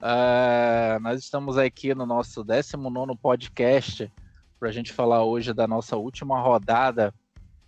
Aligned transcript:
Uh, 0.00 1.00
nós 1.00 1.20
estamos 1.20 1.56
aqui 1.56 1.94
no 1.94 2.04
nosso 2.04 2.44
19 2.44 3.16
podcast 3.16 4.12
para 4.60 4.68
a 4.68 4.72
gente 4.72 4.92
falar 4.92 5.24
hoje 5.24 5.54
da 5.54 5.66
nossa 5.66 5.96
última 5.96 6.38
rodada 6.40 7.14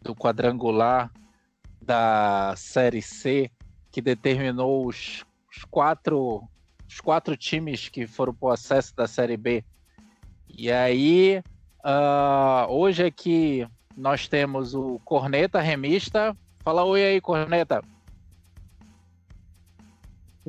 do 0.02 0.14
quadrangular 0.14 1.10
da 1.80 2.54
Série 2.56 3.00
C, 3.00 3.50
que 3.90 4.02
determinou 4.02 4.86
os, 4.86 5.24
os 5.50 5.64
quatro, 5.64 6.42
os 6.86 7.00
quatro 7.00 7.36
times 7.36 7.88
que 7.88 8.06
foram 8.06 8.34
para 8.34 8.48
o 8.48 8.52
acesso 8.52 8.94
da 8.94 9.06
Série 9.06 9.36
B. 9.36 9.64
E 10.48 10.70
aí, 10.70 11.42
uh, 11.84 12.70
hoje 12.70 13.04
aqui 13.04 13.66
nós 13.96 14.28
temos 14.28 14.74
o 14.74 15.00
Corneta 15.04 15.60
Remista. 15.60 16.36
Fala 16.60 16.84
oi 16.84 17.04
aí, 17.04 17.20
Corneta. 17.20 17.82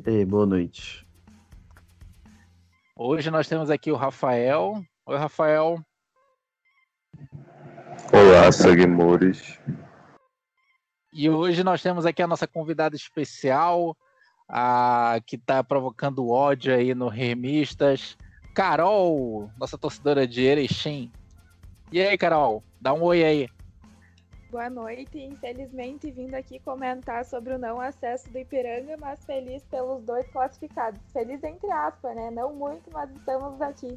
Ei, 0.04 0.24
boa 0.24 0.46
noite. 0.46 1.06
Hoje 3.02 3.30
nós 3.30 3.48
temos 3.48 3.70
aqui 3.70 3.90
o 3.90 3.96
Rafael. 3.96 4.84
Oi, 5.06 5.16
Rafael. 5.16 5.82
Olá, 8.12 8.52
seguimores. 8.52 9.58
E 11.10 11.30
hoje 11.30 11.64
nós 11.64 11.80
temos 11.80 12.04
aqui 12.04 12.20
a 12.20 12.26
nossa 12.26 12.46
convidada 12.46 12.94
especial, 12.94 13.96
a 14.46 15.18
que 15.26 15.36
está 15.36 15.64
provocando 15.64 16.28
ódio 16.28 16.74
aí 16.74 16.94
no 16.94 17.08
Remistas, 17.08 18.18
Carol, 18.54 19.50
nossa 19.58 19.78
torcedora 19.78 20.26
de 20.26 20.42
Erechim. 20.42 21.10
E 21.90 22.02
aí, 22.02 22.18
Carol, 22.18 22.62
dá 22.78 22.92
um 22.92 23.02
oi 23.02 23.24
aí. 23.24 23.48
Boa 24.50 24.68
noite, 24.68 25.16
infelizmente 25.16 26.10
vindo 26.10 26.34
aqui 26.34 26.58
comentar 26.58 27.24
sobre 27.24 27.54
o 27.54 27.58
não 27.58 27.80
acesso 27.80 28.28
do 28.32 28.38
Ipiranga, 28.38 28.96
mas 28.98 29.24
feliz 29.24 29.62
pelos 29.70 30.02
dois 30.02 30.26
classificados. 30.32 31.00
Feliz 31.12 31.40
entre 31.44 31.70
aspas, 31.70 32.16
né? 32.16 32.32
Não 32.32 32.52
muito, 32.52 32.90
mas 32.92 33.08
estamos 33.12 33.62
aqui. 33.62 33.96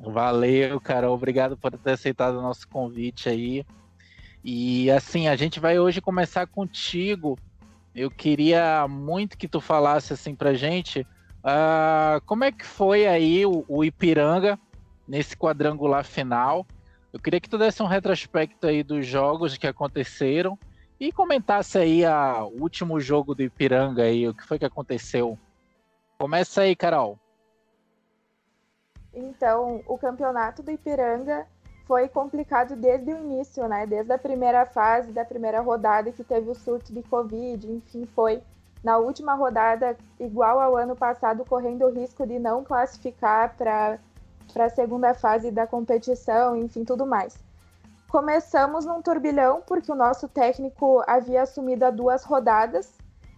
Valeu, 0.00 0.80
Carol. 0.80 1.14
Obrigado 1.14 1.56
por 1.56 1.78
ter 1.78 1.92
aceitado 1.92 2.38
o 2.38 2.42
nosso 2.42 2.68
convite 2.68 3.28
aí. 3.28 3.64
E 4.42 4.90
assim, 4.90 5.28
a 5.28 5.36
gente 5.36 5.60
vai 5.60 5.78
hoje 5.78 6.00
começar 6.00 6.44
contigo. 6.48 7.38
Eu 7.94 8.10
queria 8.10 8.88
muito 8.88 9.38
que 9.38 9.46
tu 9.46 9.60
falasse 9.60 10.12
assim 10.12 10.34
pra 10.34 10.54
gente 10.54 11.02
uh, 11.02 12.20
como 12.26 12.42
é 12.42 12.50
que 12.50 12.66
foi 12.66 13.06
aí 13.06 13.46
o, 13.46 13.64
o 13.68 13.84
Ipiranga 13.84 14.58
nesse 15.06 15.36
quadrangular 15.36 16.04
final 16.04 16.66
eu 17.16 17.20
queria 17.20 17.40
que 17.40 17.48
tu 17.48 17.56
desse 17.56 17.82
um 17.82 17.86
retrospecto 17.86 18.66
aí 18.66 18.82
dos 18.82 19.06
jogos 19.06 19.56
que 19.56 19.66
aconteceram 19.66 20.58
e 21.00 21.10
comentasse 21.10 21.78
aí 21.78 22.04
a, 22.04 22.44
o 22.44 22.60
último 22.60 23.00
jogo 23.00 23.34
do 23.34 23.42
Ipiranga 23.42 24.02
aí, 24.02 24.28
o 24.28 24.34
que 24.34 24.46
foi 24.46 24.58
que 24.58 24.66
aconteceu. 24.66 25.38
Começa 26.18 26.60
aí, 26.60 26.76
Carol. 26.76 27.18
Então, 29.14 29.82
o 29.86 29.96
campeonato 29.96 30.62
do 30.62 30.70
Ipiranga 30.70 31.46
foi 31.86 32.06
complicado 32.06 32.76
desde 32.76 33.10
o 33.10 33.18
início, 33.18 33.66
né? 33.66 33.86
Desde 33.86 34.12
a 34.12 34.18
primeira 34.18 34.66
fase, 34.66 35.10
da 35.10 35.24
primeira 35.24 35.60
rodada 35.62 36.12
que 36.12 36.22
teve 36.22 36.50
o 36.50 36.54
surto 36.54 36.92
de 36.92 37.02
Covid, 37.02 37.66
enfim, 37.66 38.06
foi 38.14 38.42
na 38.84 38.98
última 38.98 39.34
rodada, 39.34 39.96
igual 40.20 40.60
ao 40.60 40.76
ano 40.76 40.94
passado, 40.94 41.46
correndo 41.46 41.86
o 41.86 41.90
risco 41.90 42.26
de 42.26 42.38
não 42.38 42.62
classificar 42.62 43.56
para 43.56 43.98
para 44.52 44.66
a 44.66 44.70
segunda 44.70 45.14
fase 45.14 45.50
da 45.50 45.66
competição, 45.66 46.56
enfim, 46.56 46.84
tudo 46.84 47.06
mais. 47.06 47.36
Começamos 48.08 48.84
num 48.86 49.02
turbilhão 49.02 49.62
porque 49.66 49.90
o 49.90 49.96
nosso 49.96 50.28
técnico 50.28 51.02
havia 51.06 51.42
assumido 51.42 51.84
há 51.84 51.90
duas 51.90 52.24
rodadas. 52.24 52.94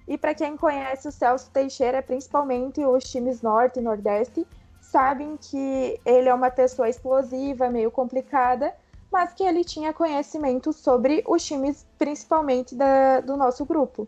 E 0.07 0.17
para 0.17 0.35
quem 0.35 0.57
conhece 0.57 1.09
o 1.09 1.13
Celso 1.13 1.51
Teixeira, 1.51 2.03
principalmente 2.03 2.85
os 2.85 3.05
times 3.05 3.43
Norte 3.43 3.79
e 3.79 3.83
Nordeste, 3.83 4.47
sabem 4.81 5.37
que 5.37 6.01
ele 6.05 6.29
é 6.29 6.35
uma 6.35 6.51
pessoa 6.51 6.89
explosiva, 6.89 7.69
meio 7.69 7.91
complicada, 7.91 8.75
mas 9.11 9.33
que 9.33 9.43
ele 9.43 9.65
tinha 9.65 9.93
conhecimento 9.93 10.73
sobre 10.73 11.23
os 11.27 11.45
times, 11.45 11.87
principalmente 11.99 12.75
da, 12.75 13.21
do 13.21 13.37
nosso 13.37 13.65
grupo. 13.65 14.07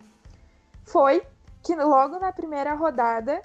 Foi 0.84 1.22
que 1.62 1.74
logo 1.74 2.18
na 2.18 2.32
primeira 2.32 2.74
rodada, 2.74 3.42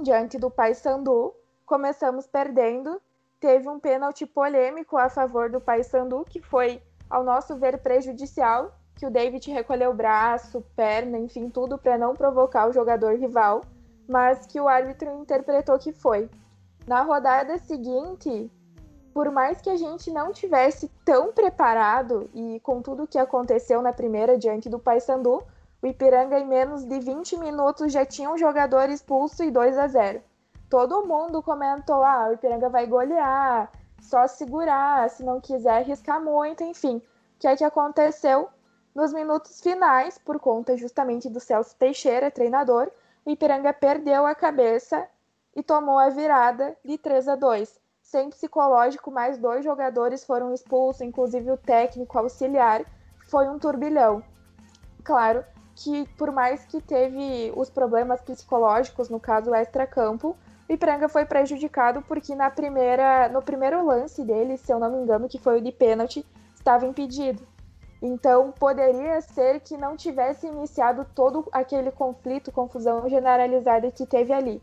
diante 0.00 0.38
do 0.38 0.50
Paysandu, 0.50 1.34
começamos 1.72 2.26
perdendo. 2.26 3.00
Teve 3.40 3.66
um 3.66 3.80
pênalti 3.80 4.26
polêmico 4.26 4.98
a 4.98 5.08
favor 5.08 5.48
do 5.48 5.58
Paysandu, 5.58 6.22
que 6.28 6.38
foi, 6.38 6.82
ao 7.08 7.24
nosso 7.24 7.56
ver, 7.56 7.78
prejudicial, 7.78 8.76
que 8.94 9.06
o 9.06 9.10
David 9.10 9.50
recolheu 9.50 9.94
braço, 9.94 10.62
perna, 10.76 11.18
enfim, 11.18 11.48
tudo 11.48 11.78
para 11.78 11.96
não 11.96 12.14
provocar 12.14 12.68
o 12.68 12.74
jogador 12.74 13.14
rival, 13.14 13.62
mas 14.06 14.44
que 14.44 14.60
o 14.60 14.68
árbitro 14.68 15.10
interpretou 15.18 15.78
que 15.78 15.94
foi. 15.94 16.28
Na 16.86 17.00
rodada 17.00 17.56
seguinte, 17.56 18.52
por 19.14 19.30
mais 19.30 19.62
que 19.62 19.70
a 19.70 19.76
gente 19.76 20.10
não 20.10 20.30
tivesse 20.30 20.90
tão 21.06 21.32
preparado 21.32 22.28
e 22.34 22.60
com 22.60 22.82
tudo 22.82 23.04
o 23.04 23.08
que 23.08 23.16
aconteceu 23.16 23.80
na 23.80 23.94
primeira 23.94 24.36
diante 24.36 24.68
do 24.68 24.78
Paysandu, 24.78 25.42
o 25.80 25.86
Ipiranga 25.86 26.38
em 26.38 26.46
menos 26.46 26.84
de 26.84 27.00
20 27.00 27.38
minutos 27.38 27.90
já 27.90 28.04
tinha 28.04 28.30
um 28.30 28.36
jogador 28.36 28.90
expulso 28.90 29.42
e 29.42 29.50
2 29.50 29.78
a 29.78 29.88
0 29.88 30.31
todo 30.72 31.06
mundo 31.06 31.42
comentou: 31.42 32.02
ah, 32.02 32.28
o 32.30 32.32
Ipiranga 32.32 32.70
vai 32.70 32.86
golear, 32.86 33.70
só 34.00 34.26
segurar, 34.26 35.10
se 35.10 35.22
não 35.22 35.38
quiser 35.38 35.82
arriscar 35.82 36.18
muito, 36.18 36.64
enfim. 36.64 36.96
O 36.96 37.02
que 37.40 37.46
é 37.46 37.54
que 37.54 37.62
aconteceu? 37.62 38.48
Nos 38.94 39.12
minutos 39.12 39.60
finais, 39.60 40.16
por 40.16 40.40
conta 40.40 40.74
justamente 40.74 41.28
do 41.28 41.40
Celso 41.40 41.76
Teixeira, 41.76 42.30
treinador, 42.30 42.90
o 43.22 43.30
Ipiranga 43.30 43.70
perdeu 43.74 44.24
a 44.24 44.34
cabeça 44.34 45.06
e 45.54 45.62
tomou 45.62 45.98
a 45.98 46.08
virada 46.08 46.74
de 46.82 46.96
3 46.96 47.28
a 47.28 47.36
2. 47.36 47.78
Sem 48.00 48.30
psicológico, 48.30 49.10
mais 49.10 49.36
dois 49.36 49.62
jogadores 49.62 50.24
foram 50.24 50.54
expulsos, 50.54 51.02
inclusive 51.02 51.50
o 51.50 51.58
técnico 51.58 52.18
auxiliar. 52.18 52.82
Foi 53.28 53.46
um 53.46 53.58
turbilhão. 53.58 54.24
Claro 55.04 55.44
que, 55.74 56.08
por 56.16 56.32
mais 56.32 56.64
que 56.64 56.80
teve 56.80 57.52
os 57.54 57.68
problemas 57.68 58.22
psicológicos, 58.22 59.10
no 59.10 59.20
caso 59.20 59.54
extra-campo, 59.54 60.30
o 60.30 60.51
Ipiranga 60.74 61.06
foi 61.06 61.26
prejudicado 61.26 62.00
porque 62.02 62.34
na 62.34 62.50
primeira, 62.50 63.28
no 63.28 63.42
primeiro 63.42 63.84
lance 63.84 64.24
dele, 64.24 64.56
se 64.56 64.72
eu 64.72 64.78
não 64.78 64.90
me 64.90 65.02
engano, 65.02 65.28
que 65.28 65.38
foi 65.38 65.58
o 65.58 65.62
de 65.62 65.70
pênalti, 65.70 66.24
estava 66.54 66.86
impedido. 66.86 67.46
Então 68.00 68.50
poderia 68.52 69.20
ser 69.20 69.60
que 69.60 69.76
não 69.76 69.96
tivesse 69.96 70.46
iniciado 70.46 71.06
todo 71.14 71.46
aquele 71.52 71.90
conflito, 71.90 72.50
confusão 72.50 73.06
generalizada 73.08 73.90
que 73.90 74.06
teve 74.06 74.32
ali. 74.32 74.62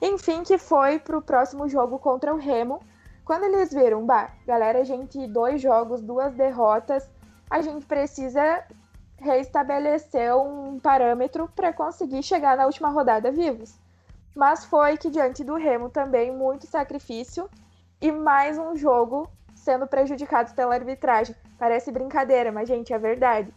Enfim, 0.00 0.42
que 0.42 0.58
foi 0.58 0.98
para 0.98 1.16
o 1.16 1.22
próximo 1.22 1.68
jogo 1.68 1.98
contra 1.98 2.34
o 2.34 2.38
Remo. 2.38 2.80
Quando 3.24 3.44
eles 3.44 3.72
viram, 3.72 4.04
bah, 4.04 4.30
galera, 4.46 4.80
a 4.80 4.84
gente 4.84 5.26
dois 5.26 5.60
jogos, 5.60 6.02
duas 6.02 6.34
derrotas, 6.34 7.08
a 7.48 7.62
gente 7.62 7.86
precisa 7.86 8.62
reestabelecer 9.18 10.34
um 10.36 10.78
parâmetro 10.78 11.48
para 11.56 11.72
conseguir 11.72 12.22
chegar 12.22 12.56
na 12.56 12.66
última 12.66 12.90
rodada 12.90 13.32
vivos. 13.32 13.78
Mas 14.34 14.64
foi 14.64 14.96
que 14.96 15.10
diante 15.10 15.42
do 15.42 15.56
Remo 15.56 15.90
também 15.90 16.30
muito 16.34 16.66
sacrifício 16.66 17.48
e 18.00 18.10
mais 18.12 18.58
um 18.58 18.76
jogo 18.76 19.28
sendo 19.54 19.86
prejudicado 19.86 20.54
pela 20.54 20.74
arbitragem. 20.74 21.34
Parece 21.58 21.92
brincadeira, 21.92 22.50
mas 22.50 22.68
gente, 22.68 22.92
é 22.92 22.98
verdade. 22.98 23.52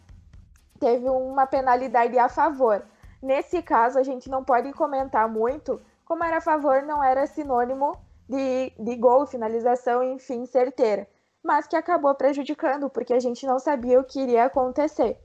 Teve 0.79 1.09
uma 1.09 1.47
penalidade 1.47 2.17
a 2.17 2.27
favor. 2.27 2.83
Nesse 3.21 3.61
caso, 3.61 3.97
a 3.97 4.03
gente 4.03 4.29
não 4.29 4.43
pode 4.43 4.71
comentar 4.73 5.29
muito, 5.29 5.81
como 6.03 6.23
era 6.23 6.37
a 6.37 6.41
favor, 6.41 6.81
não 6.83 7.01
era 7.01 7.25
sinônimo 7.25 7.97
de, 8.27 8.73
de 8.77 8.95
gol, 8.97 9.25
finalização, 9.25 10.03
enfim, 10.03 10.45
certeira. 10.45 11.07
Mas 11.41 11.67
que 11.67 11.75
acabou 11.75 12.13
prejudicando, 12.15 12.89
porque 12.89 13.13
a 13.13 13.19
gente 13.19 13.45
não 13.45 13.59
sabia 13.59 13.99
o 13.99 14.03
que 14.03 14.19
iria 14.19 14.45
acontecer. 14.45 15.17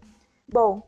Bom, 0.49 0.83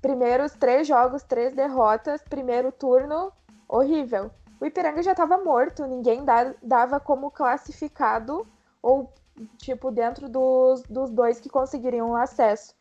primeiros 0.00 0.52
três 0.52 0.86
jogos, 0.86 1.22
três 1.24 1.54
derrotas, 1.54 2.22
primeiro 2.22 2.70
turno, 2.70 3.32
horrível. 3.74 4.30
O 4.60 4.64
Ipiranga 4.64 5.02
já 5.02 5.10
estava 5.10 5.36
morto, 5.38 5.86
ninguém 5.86 6.24
dava 6.62 7.00
como 7.00 7.30
classificado 7.30 8.46
ou, 8.80 9.12
tipo, 9.58 9.90
dentro 9.90 10.28
dos, 10.28 10.82
dos 10.84 11.10
dois 11.10 11.40
que 11.40 11.48
conseguiriam 11.48 12.16
acesso. 12.16 12.74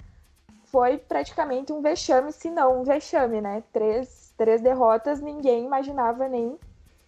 Foi 0.66 0.98
praticamente 0.98 1.74
um 1.74 1.81
vexame, 1.81 2.31
se 2.31 2.50
não 2.50 2.81
um 2.81 2.84
vexame, 2.84 3.42
né? 3.42 3.63
Três, 3.74 4.34
três 4.38 4.62
derrotas, 4.62 5.19
ninguém 5.19 5.66
imaginava 5.66 6.28
nem, 6.28 6.57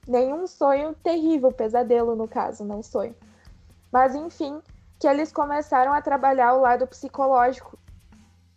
nem 0.08 0.34
um 0.34 0.48
sonho 0.48 0.94
terrível, 0.96 1.52
pesadelo 1.52 2.16
no 2.16 2.28
caso, 2.28 2.66
não 2.66 2.82
sonho. 2.82 3.16
Mas 3.92 4.16
enfim, 4.16 4.62
que 5.00 5.08
eles 5.08 5.32
começaram 5.32 5.94
a 5.94 6.02
trabalhar 6.02 6.54
o 6.54 6.62
lado 6.62 6.88
psicológico, 6.88 7.78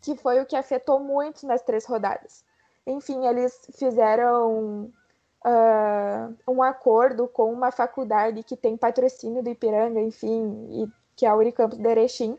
que 0.01 0.17
foi 0.17 0.41
o 0.41 0.47
que 0.47 0.57
afetou 0.57 1.01
muito 1.01 1.47
nas 1.47 1.63
três 1.63 1.85
rodadas. 1.85 2.45
Enfim, 2.87 3.27
eles 3.27 3.61
fizeram 3.75 4.91
uh, 5.45 6.35
um 6.51 6.63
acordo 6.63 7.29
com 7.29 7.53
uma 7.53 7.71
faculdade 7.71 8.43
que 8.43 8.57
tem 8.57 8.77
patrocínio 8.77 9.43
do 9.43 9.51
Ipiranga, 9.51 10.01
enfim, 10.01 10.67
e, 10.71 10.89
que 11.17 11.27
é 11.27 11.29
a 11.29 11.35
Unicampus 11.35 11.79
de 11.79 11.89
Erechim, 11.89 12.39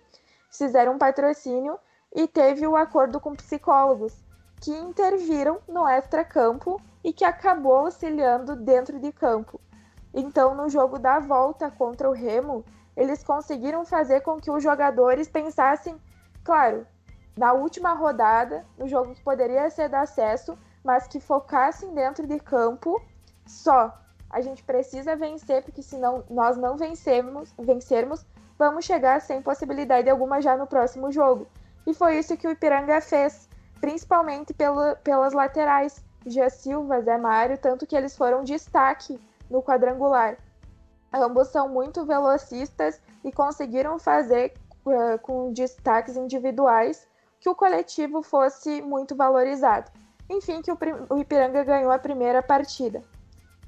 fizeram 0.51 0.94
um 0.94 0.98
patrocínio 0.98 1.78
e 2.13 2.28
teve 2.28 2.66
o 2.66 2.72
um 2.72 2.75
acordo 2.75 3.19
com 3.19 3.36
psicólogos 3.36 4.13
que 4.62 4.72
interviram 4.72 5.60
no 5.68 5.88
extra-campo 5.88 6.81
e 7.04 7.13
que 7.13 7.24
acabou 7.24 7.78
auxiliando 7.78 8.56
dentro 8.56 9.00
de 9.00 9.12
campo. 9.12 9.60
Então, 10.13 10.56
no 10.56 10.69
jogo 10.69 10.98
da 10.98 11.19
volta 11.19 11.69
contra 11.69 12.10
o 12.10 12.13
Remo, 12.13 12.66
eles 12.98 13.24
conseguiram 13.24 13.86
fazer 13.86 14.22
com 14.22 14.40
que 14.40 14.52
os 14.52 14.62
jogadores 14.62 15.30
pensassem, 15.30 15.95
claro, 16.44 16.86
na 17.38 17.54
última 17.54 17.94
rodada, 17.94 18.66
no 18.78 18.88
jogo 18.88 19.16
que 19.16 19.24
poderia 19.24 19.69
ser 19.69 19.88
de 19.88 19.95
acesso, 19.95 20.57
mas 20.84 21.08
que 21.08 21.20
focassem 21.20 21.94
dentro 21.94 22.26
de 22.28 22.40
campo 22.40 23.02
só. 23.46 23.98
A 24.30 24.42
gente 24.42 24.64
precisa 24.64 25.16
vencer, 25.16 25.64
porque 25.64 25.81
senão 25.81 26.24
nós 26.30 26.56
não 26.56 26.78
vencemos, 26.78 27.54
vencermos, 27.58 28.26
vamos 28.58 28.86
chegar 28.86 29.22
sem 29.22 29.42
possibilidade 29.42 30.10
alguma 30.10 30.42
já 30.42 30.56
no 30.56 30.68
próximo 30.68 31.12
jogo. 31.12 31.48
E 31.88 31.94
foi 31.94 32.20
isso 32.20 32.38
que 32.38 32.48
o 32.48 32.52
Ipiranga 32.52 33.02
fez, 33.02 33.50
principalmente 33.81 34.54
pelo, 34.54 34.96
pelas 34.98 35.34
laterais, 35.34 36.04
Gia 36.26 36.50
Silva, 36.50 37.02
Zé 37.02 37.18
Mário, 37.18 37.58
tanto 37.58 37.88
que 37.88 37.96
eles 37.96 38.16
foram 38.16 38.44
destaque 38.44 39.20
no 39.50 39.64
quadrangular. 39.64 40.38
Ambos 41.12 41.48
são 41.48 41.68
muito 41.68 42.06
velocistas 42.06 43.02
e 43.24 43.31
conseguiram 43.31 43.98
fazer 43.98 44.54
uh, 44.86 45.18
com 45.22 45.52
destaques 45.52 46.16
individuais 46.16 47.08
que 47.40 47.50
o 47.50 47.56
coletivo 47.56 48.22
fosse 48.22 48.81
muito 48.81 49.16
valorizado. 49.16 49.90
Enfim, 50.30 50.62
que 50.62 50.72
o, 50.72 51.18
Ipiranga 51.18 51.64
ganhou 51.64 51.92
a 51.92 51.98
primeira 51.98 52.44
partida. 52.44 53.04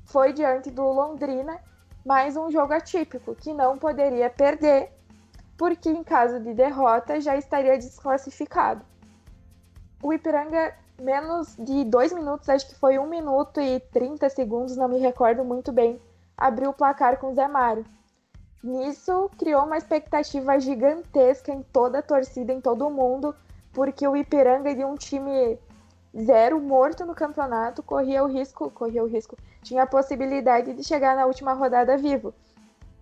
Foi 0.06 0.32
diante 0.32 0.70
do 0.70 0.84
Londrina, 0.84 1.60
mais 2.06 2.38
um 2.38 2.52
jogo 2.52 2.74
atípico 2.74 3.34
que 3.34 3.52
não 3.52 3.80
poderia 3.80 4.30
perder, 4.30 4.92
porque 5.58 5.90
em 5.90 6.04
caso 6.04 6.40
de 6.40 6.54
derrota 6.54 7.20
já 7.20 7.36
estaria 7.36 7.78
desclassificado. 7.80 8.86
O 10.04 10.14
Ipiranga, 10.14 10.76
menos 11.02 11.56
de 11.58 11.84
dois 11.84 12.14
minutos, 12.14 12.48
acho 12.48 12.68
que 12.68 12.76
foi 12.76 13.00
um 13.00 13.08
minuto 13.08 13.60
e 13.60 13.80
30 13.80 14.30
segundos, 14.30 14.78
não 14.78 14.88
me 14.88 15.00
recordo 15.00 15.44
muito 15.44 15.72
bem, 15.72 16.00
abriu 16.38 16.70
o 16.70 16.74
placar 16.74 17.18
com 17.18 17.32
o 17.32 17.36
Zé 17.36 17.48
Mário. 17.48 17.86
Nisso, 18.64 19.32
criou 19.36 19.66
uma 19.66 19.78
expectativa 19.78 20.60
gigantesca 20.60 21.52
em 21.52 21.64
toda 21.64 22.00
a 22.00 22.04
torcida, 22.04 22.54
em 22.54 22.62
todo 22.62 22.86
o 22.86 22.92
mundo, 22.92 23.36
porque 23.74 24.08
o 24.08 24.16
Ipiranga 24.16 24.76
de 24.76 24.86
um 24.86 24.96
time 24.96 25.58
zero 26.18 26.60
morto 26.60 27.06
no 27.06 27.16
campeonato 27.16 27.82
corria 27.82 28.24
o 28.24 28.28
risco, 28.28 28.70
corria 28.72 29.04
o 29.04 29.08
risco, 29.08 29.38
tinha 29.62 29.84
a 29.84 29.88
possibilidade 29.88 30.74
de 30.74 30.84
chegar 30.84 31.16
na 31.16 31.26
última 31.26 31.54
rodada 31.54 31.98
vivo. 31.98 32.34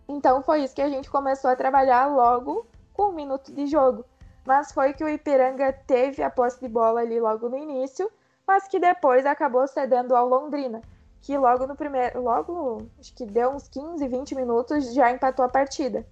Então 0.08 0.42
foi 0.42 0.64
isso 0.64 0.76
que 0.76 0.82
a 0.82 0.90
gente 0.90 1.10
começou 1.10 1.50
a 1.50 1.56
trabalhar 1.56 2.08
logo 2.08 2.66
com 2.94 3.10
um 3.10 3.14
minuto 3.14 3.52
de 3.52 3.68
jogo. 3.68 4.06
Mas 4.46 4.72
foi 4.72 4.94
que 4.94 5.04
o 5.04 5.10
Ipiranga 5.10 5.74
teve 5.86 6.24
a 6.24 6.30
posse 6.30 6.60
de 6.60 6.68
bola 6.68 7.02
ali 7.02 7.20
logo 7.20 7.50
no 7.50 7.58
início, 7.58 8.10
mas 8.48 8.68
que 8.68 8.80
depois 8.80 9.26
acabou 9.26 9.68
cedendo 9.68 10.16
ao 10.16 10.28
Londrina, 10.28 10.82
que 11.22 11.38
logo 11.38 11.68
no 11.68 11.76
primeiro, 11.76 12.22
logo 12.22 12.88
acho 13.00 13.14
que 13.14 13.26
deu 13.26 13.52
uns 13.52 13.68
15, 13.68 14.08
20 14.08 14.36
minutos 14.36 14.94
já 14.94 15.12
empatou 15.12 15.46
a 15.46 15.50
partida. 15.50 16.06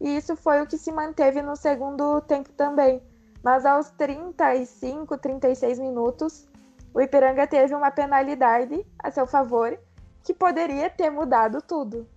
E 0.00 0.16
isso 0.16 0.34
foi 0.34 0.60
o 0.60 0.66
que 0.66 0.76
se 0.76 0.90
manteve 0.90 1.40
no 1.40 1.54
segundo 1.54 2.20
tempo 2.22 2.52
também 2.52 3.00
mas 3.44 3.66
aos 3.66 3.90
35, 3.90 5.18
36 5.18 5.78
minutos, 5.78 6.48
o 6.94 7.00
Ipiranga 7.00 7.46
teve 7.46 7.74
uma 7.74 7.90
penalidade 7.90 8.86
a 8.98 9.10
seu 9.10 9.26
favor 9.26 9.78
que 10.22 10.32
poderia 10.32 10.88
ter 10.88 11.10
mudado 11.10 11.60
tudo. 11.60 12.08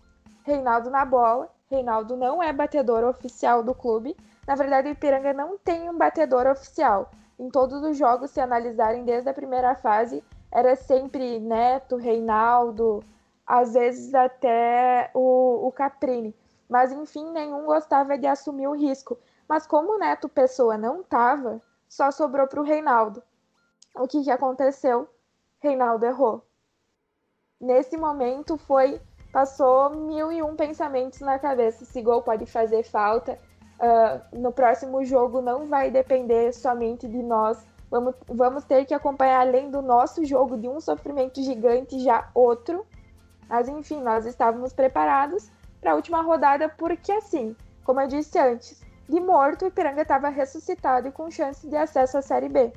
Reinaldo 0.43 0.89
na 0.89 1.03
bola. 1.03 1.49
Reinaldo 1.69 2.15
não 2.15 2.41
é 2.41 2.53
batedor 2.53 3.03
oficial 3.03 3.61
do 3.61 3.75
clube. 3.75 4.15
Na 4.47 4.55
verdade, 4.55 4.87
o 4.87 4.91
Ipiranga 4.91 5.33
não 5.33 5.57
tem 5.57 5.89
um 5.89 5.97
batedor 5.97 6.47
oficial. 6.47 7.11
Em 7.37 7.49
todos 7.49 7.83
os 7.83 7.97
jogos, 7.97 8.31
se 8.31 8.39
analisarem 8.39 9.03
desde 9.03 9.29
a 9.29 9.33
primeira 9.33 9.75
fase, 9.75 10.23
era 10.49 10.77
sempre 10.77 11.39
Neto, 11.39 11.97
Reinaldo, 11.97 13.03
às 13.45 13.73
vezes 13.73 14.15
até 14.15 15.11
o, 15.13 15.67
o 15.67 15.71
Caprini. 15.73 16.33
Mas 16.69 16.93
enfim, 16.93 17.29
nenhum 17.31 17.65
gostava 17.65 18.17
de 18.17 18.27
assumir 18.27 18.67
o 18.67 18.75
risco. 18.75 19.17
Mas 19.47 19.65
como 19.65 19.95
o 19.95 19.99
Neto 19.99 20.27
Pessoa 20.27 20.77
não 20.77 21.01
estava, 21.01 21.61
só 21.87 22.11
sobrou 22.11 22.47
para 22.47 22.59
o 22.59 22.63
Reinaldo. 22.63 23.23
O 23.95 24.07
que, 24.07 24.23
que 24.23 24.31
aconteceu? 24.31 25.09
Reinaldo 25.59 26.05
errou. 26.05 26.43
Nesse 27.59 27.97
momento 27.97 28.57
foi 28.57 29.01
passou 29.31 29.89
mil 29.91 30.31
e 30.31 30.41
um 30.41 30.55
pensamentos 30.55 31.19
na 31.19 31.39
cabeça. 31.39 31.83
Esse 31.83 32.01
gol 32.01 32.21
pode 32.21 32.45
fazer 32.45 32.83
falta. 32.83 33.37
Uh, 33.79 34.39
no 34.39 34.51
próximo 34.51 35.03
jogo 35.05 35.41
não 35.41 35.65
vai 35.65 35.91
depender 35.91 36.51
somente 36.53 37.07
de 37.07 37.21
nós. 37.21 37.63
Vamos, 37.89 38.15
vamos 38.27 38.63
ter 38.63 38.85
que 38.85 38.93
acompanhar 38.93 39.41
além 39.41 39.69
do 39.71 39.81
nosso 39.81 40.25
jogo 40.25 40.57
de 40.57 40.67
um 40.67 40.79
sofrimento 40.81 41.41
gigante 41.41 41.99
já 41.99 42.29
outro. 42.33 42.85
Mas 43.47 43.69
enfim, 43.69 44.01
nós 44.01 44.25
estávamos 44.25 44.73
preparados 44.73 45.49
para 45.79 45.91
a 45.91 45.95
última 45.95 46.21
rodada 46.21 46.67
porque 46.67 47.11
assim, 47.11 47.55
como 47.83 48.01
eu 48.01 48.07
disse 48.07 48.37
antes, 48.37 48.81
de 49.07 49.19
morto, 49.19 49.63
o 49.63 49.67
Ipiranga 49.67 50.01
estava 50.01 50.29
ressuscitado 50.29 51.07
e 51.07 51.11
com 51.11 51.31
chance 51.31 51.67
de 51.67 51.75
acesso 51.75 52.17
à 52.17 52.21
Série 52.21 52.49
B. 52.49 52.73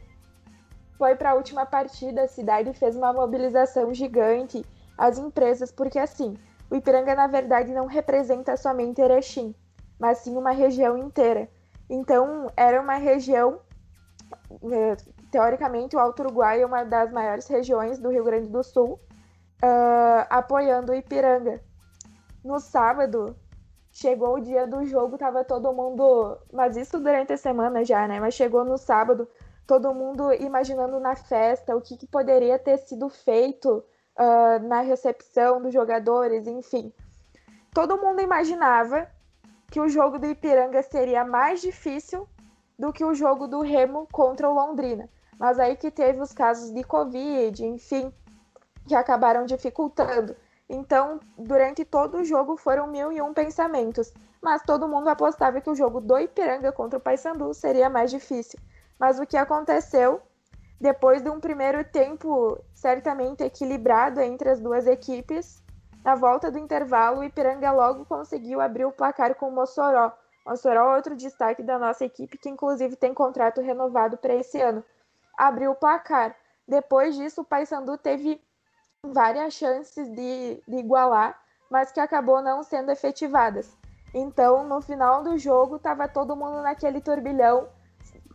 Foi 0.97 1.17
para 1.17 1.31
a 1.31 1.35
última 1.35 1.67
partida, 1.67 2.23
a 2.23 2.29
cidade 2.29 2.73
fez 2.73 2.94
uma 2.94 3.12
mobilização 3.12 3.93
gigante, 3.93 4.65
as 4.97 5.19
empresas, 5.19 5.73
porque 5.73 5.99
assim, 5.99 6.37
o 6.71 6.77
Ipiranga 6.77 7.15
na 7.15 7.27
verdade 7.27 7.73
não 7.73 7.87
representa 7.87 8.56
somente 8.56 9.00
Erechim, 9.00 9.55
mas 9.99 10.19
sim 10.19 10.37
uma 10.37 10.53
região 10.53 10.97
inteira. 10.97 11.49
Então, 11.88 12.53
era 12.56 12.81
uma 12.81 12.94
região, 12.94 13.61
é, 14.71 14.97
teoricamente, 15.33 15.97
o 15.97 15.99
Alto 15.99 16.23
Uruguai 16.23 16.62
é 16.62 16.67
uma 16.67 16.85
das 16.85 17.11
maiores 17.11 17.49
regiões 17.49 17.99
do 17.99 18.11
Rio 18.11 18.23
Grande 18.23 18.49
do 18.49 18.62
Sul, 18.62 19.00
uh, 19.65 20.26
apoiando 20.31 20.93
o 20.93 20.94
Ipiranga. 20.94 21.61
No 22.44 22.61
sábado, 22.61 23.37
chegou 23.92 24.37
o 24.37 24.40
dia 24.40 24.66
do 24.66 24.84
jogo, 24.84 25.19
tava 25.19 25.44
todo 25.44 25.72
mundo. 25.72 26.38
Mas 26.52 26.76
isso 26.76 26.98
durante 26.98 27.32
a 27.32 27.37
semana 27.37 27.84
já, 27.84 28.06
né? 28.06 28.20
Mas 28.20 28.34
chegou 28.34 28.64
no 28.64 28.78
sábado, 28.78 29.28
todo 29.66 29.94
mundo 29.94 30.32
imaginando 30.34 30.98
na 31.00 31.16
festa 31.16 31.76
o 31.76 31.81
que, 31.81 31.96
que 31.96 32.06
poderia 32.06 32.58
ter 32.58 32.78
sido 32.78 33.08
feito 33.08 33.84
uh, 34.19 34.66
na 34.66 34.81
recepção 34.81 35.60
dos 35.60 35.72
jogadores, 35.72 36.46
enfim. 36.46 36.92
Todo 37.72 37.98
mundo 37.98 38.20
imaginava 38.20 39.08
que 39.70 39.81
o 39.81 39.88
jogo 39.88 40.19
do 40.19 40.26
Ipiranga 40.26 40.82
seria 40.82 41.25
mais 41.25 41.60
difícil 41.60 42.28
do 42.78 42.92
que 42.92 43.04
o 43.04 43.14
jogo 43.14 43.46
do 43.46 43.60
Remo 43.60 44.08
contra 44.10 44.48
o 44.48 44.54
Londrina. 44.54 45.08
Mas 45.38 45.58
aí 45.58 45.76
que 45.76 45.90
teve 45.90 46.20
os 46.20 46.32
casos 46.32 46.72
de 46.72 46.82
Covid, 46.82 47.64
enfim, 47.64 48.12
que 48.87 48.94
acabaram 48.94 49.46
dificultando. 49.46 50.34
Então, 50.72 51.18
durante 51.37 51.85
todo 51.85 52.18
o 52.18 52.25
jogo 52.25 52.56
foram 52.56 52.87
mil 52.87 53.11
e 53.11 53.21
um 53.21 53.35
pensamentos, 53.35 54.14
mas 54.40 54.62
todo 54.62 54.87
mundo 54.87 55.09
apostava 55.09 55.61
que 55.61 55.68
o 55.68 55.75
jogo 55.75 56.00
do 56.00 56.16
Ipiranga 56.16 56.71
contra 56.71 56.97
o 56.97 57.02
Paysandu 57.02 57.52
seria 57.52 57.90
mais 57.90 58.09
difícil. 58.09 58.56
Mas 58.97 59.18
o 59.18 59.26
que 59.26 59.37
aconteceu, 59.37 60.23
depois 60.80 61.23
de 61.23 61.28
um 61.28 61.40
primeiro 61.40 61.83
tempo 61.83 62.56
certamente 62.73 63.42
equilibrado 63.42 64.21
entre 64.21 64.49
as 64.49 64.61
duas 64.61 64.87
equipes, 64.87 65.61
na 66.04 66.14
volta 66.14 66.52
do 66.52 66.59
intervalo, 66.59 67.18
o 67.18 67.25
Ipiranga 67.25 67.73
logo 67.73 68.04
conseguiu 68.04 68.61
abrir 68.61 68.85
o 68.85 68.92
placar 68.92 69.35
com 69.35 69.49
o 69.49 69.52
Mossoró. 69.52 70.12
Mossoró, 70.47 70.95
outro 70.95 71.16
destaque 71.16 71.64
da 71.64 71.80
nossa 71.80 72.04
equipe, 72.04 72.38
que 72.38 72.49
inclusive 72.49 72.95
tem 72.95 73.12
contrato 73.12 73.61
renovado 73.61 74.16
para 74.16 74.37
esse 74.37 74.61
ano. 74.61 74.85
Abriu 75.37 75.73
o 75.73 75.75
placar. 75.75 76.37
Depois 76.66 77.16
disso, 77.16 77.40
o 77.40 77.45
Paysandu 77.45 77.99
teve 77.99 78.40
várias 79.12 79.54
chances 79.54 80.09
de, 80.11 80.62
de 80.66 80.76
igualar, 80.76 81.38
mas 81.71 81.92
que 81.92 82.00
acabou 82.00 82.42
não 82.42 82.62
sendo 82.62 82.90
efetivadas. 82.90 83.76
Então, 84.12 84.66
no 84.66 84.80
final 84.80 85.23
do 85.23 85.38
jogo, 85.38 85.76
estava 85.76 86.09
todo 86.09 86.37
mundo 86.37 86.62
naquele 86.62 87.00
turbilhão. 87.00 87.69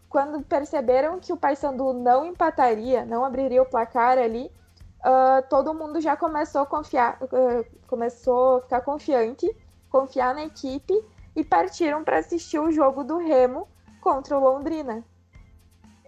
Quando 0.09 0.41
perceberam 0.43 1.19
que 1.19 1.33
o 1.33 1.37
Paysandu 1.37 1.93
não 1.93 2.25
empataria, 2.25 3.05
não 3.05 3.25
abriria 3.25 3.61
o 3.61 3.65
placar 3.65 4.17
ali, 4.17 4.49
uh, 5.01 5.45
todo 5.49 5.73
mundo 5.73 5.99
já 5.99 6.15
começou 6.15 6.61
a 6.61 6.65
confiar, 6.65 7.17
uh, 7.21 7.87
começou 7.87 8.57
a 8.57 8.61
ficar 8.61 8.81
confiante, 8.81 9.53
confiar 9.89 10.33
na 10.33 10.45
equipe 10.45 10.93
e 11.35 11.43
partiram 11.43 12.03
para 12.03 12.19
assistir 12.19 12.59
o 12.59 12.71
jogo 12.71 13.03
do 13.03 13.17
Remo 13.17 13.67
contra 13.99 14.37
o 14.37 14.39
Londrina. 14.39 15.03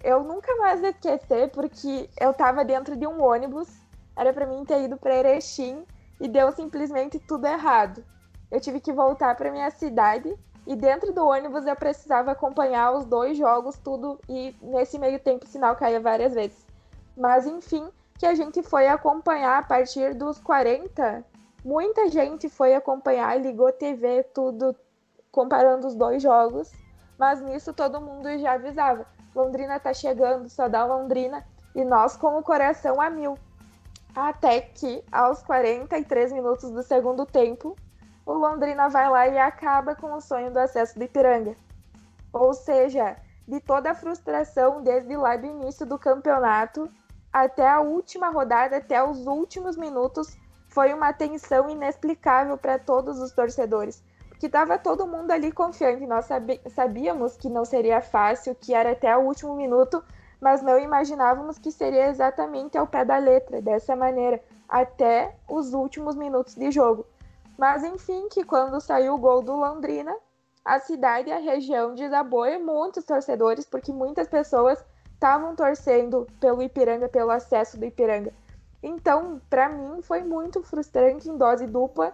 Eu 0.01 0.23
nunca 0.23 0.55
mais 0.55 0.81
esquecer 0.81 1.49
porque 1.51 2.09
eu 2.17 2.31
estava 2.31 2.63
dentro 2.63 2.95
de 2.95 3.05
um 3.05 3.21
ônibus 3.21 3.67
era 4.17 4.33
para 4.33 4.47
mim 4.47 4.65
ter 4.65 4.81
ido 4.81 4.97
para 4.97 5.15
Erechim 5.15 5.85
e 6.19 6.27
deu 6.27 6.51
simplesmente 6.51 7.19
tudo 7.19 7.45
errado. 7.45 8.03
Eu 8.49 8.59
tive 8.59 8.79
que 8.79 8.91
voltar 8.91 9.35
para 9.35 9.51
minha 9.51 9.69
cidade 9.69 10.35
e 10.65 10.75
dentro 10.75 11.13
do 11.13 11.25
ônibus 11.25 11.67
eu 11.67 11.75
precisava 11.75 12.31
acompanhar 12.31 12.91
os 12.93 13.05
dois 13.05 13.37
jogos, 13.37 13.77
tudo, 13.77 14.19
e 14.27 14.55
nesse 14.61 14.97
meio 14.97 15.19
tempo 15.19 15.45
o 15.45 15.47
sinal 15.47 15.75
caía 15.75 15.99
várias 15.99 16.33
vezes. 16.33 16.65
Mas 17.15 17.45
enfim, 17.45 17.87
que 18.17 18.25
a 18.25 18.33
gente 18.33 18.63
foi 18.63 18.87
acompanhar 18.87 19.59
a 19.59 19.63
partir 19.63 20.15
dos 20.15 20.39
40. 20.39 21.23
Muita 21.63 22.09
gente 22.09 22.49
foi 22.49 22.73
acompanhar, 22.73 23.39
ligou 23.39 23.71
TV, 23.71 24.23
tudo, 24.33 24.75
comparando 25.31 25.85
os 25.85 25.93
dois 25.93 26.23
jogos. 26.23 26.71
Mas 27.19 27.39
nisso 27.41 27.71
todo 27.71 28.01
mundo 28.01 28.35
já 28.39 28.53
avisava. 28.53 29.05
Londrina 29.35 29.79
tá 29.79 29.93
chegando, 29.93 30.49
só 30.49 30.67
dá 30.67 30.85
Londrina. 30.85 31.45
E 31.75 31.83
nós 31.83 32.17
com 32.17 32.37
o 32.37 32.43
coração 32.43 32.99
a 32.99 33.09
mil 33.09 33.37
Até 34.19 34.61
que, 34.61 35.03
aos 35.11 35.43
43 35.43 36.33
minutos 36.33 36.71
do 36.71 36.81
segundo 36.81 37.23
tempo, 37.23 37.77
o 38.25 38.33
Londrina 38.33 38.89
vai 38.89 39.07
lá 39.07 39.27
e 39.27 39.37
acaba 39.37 39.93
com 39.93 40.11
o 40.11 40.19
sonho 40.19 40.49
do 40.49 40.57
acesso 40.57 40.97
do 40.97 41.03
Ipiranga. 41.03 41.55
Ou 42.33 42.51
seja, 42.51 43.15
de 43.47 43.59
toda 43.59 43.91
a 43.91 43.93
frustração 43.93 44.81
desde 44.81 45.15
lá 45.15 45.37
do 45.37 45.45
início 45.45 45.85
do 45.85 45.99
campeonato 45.99 46.89
até 47.31 47.69
a 47.69 47.79
última 47.79 48.29
rodada, 48.29 48.77
até 48.77 49.03
os 49.03 49.27
últimos 49.27 49.77
minutos, 49.77 50.35
foi 50.67 50.95
uma 50.95 51.13
tensão 51.13 51.69
inexplicável 51.69 52.57
para 52.57 52.79
todos 52.79 53.19
os 53.19 53.31
torcedores. 53.31 54.03
Porque 54.29 54.47
estava 54.47 54.79
todo 54.79 55.05
mundo 55.05 55.29
ali 55.29 55.51
confiante. 55.51 56.07
Nós 56.07 56.27
sabíamos 56.73 57.37
que 57.37 57.49
não 57.49 57.63
seria 57.63 58.01
fácil, 58.01 58.55
que 58.55 58.73
era 58.73 58.93
até 58.93 59.15
o 59.15 59.21
último 59.21 59.55
minuto, 59.55 60.03
mas 60.39 60.61
não 60.61 60.77
imaginávamos 60.79 61.57
que 61.57 61.71
seria 61.71 62.07
exatamente 62.07 62.77
ao 62.77 62.87
pé 62.87 63.03
da 63.03 63.17
letra, 63.17 63.61
dessa 63.61 63.95
maneira, 63.95 64.41
até 64.67 65.35
os 65.49 65.73
últimos 65.73 66.15
minutos 66.15 66.55
de 66.55 66.71
jogo. 66.71 67.05
Mas 67.57 67.83
enfim, 67.83 68.27
que 68.29 68.43
quando 68.43 68.79
saiu 68.79 69.15
o 69.15 69.17
gol 69.17 69.41
do 69.41 69.55
Londrina, 69.55 70.15
a 70.63 70.79
cidade 70.79 71.29
e 71.29 71.33
a 71.33 71.39
região 71.39 71.95
desabou 71.95 72.45
e 72.45 72.59
muitos 72.59 73.05
torcedores, 73.05 73.65
porque 73.65 73.91
muitas 73.91 74.27
pessoas 74.27 74.83
estavam 75.13 75.55
torcendo 75.55 76.27
pelo 76.39 76.61
Ipiranga, 76.61 77.09
pelo 77.09 77.31
acesso 77.31 77.77
do 77.79 77.85
Ipiranga. 77.85 78.31
Então, 78.83 79.41
para 79.49 79.69
mim, 79.69 80.01
foi 80.01 80.21
muito 80.21 80.61
frustrante 80.61 81.27
em 81.27 81.37
dose 81.37 81.65
dupla, 81.65 82.13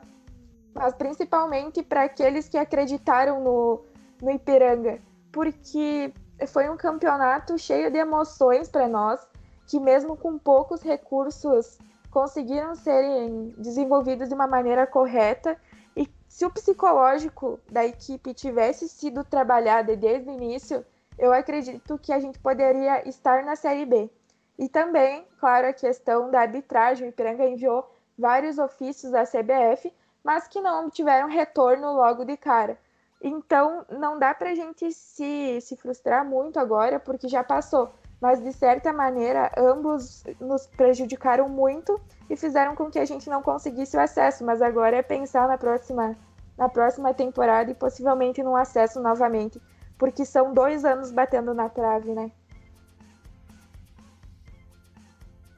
mas 0.73 0.93
principalmente 0.93 1.83
para 1.83 2.03
aqueles 2.03 2.47
que 2.47 2.57
acreditaram 2.57 3.43
no, 3.43 3.81
no 4.21 4.31
Ipiranga, 4.31 4.99
porque 5.31 6.13
foi 6.47 6.69
um 6.69 6.77
campeonato 6.77 7.57
cheio 7.57 7.91
de 7.91 7.97
emoções 7.97 8.69
para 8.69 8.87
nós, 8.87 9.25
que 9.67 9.79
mesmo 9.79 10.15
com 10.17 10.37
poucos 10.37 10.81
recursos 10.81 11.77
conseguiram 12.11 12.75
serem 12.75 13.53
desenvolvidos 13.57 14.29
de 14.29 14.35
uma 14.35 14.47
maneira 14.47 14.85
correta. 14.85 15.57
E 15.95 16.07
se 16.27 16.45
o 16.45 16.51
psicológico 16.51 17.59
da 17.71 17.85
equipe 17.85 18.33
tivesse 18.33 18.87
sido 18.87 19.23
trabalhado 19.23 19.95
desde 19.97 20.29
o 20.29 20.33
início, 20.33 20.85
eu 21.17 21.31
acredito 21.33 21.97
que 21.97 22.11
a 22.11 22.19
gente 22.19 22.39
poderia 22.39 23.07
estar 23.07 23.43
na 23.43 23.55
Série 23.55 23.85
B. 23.85 24.09
E 24.57 24.69
também, 24.69 25.25
claro, 25.39 25.67
a 25.67 25.73
questão 25.73 26.29
da 26.29 26.41
arbitragem. 26.41 27.07
O 27.07 27.09
Ipiranga 27.09 27.45
enviou 27.45 27.89
vários 28.17 28.57
ofícios 28.59 29.13
à 29.13 29.23
CBF, 29.23 29.91
mas 30.23 30.47
que 30.47 30.61
não 30.61 30.89
tiveram 30.89 31.27
retorno 31.27 31.93
logo 31.93 32.23
de 32.23 32.37
cara. 32.37 32.77
Então, 33.23 33.85
não 33.89 34.19
dá 34.19 34.33
para 34.33 34.49
a 34.49 34.55
gente 34.55 34.91
se, 34.91 35.61
se 35.61 35.77
frustrar 35.77 36.25
muito 36.25 36.59
agora, 36.59 36.99
porque 36.99 37.29
já 37.29 37.41
passou. 37.41 37.93
Mas, 38.19 38.43
de 38.43 38.51
certa 38.51 38.91
maneira, 38.91 39.49
ambos 39.57 40.25
nos 40.41 40.67
prejudicaram 40.67 41.47
muito 41.47 41.97
e 42.29 42.35
fizeram 42.35 42.75
com 42.75 42.91
que 42.91 42.99
a 42.99 43.05
gente 43.05 43.29
não 43.29 43.41
conseguisse 43.41 43.95
o 43.95 44.01
acesso. 44.01 44.43
Mas 44.43 44.61
agora 44.61 44.97
é 44.97 45.01
pensar 45.01 45.47
na 45.47 45.57
próxima, 45.57 46.17
na 46.57 46.67
próxima 46.67 47.13
temporada 47.13 47.71
e 47.71 47.73
possivelmente 47.73 48.43
no 48.43 48.57
acesso 48.57 49.01
novamente. 49.01 49.61
Porque 49.97 50.25
são 50.25 50.53
dois 50.53 50.83
anos 50.83 51.09
batendo 51.09 51.53
na 51.53 51.69
trave, 51.69 52.13
né? 52.13 52.29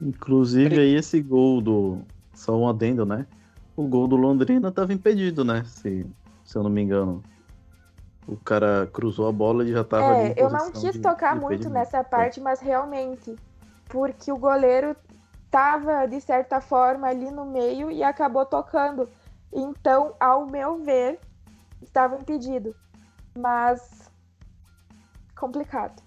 Inclusive, 0.00 0.78
aí 0.78 0.94
esse 0.94 1.20
gol 1.20 1.60
do. 1.60 1.98
Só 2.32 2.56
um 2.56 2.68
adendo, 2.68 3.04
né? 3.04 3.26
O 3.74 3.88
gol 3.88 4.06
do 4.06 4.14
Londrina 4.14 4.68
estava 4.68 4.92
impedido, 4.92 5.44
né? 5.44 5.64
Se, 5.64 6.06
se 6.44 6.56
eu 6.56 6.62
não 6.62 6.70
me 6.70 6.82
engano 6.82 7.24
o 8.26 8.36
cara 8.36 8.88
cruzou 8.92 9.28
a 9.28 9.32
bola 9.32 9.64
e 9.64 9.72
já 9.72 9.82
estava 9.82 10.16
é, 10.16 10.34
eu 10.36 10.50
não 10.50 10.70
quis 10.70 10.92
de, 10.92 10.98
tocar 10.98 11.34
de 11.34 11.40
muito 11.40 11.70
nessa 11.70 12.02
parte, 12.02 12.40
mas 12.40 12.60
realmente, 12.60 13.36
porque 13.88 14.32
o 14.32 14.36
goleiro 14.36 14.96
estava 15.44 16.06
de 16.06 16.20
certa 16.20 16.60
forma 16.60 17.06
ali 17.06 17.30
no 17.30 17.44
meio 17.44 17.90
e 17.90 18.02
acabou 18.02 18.44
tocando. 18.44 19.08
Então, 19.52 20.14
ao 20.18 20.44
meu 20.46 20.76
ver, 20.82 21.20
estava 21.80 22.16
impedido. 22.16 22.74
Mas 23.38 24.10
complicado. 25.38 26.02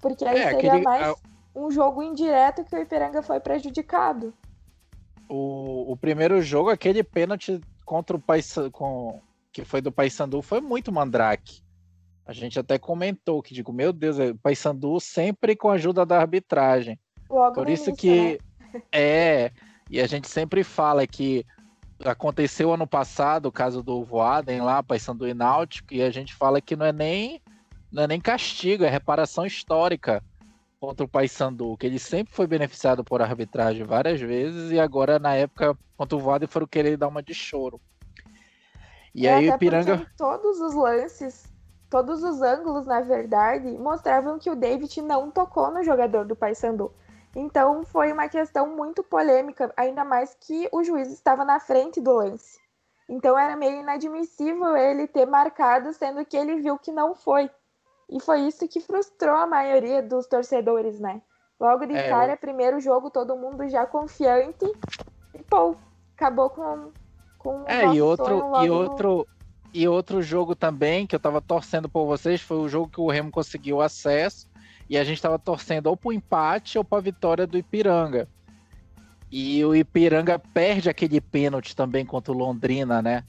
Porque 0.00 0.24
aí 0.24 0.38
é, 0.38 0.50
seria 0.50 0.72
aquele, 0.72 0.84
mais 0.84 1.16
um 1.54 1.70
jogo 1.70 2.02
indireto 2.02 2.64
que 2.64 2.76
o 2.76 2.78
Ipiranga 2.78 3.22
foi 3.22 3.40
prejudicado. 3.40 4.32
O, 5.28 5.92
o 5.92 5.96
primeiro 5.96 6.40
jogo, 6.40 6.70
aquele 6.70 7.02
pênalti 7.02 7.60
contra 7.84 8.16
o 8.16 8.20
Paysandu, 8.20 8.70
com 8.70 9.20
que 9.56 9.64
foi 9.64 9.80
do 9.80 9.90
Paysandu, 9.90 10.42
foi 10.42 10.60
muito 10.60 10.92
mandrake. 10.92 11.62
A 12.26 12.32
gente 12.34 12.58
até 12.58 12.78
comentou 12.78 13.42
que, 13.42 13.54
digo, 13.54 13.72
meu 13.72 13.90
Deus, 13.90 14.18
o 14.18 14.22
é, 14.22 14.34
Paysandu 14.34 15.00
sempre 15.00 15.56
com 15.56 15.70
a 15.70 15.74
ajuda 15.74 16.04
da 16.04 16.20
arbitragem. 16.20 17.00
Logo 17.30 17.54
Por 17.54 17.70
isso 17.70 17.88
início, 17.88 17.96
que 17.96 18.38
né? 18.70 18.82
é, 18.92 19.52
e 19.88 19.98
a 19.98 20.06
gente 20.06 20.28
sempre 20.28 20.62
fala 20.62 21.06
que 21.06 21.42
aconteceu 22.04 22.70
ano 22.74 22.86
passado 22.86 23.46
o 23.46 23.52
caso 23.52 23.82
do 23.82 24.04
Voaden 24.04 24.60
lá, 24.60 24.82
Paysandu 24.82 25.26
e 25.26 25.32
Náutico, 25.32 25.94
e 25.94 26.02
a 26.02 26.10
gente 26.10 26.34
fala 26.34 26.60
que 26.60 26.76
não 26.76 26.84
é 26.84 26.92
nem 26.92 27.40
não 27.90 28.02
é 28.02 28.06
nem 28.06 28.20
castigo, 28.20 28.84
é 28.84 28.90
reparação 28.90 29.46
histórica 29.46 30.22
contra 30.78 31.06
o 31.06 31.08
Paysandu, 31.08 31.78
que 31.78 31.86
ele 31.86 31.98
sempre 31.98 32.34
foi 32.34 32.46
beneficiado 32.46 33.02
por 33.02 33.22
arbitragem 33.22 33.84
várias 33.84 34.20
vezes 34.20 34.70
e 34.70 34.78
agora 34.78 35.18
na 35.18 35.34
época 35.34 35.74
contra 35.96 36.14
o 36.14 36.20
Voaden 36.20 36.46
foram 36.46 36.66
querer 36.66 36.98
dar 36.98 37.08
uma 37.08 37.22
de 37.22 37.32
choro. 37.32 37.80
E 39.16 39.26
é, 39.26 39.34
aí 39.34 39.48
o 39.48 39.58
Piranga. 39.58 40.06
Todos 40.14 40.60
os 40.60 40.74
lances, 40.74 41.50
todos 41.88 42.22
os 42.22 42.42
ângulos, 42.42 42.84
na 42.84 43.00
verdade, 43.00 43.66
mostravam 43.78 44.38
que 44.38 44.50
o 44.50 44.54
David 44.54 45.00
não 45.00 45.30
tocou 45.30 45.70
no 45.70 45.82
jogador 45.82 46.26
do 46.26 46.36
Paysandu. 46.36 46.92
Então 47.34 47.82
foi 47.82 48.12
uma 48.12 48.28
questão 48.28 48.76
muito 48.76 49.02
polêmica, 49.02 49.72
ainda 49.74 50.04
mais 50.04 50.36
que 50.38 50.68
o 50.70 50.84
juiz 50.84 51.10
estava 51.10 51.46
na 51.46 51.58
frente 51.58 51.98
do 51.98 52.12
lance. 52.12 52.60
Então 53.08 53.38
era 53.38 53.56
meio 53.56 53.80
inadmissível 53.80 54.76
ele 54.76 55.06
ter 55.06 55.24
marcado, 55.24 55.94
sendo 55.94 56.22
que 56.22 56.36
ele 56.36 56.56
viu 56.56 56.78
que 56.78 56.92
não 56.92 57.14
foi. 57.14 57.50
E 58.10 58.20
foi 58.20 58.40
isso 58.40 58.68
que 58.68 58.80
frustrou 58.80 59.34
a 59.34 59.46
maioria 59.46 60.02
dos 60.02 60.26
torcedores, 60.26 61.00
né? 61.00 61.22
Logo 61.58 61.86
de 61.86 61.96
é, 61.96 62.10
cara, 62.10 62.34
eu... 62.34 62.36
primeiro 62.36 62.78
jogo, 62.80 63.10
todo 63.10 63.34
mundo 63.34 63.66
já 63.66 63.86
confiante. 63.86 64.66
E, 65.34 65.42
pô, 65.44 65.74
acabou 66.14 66.50
com 66.50 66.92
com 67.46 67.64
é, 67.66 67.94
e 67.94 68.02
outro, 68.02 68.64
e 68.64 68.70
outro, 68.70 69.26
e 69.72 69.86
outro 69.86 70.22
jogo 70.22 70.56
também 70.56 71.06
que 71.06 71.14
eu 71.14 71.20
tava 71.20 71.40
torcendo 71.40 71.88
por 71.88 72.06
vocês 72.06 72.40
foi 72.40 72.56
o 72.58 72.68
jogo 72.68 72.88
que 72.88 73.00
o 73.00 73.08
Remo 73.08 73.30
conseguiu 73.30 73.80
acesso 73.80 74.48
e 74.88 74.98
a 74.98 75.04
gente 75.04 75.22
tava 75.22 75.38
torcendo 75.38 75.86
ou 75.86 75.96
pro 75.96 76.12
empate 76.12 76.78
ou 76.78 76.84
pra 76.84 77.00
vitória 77.00 77.46
do 77.46 77.56
Ipiranga. 77.56 78.28
E 79.30 79.64
o 79.64 79.74
Ipiranga 79.74 80.38
perde 80.38 80.88
aquele 80.88 81.20
pênalti 81.20 81.74
também 81.74 82.04
contra 82.04 82.32
o 82.32 82.36
Londrina, 82.36 83.02
né? 83.02 83.24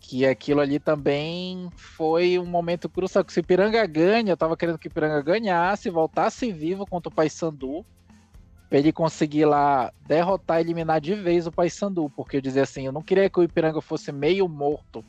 Que 0.00 0.26
aquilo 0.26 0.60
ali 0.60 0.78
também 0.78 1.70
foi 1.76 2.38
um 2.38 2.44
momento 2.44 2.88
crucial. 2.88 3.24
Que 3.24 3.32
se 3.32 3.38
o 3.38 3.40
Ipiranga 3.40 3.86
ganha, 3.86 4.32
eu 4.32 4.36
tava 4.36 4.56
querendo 4.56 4.78
que 4.78 4.88
o 4.88 4.90
Ipiranga 4.90 5.22
ganhasse, 5.22 5.88
voltasse 5.88 6.52
vivo 6.52 6.84
contra 6.84 7.08
o 7.08 7.14
Paysandu 7.14 7.86
pra 8.74 8.80
ele 8.80 8.92
conseguir 8.92 9.44
lá 9.44 9.92
derrotar 10.04 10.58
e 10.58 10.62
eliminar 10.62 11.00
de 11.00 11.14
vez 11.14 11.46
o 11.46 11.52
Paysandu, 11.52 12.10
porque 12.10 12.38
eu 12.38 12.40
dizia 12.40 12.64
assim, 12.64 12.84
eu 12.84 12.90
não 12.90 13.02
queria 13.02 13.30
que 13.30 13.38
o 13.38 13.44
Ipiranga 13.44 13.80
fosse 13.80 14.10
meio 14.10 14.48
morto 14.48 15.04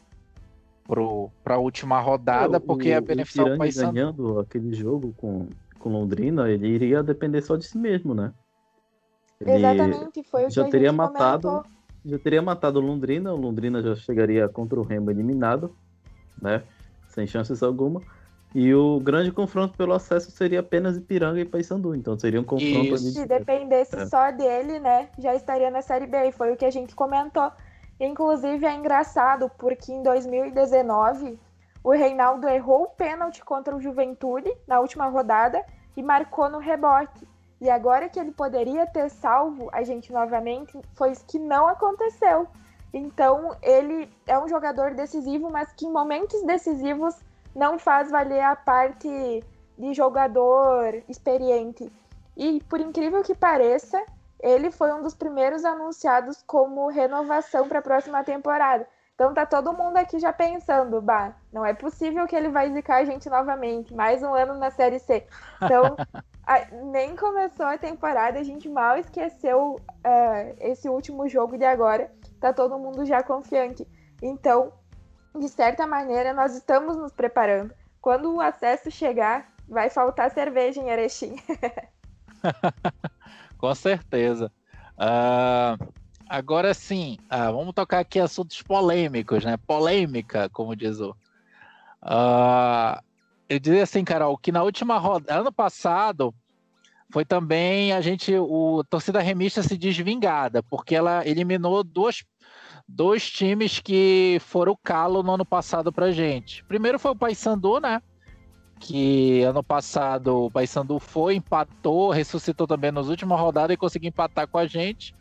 pro, 0.84 1.32
pra 1.44 1.58
última 1.58 2.00
rodada, 2.00 2.60
porque 2.60 2.90
ia 2.90 3.02
beneficiar 3.02 3.48
o, 3.48 3.56
o 3.56 3.58
Paysandu. 3.58 3.92
ganhando 3.92 4.40
aquele 4.40 4.72
jogo 4.72 5.16
com, 5.18 5.48
com 5.80 5.90
Londrina, 5.90 6.48
ele 6.48 6.68
iria 6.68 7.02
depender 7.02 7.42
só 7.42 7.56
de 7.56 7.66
si 7.66 7.76
mesmo, 7.76 8.14
né? 8.14 8.32
Ele 9.42 9.54
Exatamente, 9.54 10.22
foi 10.30 10.46
o 10.46 10.50
já 10.52 10.64
que 10.64 10.70
teria 10.70 10.94
matado, 10.94 11.48
comentou. 11.48 11.72
Já 12.06 12.20
teria 12.20 12.42
matado 12.44 12.80
o 12.80 12.84
Londrina, 12.84 13.34
o 13.34 13.36
Londrina 13.36 13.82
já 13.82 13.96
chegaria 13.96 14.48
contra 14.48 14.80
o 14.80 14.84
Remo 14.84 15.10
eliminado, 15.10 15.76
né? 16.40 16.62
Sem 17.08 17.26
chances 17.26 17.64
alguma. 17.64 18.00
E 18.56 18.74
o 18.74 19.02
grande 19.02 19.34
confronto 19.34 19.78
pelo 19.78 19.92
acesso 19.92 20.32
seria 20.32 20.62
apenas 20.62 20.96
Ipiranga 20.96 21.42
e 21.42 21.46
Paysandu. 21.46 21.94
Então 21.94 22.18
seria 22.18 22.40
um 22.40 22.44
confronto. 22.46 22.98
Se 22.98 23.26
dependesse 23.26 23.98
é. 23.98 24.06
só 24.06 24.32
dele, 24.32 24.80
né? 24.80 25.10
Já 25.20 25.36
estaria 25.36 25.70
na 25.70 25.82
Série 25.82 26.08
B. 26.08 26.30
E 26.30 26.32
foi 26.32 26.54
o 26.54 26.56
que 26.56 26.64
a 26.64 26.72
gente 26.72 26.96
comentou. 26.96 27.52
Inclusive 28.00 28.66
é 28.66 28.74
engraçado, 28.74 29.52
porque 29.58 29.92
em 29.92 30.02
2019 30.02 31.38
o 31.84 31.92
Reinaldo 31.92 32.48
errou 32.48 32.84
o 32.84 32.88
pênalti 32.88 33.44
contra 33.44 33.76
o 33.76 33.82
Juventude 33.82 34.50
na 34.66 34.80
última 34.80 35.08
rodada 35.08 35.62
e 35.98 36.02
marcou 36.02 36.50
no 36.50 36.60
rebote. 36.60 37.28
E 37.60 37.70
agora 37.70 38.08
que 38.08 38.18
ele 38.18 38.32
poderia 38.32 38.88
ter 38.88 39.10
salvo 39.10 39.68
a 39.74 39.84
gente 39.84 40.14
novamente, 40.14 40.80
foi 40.94 41.12
isso 41.12 41.26
que 41.28 41.38
não 41.38 41.68
aconteceu. 41.68 42.48
Então 42.94 43.54
ele 43.62 44.10
é 44.26 44.40
um 44.40 44.48
jogador 44.48 44.94
decisivo, 44.94 45.50
mas 45.52 45.74
que 45.74 45.86
em 45.86 45.92
momentos 45.92 46.42
decisivos 46.44 47.16
não 47.56 47.80
faz 47.80 48.12
valer 48.12 48.42
a 48.42 48.56
parte 48.56 49.44
de 49.78 49.94
jogador 49.94 51.02
experiente. 51.08 51.92
E 52.36 52.62
por 52.64 52.80
incrível 52.80 53.24
que 53.24 53.34
pareça, 53.34 54.04
ele 54.40 54.70
foi 54.70 54.94
um 54.94 55.02
dos 55.02 55.16
primeiros 55.16 55.64
anunciados 55.64 56.44
como 56.46 56.90
renovação 56.90 57.68
para 57.68 57.80
a 57.80 57.84
próxima 57.84 58.24
temporada. 58.24 58.86
Então 59.16 59.34
tá 59.34 59.46
todo 59.46 59.72
mundo 59.72 59.96
aqui 59.96 60.20
já 60.20 60.34
pensando, 60.34 61.02
bah, 61.02 61.34
não 61.52 61.66
é 61.66 61.74
possível 61.74 62.28
que 62.28 62.36
ele 62.36 62.50
vai 62.50 62.70
zicar 62.74 62.98
a 62.98 63.06
gente 63.06 63.30
novamente, 63.30 63.94
mais 63.94 64.22
um 64.22 64.34
ano 64.34 64.56
na 64.56 64.70
Série 64.70 65.00
C. 65.00 65.26
Então, 65.62 65.96
nem 66.92 67.16
começou 67.16 67.66
a 67.66 67.78
temporada, 67.78 68.38
a 68.38 68.44
gente 68.44 68.68
mal 68.68 68.98
esqueceu 68.98 69.78
uh, 69.80 70.56
esse 70.60 70.90
último 70.90 71.30
jogo 71.30 71.58
de 71.58 71.64
agora. 71.64 72.12
Tá 72.42 72.52
todo 72.52 72.78
mundo 72.78 73.06
já 73.06 73.24
confiante. 73.24 73.88
Então, 74.22 74.74
de 75.40 75.50
certa 75.50 75.86
maneira, 75.86 76.34
nós 76.34 76.56
estamos 76.56 76.98
nos 76.98 77.12
preparando. 77.12 77.74
Quando 78.02 78.34
o 78.34 78.42
acesso 78.42 78.90
chegar, 78.92 79.52
vai 79.68 79.90
faltar 79.90 80.32
cerveja 80.32 80.82
em 80.82 80.90
Erechim. 80.90 81.36
Com 83.58 83.74
certeza. 83.74 84.52
Uh, 84.96 85.94
agora 86.30 86.74
sim, 86.74 87.18
uh, 87.26 87.52
vamos 87.52 87.74
tocar 87.74 88.00
aqui 88.00 88.20
assuntos 88.20 88.62
polêmicos, 88.62 89.44
né? 89.44 89.58
Polêmica, 89.58 90.50
como 90.50 90.76
diz 90.76 91.00
o. 91.00 91.12
Uh, 92.04 93.02
eu 93.50 93.60
dizia 93.60 93.84
assim, 93.84 94.04
Carol, 94.04 94.38
que 94.38 94.52
na 94.52 94.64
última 94.64 94.98
rodada, 94.98 95.40
ano 95.40 95.52
passado, 95.52 96.34
foi 97.12 97.24
também 97.24 97.94
a 97.94 98.02
gente, 98.02 98.36
o 98.36 98.84
torcida 98.90 99.22
remista 99.22 99.62
se 99.64 99.78
desvingada, 99.78 100.64
porque 100.64 100.96
ela 100.96 101.28
eliminou 101.28 101.84
duas, 101.84 102.24
dois 102.88 103.30
times 103.30 103.80
que 103.80 104.38
foram 104.42 104.78
calo 104.82 105.24
no 105.24 105.34
ano 105.34 105.46
passado 105.46 105.92
pra 105.92 106.12
gente. 106.12 106.64
Primeiro 106.66 107.00
foi 107.00 107.12
o 107.12 107.16
Paysandu, 107.16 107.80
né? 107.80 108.02
Que 108.80 109.42
ano 109.42 109.64
passado 109.64 110.46
o 110.46 110.52
Paysandu 110.52 111.00
foi, 111.00 111.36
empatou, 111.36 112.12
ressuscitou 112.12 112.68
também 112.68 112.92
nas 112.92 113.08
últimas 113.08 113.40
rodadas 113.40 113.74
e 113.74 113.78
conseguiu 113.78 114.10
empatar 114.10 114.48
com 114.48 114.58
a 114.58 114.68
gente. 114.68 115.16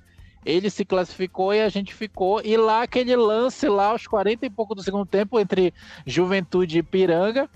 Ele 0.45 0.69
se 0.69 0.85
classificou 0.85 1.55
e 1.55 1.61
a 1.63 1.69
gente 1.69 1.95
ficou. 1.95 2.43
E 2.45 2.57
lá 2.57 2.83
aquele 2.83 3.17
lance 3.17 3.67
lá 3.69 3.87
aos 3.89 4.07
40 4.07 4.45
e 4.45 4.51
pouco 4.51 4.75
do 4.75 4.83
segundo 4.83 5.07
tempo 5.07 5.41
entre 5.41 5.73
Juventude 6.05 6.79
e 6.79 6.83
Piranga, 6.83 7.49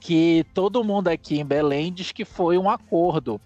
que 0.00 0.44
todo 0.52 0.82
mundo 0.82 1.08
aqui 1.08 1.38
em 1.38 1.44
Belém 1.44 1.92
diz 1.92 2.10
que 2.10 2.24
foi 2.24 2.58
um 2.58 2.68
acordo. 2.68 3.40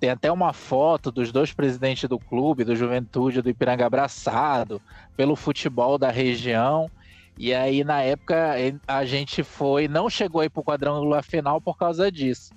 Tem 0.00 0.08
até 0.08 0.32
uma 0.32 0.54
foto 0.54 1.12
dos 1.12 1.30
dois 1.30 1.52
presidentes 1.52 2.08
do 2.08 2.18
clube, 2.18 2.64
do 2.64 2.74
Juventude 2.74 3.42
do 3.42 3.50
Ipiranga 3.50 3.84
abraçado 3.84 4.80
pelo 5.14 5.36
futebol 5.36 5.98
da 5.98 6.10
região. 6.10 6.90
E 7.38 7.52
aí, 7.52 7.84
na 7.84 8.00
época, 8.00 8.54
a 8.88 9.04
gente 9.04 9.42
foi, 9.42 9.88
não 9.88 10.08
chegou 10.08 10.40
aí 10.40 10.48
para 10.48 10.60
o 10.60 10.64
quadrangular 10.64 11.22
final 11.22 11.60
por 11.60 11.76
causa 11.76 12.10
disso. 12.10 12.50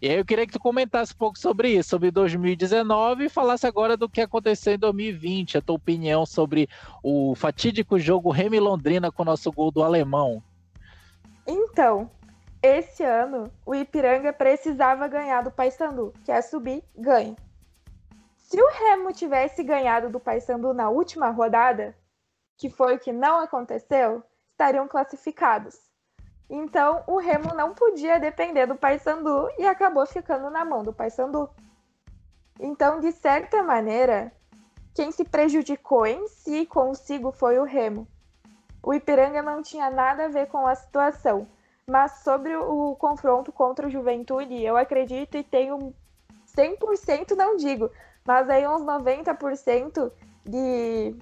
E 0.00 0.08
aí 0.08 0.16
eu 0.16 0.24
queria 0.24 0.46
que 0.46 0.52
tu 0.52 0.58
comentasse 0.58 1.12
um 1.12 1.16
pouco 1.16 1.38
sobre 1.38 1.70
isso, 1.70 1.90
sobre 1.90 2.10
2019 2.10 3.24
e 3.24 3.28
falasse 3.28 3.66
agora 3.66 3.96
do 3.96 4.08
que 4.08 4.20
aconteceu 4.20 4.74
em 4.74 4.78
2020, 4.78 5.58
a 5.58 5.62
tua 5.62 5.76
opinião 5.76 6.26
sobre 6.26 6.68
o 7.02 7.34
fatídico 7.34 7.98
jogo 7.98 8.30
Remy 8.30 8.60
Londrina 8.60 9.10
com 9.10 9.22
o 9.22 9.26
nosso 9.26 9.50
gol 9.52 9.70
do 9.70 9.82
alemão. 9.82 10.42
Então, 11.46 12.10
esse 12.62 13.02
ano, 13.04 13.50
o 13.64 13.74
Ipiranga 13.74 14.32
precisava 14.32 15.08
ganhar 15.08 15.42
do 15.42 15.50
Paysandu, 15.50 16.12
que 16.24 16.32
é 16.32 16.40
subir, 16.40 16.82
ganhe. 16.96 17.36
Se 18.36 18.60
o 18.60 18.68
Remo 18.68 19.12
tivesse 19.12 19.62
ganhado 19.62 20.08
do 20.08 20.20
Paysandu 20.20 20.72
na 20.72 20.88
última 20.88 21.30
rodada, 21.30 21.96
que 22.56 22.70
foi 22.70 22.96
o 22.96 22.98
que 22.98 23.12
não 23.12 23.40
aconteceu, 23.40 24.22
estariam 24.50 24.88
classificados. 24.88 25.76
Então, 26.48 27.02
o 27.06 27.18
Remo 27.18 27.54
não 27.54 27.74
podia 27.74 28.20
depender 28.20 28.66
do 28.66 28.76
Paysandu 28.76 29.50
e 29.58 29.66
acabou 29.66 30.06
ficando 30.06 30.48
na 30.48 30.64
mão 30.64 30.82
do 30.82 30.92
Paysandu. 30.92 31.50
Então, 32.58 33.00
de 33.00 33.12
certa 33.12 33.62
maneira, 33.62 34.32
quem 34.94 35.10
se 35.10 35.24
prejudicou 35.24 36.06
em 36.06 36.26
si 36.28 36.64
consigo 36.64 37.32
foi 37.32 37.58
o 37.58 37.64
Remo. 37.64 38.08
O 38.82 38.94
Ipiranga 38.94 39.42
não 39.42 39.60
tinha 39.60 39.90
nada 39.90 40.26
a 40.26 40.28
ver 40.28 40.46
com 40.46 40.66
a 40.66 40.74
situação. 40.74 41.48
Mas 41.88 42.24
sobre 42.24 42.56
o 42.56 42.96
confronto 42.96 43.52
contra 43.52 43.86
o 43.86 43.90
Juventude, 43.90 44.60
eu 44.60 44.76
acredito 44.76 45.36
e 45.36 45.44
tenho 45.44 45.94
100%, 46.44 47.36
não 47.36 47.56
digo, 47.56 47.88
mas 48.26 48.50
aí 48.50 48.66
uns 48.66 48.82
90% 48.82 50.10
de 50.44 51.14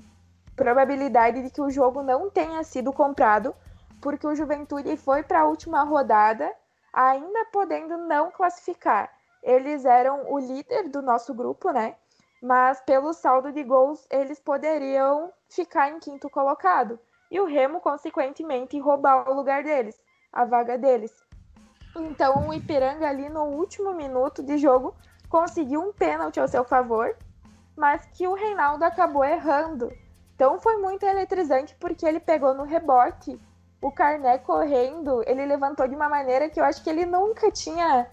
probabilidade 0.56 1.42
de 1.42 1.50
que 1.50 1.60
o 1.60 1.68
jogo 1.68 2.02
não 2.02 2.30
tenha 2.30 2.62
sido 2.64 2.94
comprado, 2.94 3.54
porque 4.00 4.26
o 4.26 4.34
Juventude 4.34 4.96
foi 4.96 5.22
para 5.22 5.40
a 5.40 5.46
última 5.46 5.82
rodada, 5.84 6.50
ainda 6.90 7.44
podendo 7.52 7.98
não 7.98 8.30
classificar. 8.30 9.12
Eles 9.42 9.84
eram 9.84 10.32
o 10.32 10.38
líder 10.38 10.88
do 10.88 11.02
nosso 11.02 11.34
grupo, 11.34 11.72
né? 11.72 11.94
Mas 12.42 12.80
pelo 12.80 13.12
saldo 13.12 13.52
de 13.52 13.62
gols, 13.62 14.06
eles 14.10 14.40
poderiam 14.40 15.30
ficar 15.46 15.90
em 15.90 15.98
quinto 15.98 16.30
colocado. 16.30 16.98
E 17.30 17.38
o 17.38 17.44
Remo, 17.44 17.80
consequentemente, 17.80 18.78
roubar 18.78 19.28
o 19.28 19.34
lugar 19.34 19.62
deles 19.62 20.02
a 20.34 20.44
vaga 20.44 20.76
deles. 20.76 21.12
Então 21.96 22.48
o 22.48 22.52
Ipiranga 22.52 23.08
ali 23.08 23.28
no 23.28 23.44
último 23.44 23.94
minuto 23.94 24.42
de 24.42 24.58
jogo 24.58 24.94
conseguiu 25.28 25.80
um 25.80 25.92
pênalti 25.92 26.40
ao 26.40 26.48
seu 26.48 26.64
favor, 26.64 27.16
mas 27.76 28.04
que 28.06 28.26
o 28.26 28.34
Reinaldo 28.34 28.84
acabou 28.84 29.24
errando. 29.24 29.92
Então 30.34 30.60
foi 30.60 30.76
muito 30.78 31.06
eletrizante 31.06 31.76
porque 31.78 32.04
ele 32.04 32.18
pegou 32.18 32.52
no 32.52 32.64
rebote 32.64 33.40
o 33.80 33.92
Carné 33.92 34.38
correndo, 34.38 35.22
ele 35.26 35.44
levantou 35.44 35.86
de 35.86 35.94
uma 35.94 36.08
maneira 36.08 36.48
que 36.48 36.58
eu 36.58 36.64
acho 36.64 36.82
que 36.82 36.88
ele 36.88 37.04
nunca 37.04 37.50
tinha, 37.50 38.06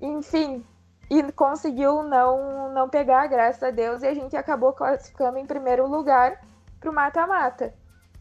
enfim, 0.00 0.64
e 1.10 1.32
conseguiu 1.32 2.02
não 2.02 2.70
não 2.72 2.88
pegar, 2.88 3.26
graças 3.26 3.62
a 3.62 3.70
Deus, 3.70 4.02
e 4.02 4.06
a 4.06 4.14
gente 4.14 4.36
acabou 4.36 4.74
classificando 4.74 5.38
em 5.38 5.46
primeiro 5.46 5.86
lugar 5.86 6.44
para 6.78 6.90
o 6.90 6.92
mata-mata. 6.92 7.72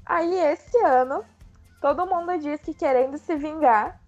Aí 0.06 0.34
esse 0.36 0.78
ano 0.86 1.26
Todo 1.86 2.08
mundo 2.08 2.36
diz 2.40 2.60
que 2.62 2.74
querendo 2.74 3.16
se 3.16 3.36
vingar, 3.36 4.02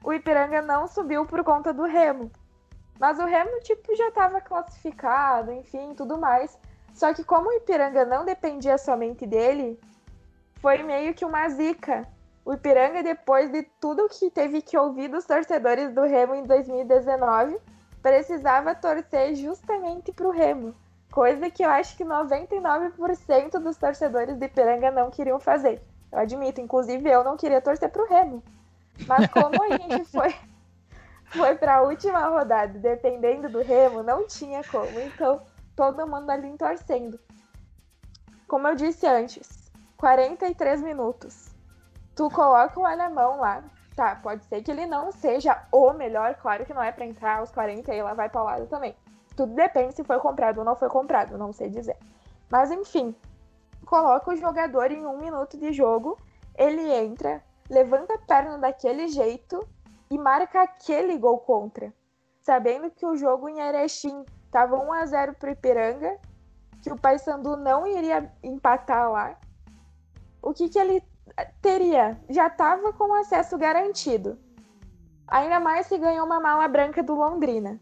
o 0.00 0.12
Ipiranga 0.12 0.62
não 0.62 0.86
subiu 0.86 1.26
por 1.26 1.42
conta 1.42 1.72
do 1.72 1.82
Remo. 1.82 2.30
Mas 3.00 3.18
o 3.18 3.24
Remo, 3.24 3.50
tipo, 3.62 3.96
já 3.96 4.06
estava 4.06 4.40
classificado, 4.40 5.50
enfim, 5.50 5.92
tudo 5.96 6.16
mais. 6.16 6.56
Só 6.94 7.12
que 7.12 7.24
como 7.24 7.48
o 7.48 7.52
Ipiranga 7.54 8.04
não 8.04 8.24
dependia 8.24 8.78
somente 8.78 9.26
dele, 9.26 9.76
foi 10.60 10.80
meio 10.84 11.14
que 11.14 11.24
uma 11.24 11.48
zica. 11.48 12.06
O 12.44 12.52
Ipiranga, 12.52 13.02
depois 13.02 13.50
de 13.50 13.64
tudo 13.80 14.08
que 14.08 14.30
teve 14.30 14.62
que 14.62 14.78
ouvir 14.78 15.08
dos 15.08 15.24
torcedores 15.24 15.92
do 15.92 16.02
Remo 16.02 16.36
em 16.36 16.44
2019, 16.44 17.58
precisava 18.00 18.72
torcer 18.72 19.34
justamente 19.34 20.12
para 20.12 20.28
o 20.28 20.30
Remo. 20.30 20.72
Coisa 21.10 21.50
que 21.50 21.64
eu 21.64 21.70
acho 21.70 21.96
que 21.96 22.04
99% 22.04 23.58
dos 23.58 23.76
torcedores 23.76 24.36
do 24.36 24.44
Ipiranga 24.44 24.92
não 24.92 25.10
queriam 25.10 25.40
fazer. 25.40 25.82
Eu 26.10 26.18
admito, 26.18 26.60
inclusive 26.60 27.08
eu 27.08 27.22
não 27.22 27.36
queria 27.36 27.60
torcer 27.60 27.90
pro 27.90 28.08
Remo. 28.08 28.42
Mas 29.06 29.26
como 29.28 29.62
a 29.62 29.76
gente 29.76 30.04
foi, 30.10 30.34
foi 31.26 31.54
para 31.56 31.76
a 31.76 31.82
última 31.82 32.28
rodada, 32.28 32.78
dependendo 32.78 33.48
do 33.48 33.62
Remo, 33.62 34.02
não 34.02 34.26
tinha 34.26 34.62
como. 34.64 34.98
Então, 35.00 35.42
todo 35.76 36.06
mundo 36.06 36.30
ali 36.30 36.56
torcendo. 36.56 37.18
Como 38.46 38.66
eu 38.66 38.74
disse 38.74 39.06
antes, 39.06 39.70
43 39.98 40.82
minutos. 40.82 41.54
Tu 42.14 42.28
coloca 42.30 42.80
o 42.80 42.86
alemão 42.86 43.38
lá. 43.38 43.62
Tá, 43.94 44.14
pode 44.14 44.44
ser 44.44 44.62
que 44.62 44.70
ele 44.70 44.86
não 44.86 45.10
seja 45.10 45.60
o 45.72 45.92
melhor, 45.92 46.34
claro 46.36 46.64
que 46.64 46.72
não 46.72 46.82
é 46.82 46.92
para 46.92 47.04
entrar 47.04 47.38
aos 47.38 47.50
40 47.50 47.92
e 47.92 48.02
lá 48.02 48.14
vai 48.14 48.28
pra 48.28 48.42
lado 48.42 48.66
também. 48.66 48.96
Tudo 49.36 49.54
depende 49.54 49.94
se 49.94 50.04
foi 50.04 50.18
comprado 50.20 50.58
ou 50.58 50.64
não 50.64 50.76
foi 50.76 50.88
comprado, 50.88 51.36
não 51.36 51.52
sei 51.52 51.68
dizer. 51.68 51.96
Mas 52.48 52.70
enfim, 52.70 53.14
coloca 53.88 54.30
o 54.30 54.36
jogador 54.36 54.92
em 54.92 55.06
um 55.06 55.16
minuto 55.16 55.56
de 55.56 55.72
jogo, 55.72 56.18
ele 56.54 56.92
entra, 56.92 57.42
levanta 57.70 58.14
a 58.14 58.18
perna 58.18 58.58
daquele 58.58 59.08
jeito 59.08 59.66
e 60.10 60.18
marca 60.18 60.62
aquele 60.62 61.16
gol 61.16 61.38
contra. 61.38 61.92
Sabendo 62.42 62.90
que 62.90 63.06
o 63.06 63.16
jogo 63.16 63.48
em 63.48 63.60
Erechim 63.60 64.24
estava 64.44 64.76
1 64.76 64.92
a 64.92 65.06
0 65.06 65.34
para 65.34 65.48
o 65.48 65.52
Ipiranga, 65.52 66.18
que 66.82 66.92
o 66.92 66.96
Paysandu 66.96 67.56
não 67.56 67.86
iria 67.86 68.30
empatar 68.42 69.10
lá. 69.10 69.36
O 70.42 70.52
que, 70.52 70.68
que 70.68 70.78
ele 70.78 71.02
teria? 71.62 72.20
Já 72.28 72.46
estava 72.48 72.92
com 72.92 73.14
acesso 73.14 73.56
garantido. 73.56 74.38
Ainda 75.26 75.58
mais 75.60 75.86
se 75.86 75.98
ganhou 75.98 76.26
uma 76.26 76.40
mala 76.40 76.68
branca 76.68 77.02
do 77.02 77.14
Londrina. 77.14 77.80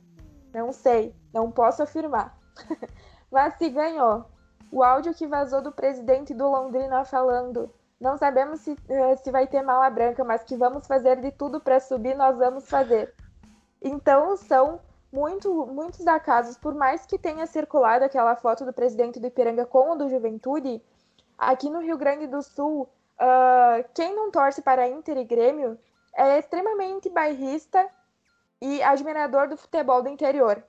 Não 0.54 0.72
sei, 0.72 1.14
não 1.32 1.50
posso 1.50 1.82
afirmar. 1.82 2.36
Mas 3.30 3.54
se 3.58 3.68
ganhou, 3.68 4.24
o 4.70 4.82
áudio 4.82 5.14
que 5.14 5.26
vazou 5.26 5.62
do 5.62 5.72
presidente 5.72 6.34
do 6.34 6.48
Londrina 6.48 7.04
falando: 7.04 7.72
Não 8.00 8.16
sabemos 8.16 8.60
se, 8.60 8.72
uh, 8.72 9.16
se 9.22 9.30
vai 9.30 9.46
ter 9.46 9.62
mala 9.62 9.88
branca, 9.90 10.24
mas 10.24 10.42
que 10.42 10.56
vamos 10.56 10.86
fazer 10.86 11.20
de 11.20 11.30
tudo 11.30 11.60
para 11.60 11.80
subir, 11.80 12.16
nós 12.16 12.36
vamos 12.36 12.68
fazer. 12.68 13.14
Então, 13.80 14.36
são 14.36 14.80
muito, 15.12 15.66
muitos 15.66 16.06
acasos, 16.06 16.56
por 16.56 16.74
mais 16.74 17.06
que 17.06 17.18
tenha 17.18 17.46
circulado 17.46 18.04
aquela 18.04 18.36
foto 18.36 18.64
do 18.64 18.72
presidente 18.72 19.20
do 19.20 19.26
Ipiranga 19.26 19.64
com 19.64 19.92
o 19.92 19.96
do 19.96 20.08
Juventude, 20.08 20.82
aqui 21.38 21.70
no 21.70 21.80
Rio 21.80 21.96
Grande 21.96 22.26
do 22.26 22.42
Sul, 22.42 22.82
uh, 22.82 23.84
quem 23.94 24.14
não 24.14 24.30
torce 24.30 24.60
para 24.60 24.88
Inter 24.88 25.16
e 25.16 25.24
Grêmio 25.24 25.78
é 26.14 26.38
extremamente 26.38 27.08
bairrista 27.08 27.88
e 28.60 28.82
admirador 28.82 29.48
do 29.48 29.56
futebol 29.56 30.02
do 30.02 30.08
interior. 30.08 30.62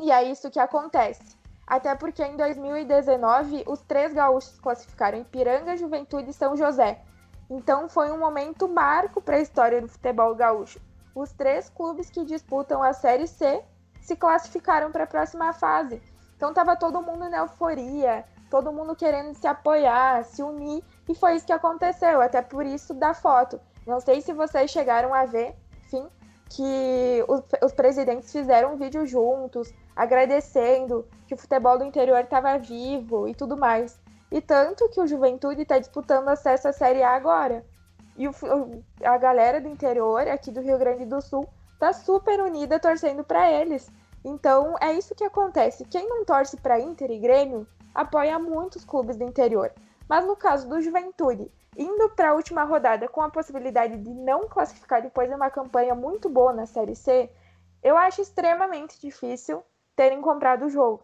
E 0.00 0.10
é 0.10 0.24
isso 0.24 0.50
que 0.50 0.58
acontece. 0.58 1.39
Até 1.70 1.94
porque 1.94 2.24
em 2.24 2.36
2019 2.36 3.62
os 3.64 3.80
três 3.82 4.12
gaúchos 4.12 4.58
classificaram 4.58 5.20
Ipiranga, 5.20 5.76
Juventude 5.76 6.30
e 6.30 6.32
São 6.32 6.56
José. 6.56 7.00
Então 7.48 7.88
foi 7.88 8.10
um 8.10 8.18
momento 8.18 8.68
marco 8.68 9.22
para 9.22 9.36
a 9.36 9.40
história 9.40 9.80
do 9.80 9.86
futebol 9.86 10.34
gaúcho. 10.34 10.80
os 11.14 11.32
três 11.32 11.70
clubes 11.70 12.10
que 12.10 12.24
disputam 12.24 12.82
a 12.82 12.92
Série 12.92 13.28
C 13.28 13.62
se 14.00 14.16
classificaram 14.16 14.90
para 14.90 15.04
a 15.04 15.06
próxima 15.06 15.52
fase. 15.52 16.02
Então 16.36 16.52
tava 16.52 16.74
todo 16.74 17.02
mundo 17.02 17.28
na 17.28 17.38
euforia, 17.38 18.24
todo 18.50 18.72
mundo 18.72 18.96
querendo 18.96 19.32
se 19.34 19.46
apoiar, 19.46 20.24
se 20.24 20.42
unir, 20.42 20.82
e 21.08 21.14
foi 21.14 21.36
isso 21.36 21.46
que 21.46 21.52
aconteceu, 21.52 22.20
até 22.20 22.42
por 22.42 22.66
isso 22.66 22.94
da 22.94 23.14
foto. 23.14 23.60
Não 23.86 24.00
sei 24.00 24.20
se 24.20 24.32
vocês 24.32 24.72
chegaram 24.72 25.14
a 25.14 25.24
ver, 25.24 25.54
enfim, 25.84 26.08
que 26.50 27.24
os, 27.28 27.42
os 27.64 27.72
presidentes 27.72 28.30
fizeram 28.30 28.74
um 28.74 28.76
vídeo 28.76 29.06
juntos, 29.06 29.72
agradecendo 29.94 31.06
que 31.26 31.34
o 31.34 31.36
futebol 31.36 31.78
do 31.78 31.84
interior 31.84 32.20
estava 32.20 32.58
vivo 32.58 33.28
e 33.28 33.34
tudo 33.34 33.56
mais. 33.56 33.98
E 34.30 34.40
tanto 34.40 34.88
que 34.88 35.00
o 35.00 35.06
Juventude 35.06 35.62
está 35.62 35.78
disputando 35.78 36.28
acesso 36.28 36.68
à 36.68 36.72
Série 36.72 37.02
A 37.02 37.14
agora. 37.14 37.64
E 38.16 38.26
o, 38.26 38.32
a 39.04 39.16
galera 39.16 39.60
do 39.60 39.68
interior, 39.68 40.26
aqui 40.26 40.50
do 40.50 40.60
Rio 40.60 40.78
Grande 40.78 41.04
do 41.04 41.20
Sul, 41.20 41.48
tá 41.78 41.92
super 41.92 42.40
unida 42.40 42.80
torcendo 42.80 43.22
para 43.22 43.50
eles. 43.50 43.88
Então 44.24 44.74
é 44.80 44.92
isso 44.92 45.14
que 45.14 45.24
acontece. 45.24 45.84
Quem 45.84 46.08
não 46.08 46.24
torce 46.24 46.56
para 46.56 46.80
Inter 46.80 47.10
e 47.12 47.18
Grêmio 47.18 47.66
apoia 47.94 48.38
muitos 48.38 48.84
clubes 48.84 49.16
do 49.16 49.24
interior. 49.24 49.72
Mas 50.08 50.26
no 50.26 50.34
caso 50.34 50.68
do 50.68 50.80
Juventude, 50.80 51.50
indo 51.76 52.08
para 52.10 52.30
a 52.30 52.34
última 52.34 52.64
rodada 52.64 53.08
com 53.08 53.22
a 53.22 53.30
possibilidade 53.30 53.96
de 53.96 54.10
não 54.10 54.48
classificar 54.48 55.02
depois 55.02 55.28
de 55.28 55.34
uma 55.34 55.50
campanha 55.50 55.94
muito 55.94 56.28
boa 56.28 56.52
na 56.52 56.66
Série 56.66 56.96
C, 56.96 57.30
eu 57.82 57.96
acho 57.96 58.20
extremamente 58.20 59.00
difícil 59.00 59.62
terem 59.96 60.20
comprado 60.20 60.66
o 60.66 60.70
jogo. 60.70 61.02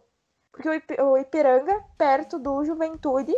Porque 0.51 0.69
o 1.01 1.17
Ipiranga, 1.17 1.83
perto 1.97 2.39
do 2.39 2.63
Juventude, 2.63 3.35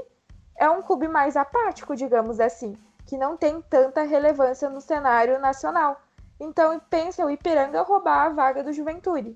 é 0.56 0.70
um 0.70 0.82
clube 0.82 1.08
mais 1.08 1.36
apático, 1.36 1.96
digamos 1.96 2.40
assim, 2.40 2.78
que 3.06 3.18
não 3.18 3.36
tem 3.36 3.62
tanta 3.62 4.04
relevância 4.04 4.70
no 4.70 4.82
cenário 4.82 5.40
nacional. 5.40 6.02
Então, 6.40 6.80
pensa 6.90 7.26
o 7.26 7.30
Ipiranga 7.30 7.82
roubar 7.82 8.26
a 8.26 8.30
vaga 8.30 8.64
do 8.64 8.72
Juventude. 8.72 9.36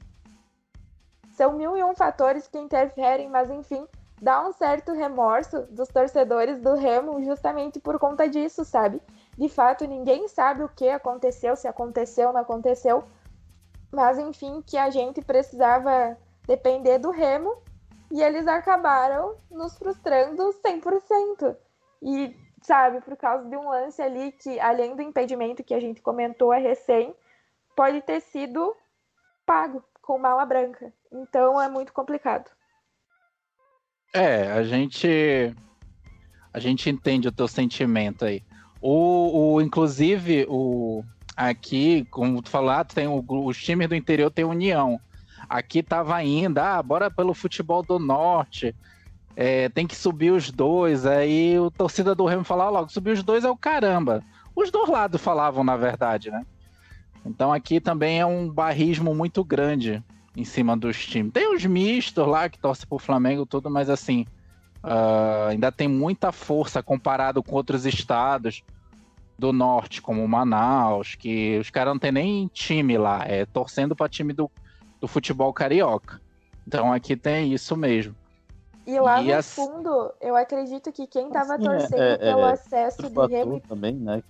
São 1.32 1.54
mil 1.54 1.76
e 1.76 1.84
um 1.84 1.96
fatores 1.96 2.48
que 2.48 2.58
interferem, 2.58 3.30
mas 3.30 3.50
enfim, 3.50 3.88
dá 4.24 4.48
um 4.48 4.54
certo 4.54 4.94
remorso 4.94 5.64
dos 5.64 5.90
torcedores 5.90 6.58
do 6.62 6.76
Remo 6.76 7.22
justamente 7.26 7.78
por 7.78 8.00
conta 8.00 8.28
disso, 8.30 8.64
sabe? 8.64 9.02
De 9.38 9.50
fato, 9.50 9.86
ninguém 9.86 10.30
sabe 10.30 10.64
o 10.64 10.70
que 10.70 10.88
aconteceu, 10.88 11.58
se 11.58 11.68
aconteceu 11.68 12.32
não 12.32 12.40
aconteceu, 12.40 13.04
mas 13.92 14.18
enfim, 14.18 14.64
que 14.66 14.78
a 14.78 14.90
gente 14.90 15.22
precisava 15.22 16.18
depender 16.48 17.00
do 17.00 17.12
Remo 17.12 17.58
e 18.10 18.24
eles 18.24 18.48
acabaram 18.48 19.36
nos 19.52 19.78
frustrando 19.78 20.54
100%. 20.64 21.58
E, 22.02 22.34
sabe, 22.62 23.02
por 23.02 23.18
causa 23.18 23.44
de 23.50 23.58
um 23.58 23.68
lance 23.68 24.02
ali 24.02 24.32
que, 24.32 24.58
além 24.58 24.96
do 24.96 25.02
impedimento 25.02 25.66
que 25.66 25.74
a 25.74 25.82
gente 25.82 26.02
comentou 26.02 26.54
é 26.54 26.60
recém, 26.60 27.14
pode 27.76 28.02
ter 28.02 28.22
sido 28.22 28.74
pago 29.46 29.84
com 30.02 30.18
mala 30.18 30.46
branca. 30.46 30.94
Então 31.12 31.62
é 31.62 31.68
muito 31.68 31.92
complicado. 31.92 32.50
É, 34.16 34.52
a 34.52 34.64
gente 34.64 35.56
a 36.54 36.60
gente 36.60 36.88
entende 36.88 37.28
o 37.28 37.32
teu 37.32 37.48
sentimento 37.48 38.24
aí. 38.24 38.44
O, 38.80 39.56
o 39.56 39.62
inclusive 39.62 40.46
o 40.48 41.04
aqui, 41.36 42.06
como 42.12 42.40
tu 42.44 42.50
falar, 42.50 42.86
tem 42.86 43.08
o, 43.08 43.26
os 43.28 43.58
times 43.58 43.90
do 43.90 43.96
interior 43.96 44.30
tem 44.30 44.46
união. 44.46 45.00
Aqui 45.50 45.82
tava 45.82 46.16
ainda, 46.16 46.78
ah, 46.78 46.84
bora 46.84 47.10
pelo 47.10 47.34
futebol 47.34 47.82
do 47.82 47.98
norte. 47.98 48.76
É, 49.36 49.68
tem 49.70 49.88
que 49.88 49.96
subir 49.96 50.32
os 50.32 50.52
dois. 50.52 51.08
Aí 51.08 51.58
o 51.58 51.72
torcida 51.72 52.14
do 52.14 52.26
Remo 52.26 52.44
falava 52.44 52.70
logo, 52.70 52.92
subir 52.92 53.14
os 53.14 53.24
dois 53.24 53.44
é 53.44 53.50
o 53.50 53.58
caramba. 53.58 54.24
Os 54.56 54.70
dois 54.70 54.90
lados 54.90 55.20
falavam, 55.20 55.64
na 55.64 55.76
verdade, 55.76 56.30
né? 56.30 56.46
Então 57.26 57.52
aqui 57.52 57.80
também 57.82 58.20
é 58.20 58.26
um 58.28 58.48
barrismo 58.48 59.16
muito 59.16 59.44
grande 59.44 60.04
em 60.36 60.44
cima 60.44 60.76
dos 60.76 61.06
times. 61.06 61.32
Tem 61.32 61.54
os 61.54 61.66
mistos 61.66 62.28
lá 62.28 62.50
que 62.50 62.58
torcem 62.60 62.88
pro 62.88 62.98
Flamengo 62.98 63.46
tudo, 63.46 63.70
mas 63.70 63.90
assim, 63.90 64.26
uh, 64.84 65.50
ainda 65.50 65.72
tem 65.72 65.88
muita 65.88 66.32
força 66.32 66.82
comparado 66.82 67.44
com 67.44 67.56
outros 67.56 67.86
estados 67.86 68.64
do 69.38 69.52
norte, 69.52 70.02
como 70.02 70.28
Manaus, 70.28 71.16
que 71.16 71.58
os 71.60 71.70
caras 71.70 71.94
não 71.94 72.00
tem 72.00 72.12
nem 72.12 72.48
time 72.48 72.98
lá, 72.98 73.24
é 73.26 73.46
torcendo 73.46 73.96
para 73.96 74.10
time 74.10 74.34
do, 74.34 74.50
do 75.00 75.08
futebol 75.08 75.52
carioca. 75.54 76.22
Então 76.68 76.94
aqui 76.94 77.16
tem 77.16 77.54
isso 77.54 77.76
mesmo. 77.76 78.16
E 78.86 79.00
lá 79.00 79.22
e 79.22 79.28
no 79.28 79.36
as... 79.36 79.54
fundo, 79.54 80.14
eu 80.20 80.36
acredito 80.36 80.92
que 80.92 81.08
quem 81.08 81.28
estava 81.28 81.56
assim, 81.56 81.64
torcendo 81.64 82.02
é, 82.02 82.14
é, 82.14 82.18
pelo 82.18 82.42
é, 82.42 82.52
acesso 82.52 83.10
de 83.10 83.28
Remo 83.28 83.60
também, 83.62 83.96
né? 83.96 84.24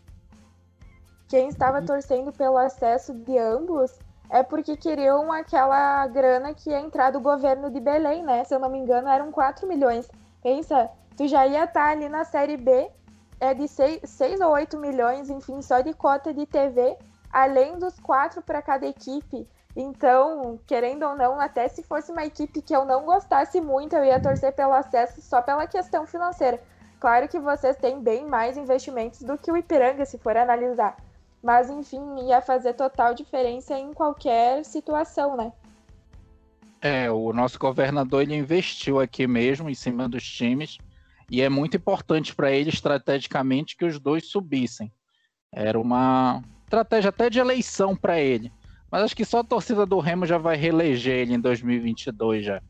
Quem 1.27 1.47
estava 1.47 1.81
torcendo 1.81 2.31
pelo 2.31 2.57
acesso 2.57 3.13
de 3.13 3.37
ambos 3.37 3.97
é 4.33 4.41
porque 4.41 4.75
queriam 4.75 5.31
aquela 5.31 6.07
grana 6.07 6.55
que 6.55 6.71
ia 6.71 6.79
entrar 6.79 7.11
do 7.11 7.19
governo 7.19 7.69
de 7.69 7.79
Belém, 7.79 8.23
né? 8.23 8.43
Se 8.43 8.55
eu 8.55 8.59
não 8.59 8.67
me 8.67 8.79
engano, 8.79 9.07
eram 9.07 9.31
4 9.31 9.67
milhões. 9.67 10.09
Pensa, 10.41 10.89
tu 11.15 11.27
já 11.27 11.45
ia 11.45 11.65
estar 11.65 11.85
tá 11.85 11.91
ali 11.91 12.09
na 12.09 12.23
Série 12.23 12.57
B, 12.57 12.89
é 13.39 13.53
de 13.53 13.67
6, 13.67 14.01
6 14.03 14.41
ou 14.41 14.49
8 14.53 14.75
milhões, 14.75 15.29
enfim, 15.29 15.61
só 15.61 15.81
de 15.81 15.93
cota 15.93 16.33
de 16.33 16.47
TV, 16.47 16.97
além 17.31 17.77
dos 17.77 17.99
quatro 17.99 18.41
para 18.41 18.59
cada 18.59 18.87
equipe. 18.87 19.47
Então, 19.75 20.59
querendo 20.65 21.03
ou 21.03 21.15
não, 21.15 21.39
até 21.39 21.67
se 21.67 21.83
fosse 21.83 22.11
uma 22.11 22.25
equipe 22.25 22.59
que 22.59 22.75
eu 22.75 22.85
não 22.85 23.05
gostasse 23.05 23.61
muito, 23.61 23.95
eu 23.95 24.03
ia 24.03 24.19
torcer 24.19 24.51
pelo 24.53 24.73
acesso 24.73 25.21
só 25.21 25.43
pela 25.43 25.67
questão 25.67 26.07
financeira. 26.07 26.59
Claro 26.99 27.27
que 27.27 27.39
vocês 27.39 27.77
têm 27.77 28.01
bem 28.01 28.25
mais 28.25 28.57
investimentos 28.57 29.21
do 29.21 29.37
que 29.37 29.51
o 29.51 29.57
Ipiranga, 29.57 30.07
se 30.07 30.17
for 30.17 30.35
analisar. 30.35 30.97
Mas, 31.43 31.69
enfim, 31.69 32.27
ia 32.27 32.41
fazer 32.41 32.73
total 32.73 33.13
diferença 33.13 33.77
em 33.77 33.93
qualquer 33.93 34.63
situação, 34.63 35.35
né? 35.35 35.51
É, 36.81 37.11
o 37.11 37.33
nosso 37.33 37.59
governador 37.59 38.21
ele 38.21 38.35
investiu 38.35 38.99
aqui 38.99 39.27
mesmo 39.27 39.69
em 39.69 39.73
cima 39.73 40.07
dos 40.07 40.23
times 40.23 40.77
e 41.29 41.41
é 41.41 41.49
muito 41.49 41.77
importante 41.77 42.33
para 42.35 42.51
ele 42.51 42.69
estrategicamente 42.69 43.75
que 43.75 43.85
os 43.85 43.99
dois 43.99 44.27
subissem. 44.27 44.91
Era 45.51 45.79
uma 45.79 46.41
estratégia 46.63 47.09
até 47.09 47.29
de 47.29 47.39
eleição 47.39 47.95
para 47.95 48.19
ele. 48.19 48.51
Mas 48.89 49.03
acho 49.03 49.15
que 49.15 49.25
só 49.25 49.39
a 49.39 49.43
torcida 49.43 49.85
do 49.85 49.99
Remo 49.99 50.25
já 50.25 50.37
vai 50.37 50.55
reeleger 50.55 51.15
ele 51.15 51.33
em 51.33 51.39
2022 51.39 52.45
já. 52.45 52.61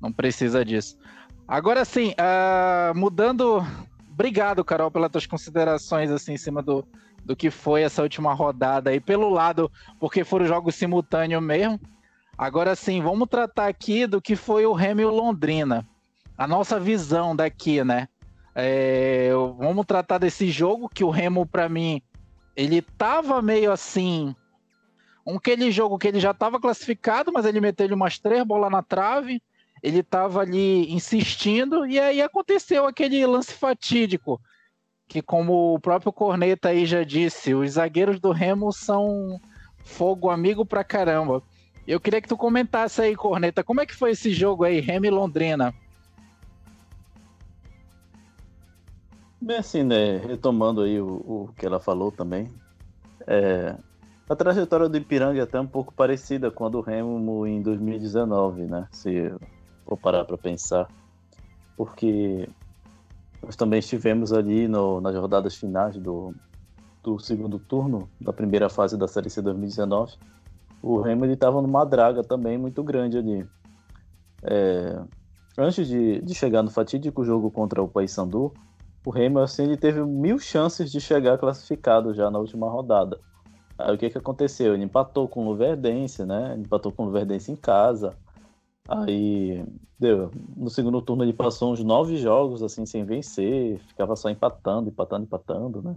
Não 0.00 0.12
precisa 0.12 0.64
disso. 0.64 0.98
Agora 1.46 1.84
sim, 1.84 2.12
uh, 2.12 2.96
mudando. 2.96 3.64
Obrigado, 4.10 4.64
Carol, 4.64 4.90
pelas 4.90 5.10
tuas 5.10 5.26
considerações 5.26 6.10
assim 6.10 6.34
em 6.34 6.38
cima 6.38 6.62
do, 6.62 6.86
do 7.24 7.36
que 7.36 7.50
foi 7.50 7.82
essa 7.82 8.02
última 8.02 8.32
rodada 8.32 8.90
aí, 8.90 9.00
pelo 9.00 9.28
lado, 9.28 9.70
porque 9.98 10.24
foram 10.24 10.46
jogos 10.46 10.74
simultâneos 10.74 11.42
mesmo. 11.42 11.80
Agora 12.36 12.74
sim, 12.74 13.02
vamos 13.02 13.28
tratar 13.28 13.68
aqui 13.68 14.06
do 14.06 14.20
que 14.20 14.34
foi 14.34 14.64
o 14.64 14.72
Remo 14.72 15.02
o 15.02 15.10
Londrina. 15.10 15.86
A 16.36 16.46
nossa 16.46 16.80
visão 16.80 17.36
daqui, 17.36 17.84
né? 17.84 18.08
É, 18.54 19.30
vamos 19.58 19.86
tratar 19.86 20.18
desse 20.18 20.50
jogo 20.50 20.88
que 20.88 21.04
o 21.04 21.10
Remo, 21.10 21.46
para 21.46 21.68
mim, 21.68 22.02
ele 22.56 22.80
tava 22.82 23.40
meio 23.42 23.70
assim. 23.70 24.34
Um 25.26 25.36
aquele 25.36 25.70
jogo 25.70 25.98
que 25.98 26.08
ele 26.08 26.18
já 26.18 26.30
estava 26.30 26.58
classificado, 26.58 27.30
mas 27.32 27.44
ele 27.44 27.60
meteu 27.60 27.94
umas 27.94 28.18
três 28.18 28.42
bolas 28.42 28.70
na 28.70 28.82
trave. 28.82 29.42
Ele 29.82 30.02
tava 30.02 30.40
ali 30.40 30.92
insistindo, 30.92 31.86
e 31.86 31.98
aí 31.98 32.20
aconteceu 32.20 32.86
aquele 32.86 33.24
lance 33.26 33.52
fatídico 33.52 34.40
que 35.10 35.20
como 35.20 35.74
o 35.74 35.80
próprio 35.80 36.12
Corneta 36.12 36.68
aí 36.68 36.86
já 36.86 37.02
disse, 37.02 37.52
os 37.52 37.72
zagueiros 37.72 38.20
do 38.20 38.30
Remo 38.30 38.72
são 38.72 39.40
fogo 39.82 40.30
amigo 40.30 40.64
pra 40.64 40.84
caramba. 40.84 41.42
Eu 41.84 41.98
queria 41.98 42.22
que 42.22 42.28
tu 42.28 42.36
comentasse 42.36 43.02
aí, 43.02 43.16
Corneta, 43.16 43.64
como 43.64 43.80
é 43.80 43.86
que 43.86 43.94
foi 43.94 44.12
esse 44.12 44.32
jogo 44.32 44.62
aí, 44.62 44.78
Remo 44.78 45.06
e 45.06 45.10
Londrina? 45.10 45.74
Bem 49.40 49.56
assim, 49.56 49.82
né, 49.82 50.18
retomando 50.18 50.82
aí 50.82 51.00
o, 51.00 51.08
o 51.08 51.50
que 51.58 51.66
ela 51.66 51.80
falou 51.80 52.12
também, 52.12 52.48
é, 53.26 53.74
a 54.28 54.36
trajetória 54.36 54.88
do 54.88 54.96
Ipiranga 54.96 55.40
é 55.40 55.42
até 55.42 55.58
um 55.60 55.66
pouco 55.66 55.92
parecida 55.92 56.52
com 56.52 56.66
a 56.66 56.68
do 56.68 56.80
Remo 56.80 57.44
em 57.48 57.60
2019, 57.60 58.62
né, 58.62 58.86
se 58.92 59.34
for 59.84 59.96
parar 59.96 60.24
para 60.24 60.38
pensar, 60.38 60.86
porque 61.76 62.48
nós 63.42 63.56
também 63.56 63.78
estivemos 63.78 64.32
ali 64.32 64.68
no, 64.68 65.00
nas 65.00 65.14
rodadas 65.14 65.54
finais 65.54 65.96
do, 65.96 66.34
do 67.02 67.18
segundo 67.18 67.58
turno 67.58 68.08
da 68.20 68.32
primeira 68.32 68.68
fase 68.68 68.96
da 68.96 69.08
Série 69.08 69.30
C 69.30 69.40
2019. 69.40 70.14
O 70.82 71.00
Remo 71.00 71.26
estava 71.26 71.60
numa 71.60 71.84
draga 71.84 72.22
também 72.22 72.56
muito 72.56 72.82
grande 72.82 73.18
ali. 73.18 73.46
É, 74.42 75.00
antes 75.58 75.86
de, 75.86 76.20
de 76.22 76.34
chegar 76.34 76.62
no 76.62 76.70
fatídico 76.70 77.24
jogo 77.24 77.50
contra 77.50 77.82
o 77.82 77.88
Paysandu, 77.88 78.52
o 79.04 79.10
Remo 79.10 79.38
assim, 79.38 79.64
ele 79.64 79.76
teve 79.76 80.02
mil 80.04 80.38
chances 80.38 80.90
de 80.90 81.00
chegar 81.00 81.38
classificado 81.38 82.14
já 82.14 82.30
na 82.30 82.38
última 82.38 82.68
rodada. 82.68 83.18
Aí 83.78 83.94
o 83.94 83.98
que, 83.98 84.10
que 84.10 84.18
aconteceu? 84.18 84.74
Ele 84.74 84.84
empatou 84.84 85.26
com 85.26 85.42
o 85.42 85.50
Luverdense, 85.50 86.24
né? 86.24 86.54
Empatou 86.58 86.92
com 86.92 87.04
o 87.04 87.06
Luverdense 87.06 87.50
em 87.50 87.56
casa. 87.56 88.14
Aí, 88.88 89.64
deu. 89.98 90.30
No 90.56 90.70
segundo 90.70 91.00
turno 91.02 91.22
ele 91.22 91.32
passou 91.32 91.72
uns 91.72 91.82
nove 91.84 92.16
jogos 92.16 92.62
assim 92.62 92.86
sem 92.86 93.04
vencer, 93.04 93.78
ficava 93.80 94.16
só 94.16 94.28
empatando, 94.28 94.88
empatando, 94.88 95.24
empatando, 95.24 95.82
né? 95.82 95.96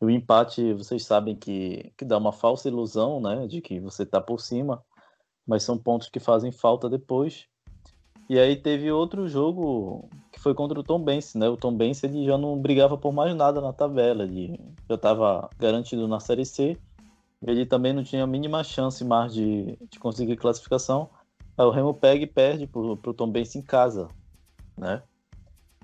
O 0.00 0.08
empate, 0.08 0.72
vocês 0.74 1.04
sabem 1.04 1.34
que, 1.34 1.92
que 1.96 2.04
dá 2.04 2.16
uma 2.16 2.32
falsa 2.32 2.68
ilusão, 2.68 3.20
né, 3.20 3.48
de 3.48 3.60
que 3.60 3.80
você 3.80 4.04
está 4.04 4.20
por 4.20 4.40
cima, 4.40 4.80
mas 5.44 5.64
são 5.64 5.76
pontos 5.76 6.08
que 6.08 6.20
fazem 6.20 6.52
falta 6.52 6.88
depois. 6.88 7.48
E 8.28 8.38
aí 8.38 8.54
teve 8.54 8.92
outro 8.92 9.26
jogo 9.26 10.08
que 10.30 10.38
foi 10.38 10.54
contra 10.54 10.78
o 10.78 10.84
Tom 10.84 11.02
Benz, 11.02 11.34
né? 11.34 11.48
O 11.48 11.56
Tom 11.56 11.74
Benz 11.74 12.04
ele 12.04 12.24
já 12.26 12.38
não 12.38 12.60
brigava 12.60 12.96
por 12.96 13.12
mais 13.12 13.34
nada 13.34 13.60
na 13.60 13.72
tabela, 13.72 14.22
ele 14.22 14.60
já 14.88 14.94
estava 14.94 15.48
garantido 15.58 16.06
na 16.06 16.20
Série 16.20 16.44
C. 16.44 16.78
Ele 17.42 17.64
também 17.64 17.92
não 17.92 18.04
tinha 18.04 18.24
a 18.24 18.26
mínima 18.26 18.62
chance 18.62 19.04
mais 19.04 19.32
de, 19.32 19.78
de 19.90 19.98
conseguir 19.98 20.36
classificação. 20.36 21.08
O 21.58 21.70
Remo 21.70 21.92
pega 21.92 22.22
e 22.22 22.26
perde 22.26 22.66
para 22.66 22.80
o 22.80 23.14
Tom 23.14 23.30
Benz 23.30 23.56
em 23.56 23.62
casa, 23.62 24.08
né? 24.76 25.02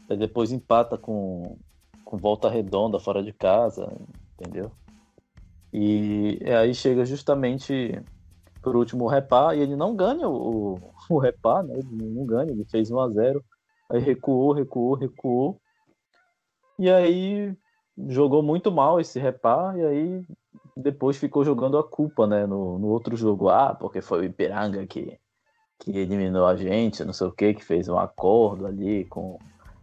Aí 0.09 0.17
depois 0.17 0.53
empata 0.53 0.97
com, 0.97 1.57
com 2.05 2.17
volta 2.17 2.49
redonda 2.49 3.01
fora 3.01 3.23
de 3.23 3.33
casa, 3.33 3.93
entendeu? 4.39 4.71
E 5.73 6.39
aí 6.45 6.73
chega 6.73 7.05
justamente 7.05 8.01
por 8.63 8.77
último 8.77 9.09
Repá 9.09 9.55
e 9.55 9.61
ele 9.61 9.75
não 9.75 9.97
ganha 9.97 10.29
o, 10.29 10.79
o 11.11 11.19
Repá, 11.19 11.63
né? 11.63 11.75
Ele 11.77 12.09
não 12.09 12.25
ganha, 12.25 12.53
ele 12.53 12.65
fez 12.65 12.91
1 12.91 13.01
a 13.01 13.11
0 13.11 13.45
aí 13.91 14.01
recuou, 14.01 14.53
recuou, 14.53 14.95
recuou. 14.95 15.61
E 16.79 16.89
aí 16.89 17.57
jogou 18.09 18.43
muito 18.43 18.71
mal 18.71 19.01
esse 19.01 19.19
Repá 19.19 19.75
e 19.77 19.85
aí 19.85 20.27
depois 20.77 21.17
ficou 21.17 21.45
jogando 21.45 21.79
a 21.79 21.85
culpa, 21.85 22.27
né, 22.27 22.47
no, 22.47 22.79
no 22.79 22.89
outro 22.89 23.17
jogo. 23.17 23.49
Ah, 23.49 23.75
porque 23.75 24.01
foi 24.01 24.21
o 24.21 24.25
Ipiranga 24.25 24.87
que, 24.87 25.19
que 25.85 25.99
eliminou 25.99 26.47
a 26.47 26.57
gente, 26.57 27.05
não 27.05 27.12
sei 27.12 27.27
o 27.27 27.33
que, 27.33 27.55
que 27.55 27.64
fez 27.64 27.88
um 27.88 27.99
acordo 27.99 28.66
ali 28.66 29.05
com, 29.05 29.38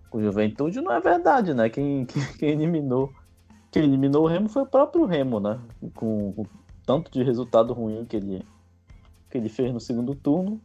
com 0.10 0.22
Juventude. 0.22 0.82
Não 0.82 0.92
é 0.92 1.00
verdade, 1.00 1.54
né? 1.54 1.70
Quem, 1.70 2.06
quem, 2.08 2.24
quem 2.38 2.50
eliminou 2.50 3.14
quem 3.72 3.84
eliminou 3.84 4.24
o 4.24 4.28
Remo 4.28 4.50
foi 4.50 4.64
o 4.64 4.68
próprio 4.68 5.06
Remo, 5.06 5.40
né? 5.40 5.58
Com, 5.96 6.34
com 6.34 6.46
tanto 6.86 7.10
de 7.10 7.24
resultado 7.24 7.72
ruim 7.72 8.06
que 8.06 8.18
ele, 8.18 8.46
que 9.30 9.38
ele 9.38 9.48
fez 9.48 9.74
no 9.74 9.80
segundo 9.80 10.14
turno. 10.14 10.60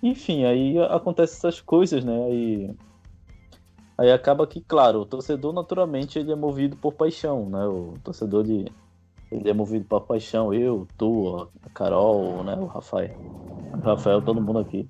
Enfim, 0.00 0.44
aí 0.44 0.78
acontecem 0.78 1.36
essas 1.36 1.60
coisas, 1.60 2.04
né? 2.04 2.24
Aí, 2.24 2.76
aí 3.98 4.12
acaba 4.12 4.46
que, 4.46 4.60
claro, 4.60 5.00
o 5.00 5.06
torcedor 5.06 5.52
naturalmente 5.52 6.18
ele 6.18 6.30
é 6.30 6.36
movido 6.36 6.76
por 6.76 6.92
paixão, 6.92 7.50
né? 7.50 7.66
O 7.66 7.94
torcedor 8.04 8.44
de, 8.44 8.66
ele 9.32 9.48
é 9.48 9.54
movido 9.54 9.86
por 9.86 10.02
paixão. 10.02 10.52
Eu, 10.52 10.86
tu, 10.96 11.48
a 11.62 11.70
Carol, 11.70 12.44
né? 12.44 12.54
O 12.54 12.66
Rafael. 12.66 13.16
O 13.72 13.78
Rafael, 13.78 14.22
todo 14.22 14.42
mundo 14.42 14.58
aqui 14.58 14.88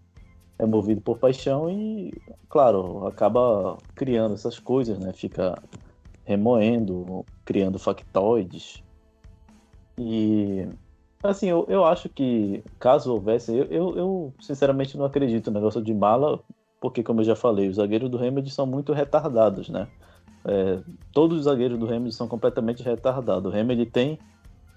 é 0.59 0.67
movido 0.67 1.01
por 1.01 1.19
paixão 1.19 1.69
e, 1.71 2.13
claro, 2.49 3.07
acaba 3.07 3.77
criando 3.95 4.35
essas 4.35 4.59
coisas, 4.59 4.99
né? 4.99 5.13
Fica 5.13 5.55
remoendo, 6.25 7.25
criando 7.45 7.79
factoides. 7.79 8.83
E, 9.99 10.69
assim, 11.23 11.49
eu, 11.49 11.67
eu 11.69 11.85
acho 11.85 12.09
que 12.09 12.63
caso 12.79 13.13
houvesse, 13.13 13.57
eu, 13.57 13.67
eu, 13.67 13.97
eu 13.97 14.35
sinceramente 14.41 14.97
não 14.97 15.05
acredito 15.05 15.51
no 15.51 15.55
negócio 15.59 15.83
de 15.83 15.93
mala, 15.93 16.41
porque, 16.81 17.03
como 17.03 17.21
eu 17.21 17.25
já 17.25 17.37
falei, 17.37 17.69
os 17.69 17.77
zagueiros 17.77 18.11
do 18.11 18.17
Remedy 18.17 18.51
são 18.51 18.67
muito 18.67 18.93
retardados, 18.93 19.69
né? 19.69 19.89
É, 20.45 20.81
todos 21.13 21.39
os 21.39 21.45
zagueiros 21.45 21.79
do 21.79 21.87
Remedy 21.87 22.15
são 22.15 22.27
completamente 22.29 22.83
retardados. 22.83 23.51
O 23.51 23.55
Remedy 23.55 23.87
tem 23.87 24.19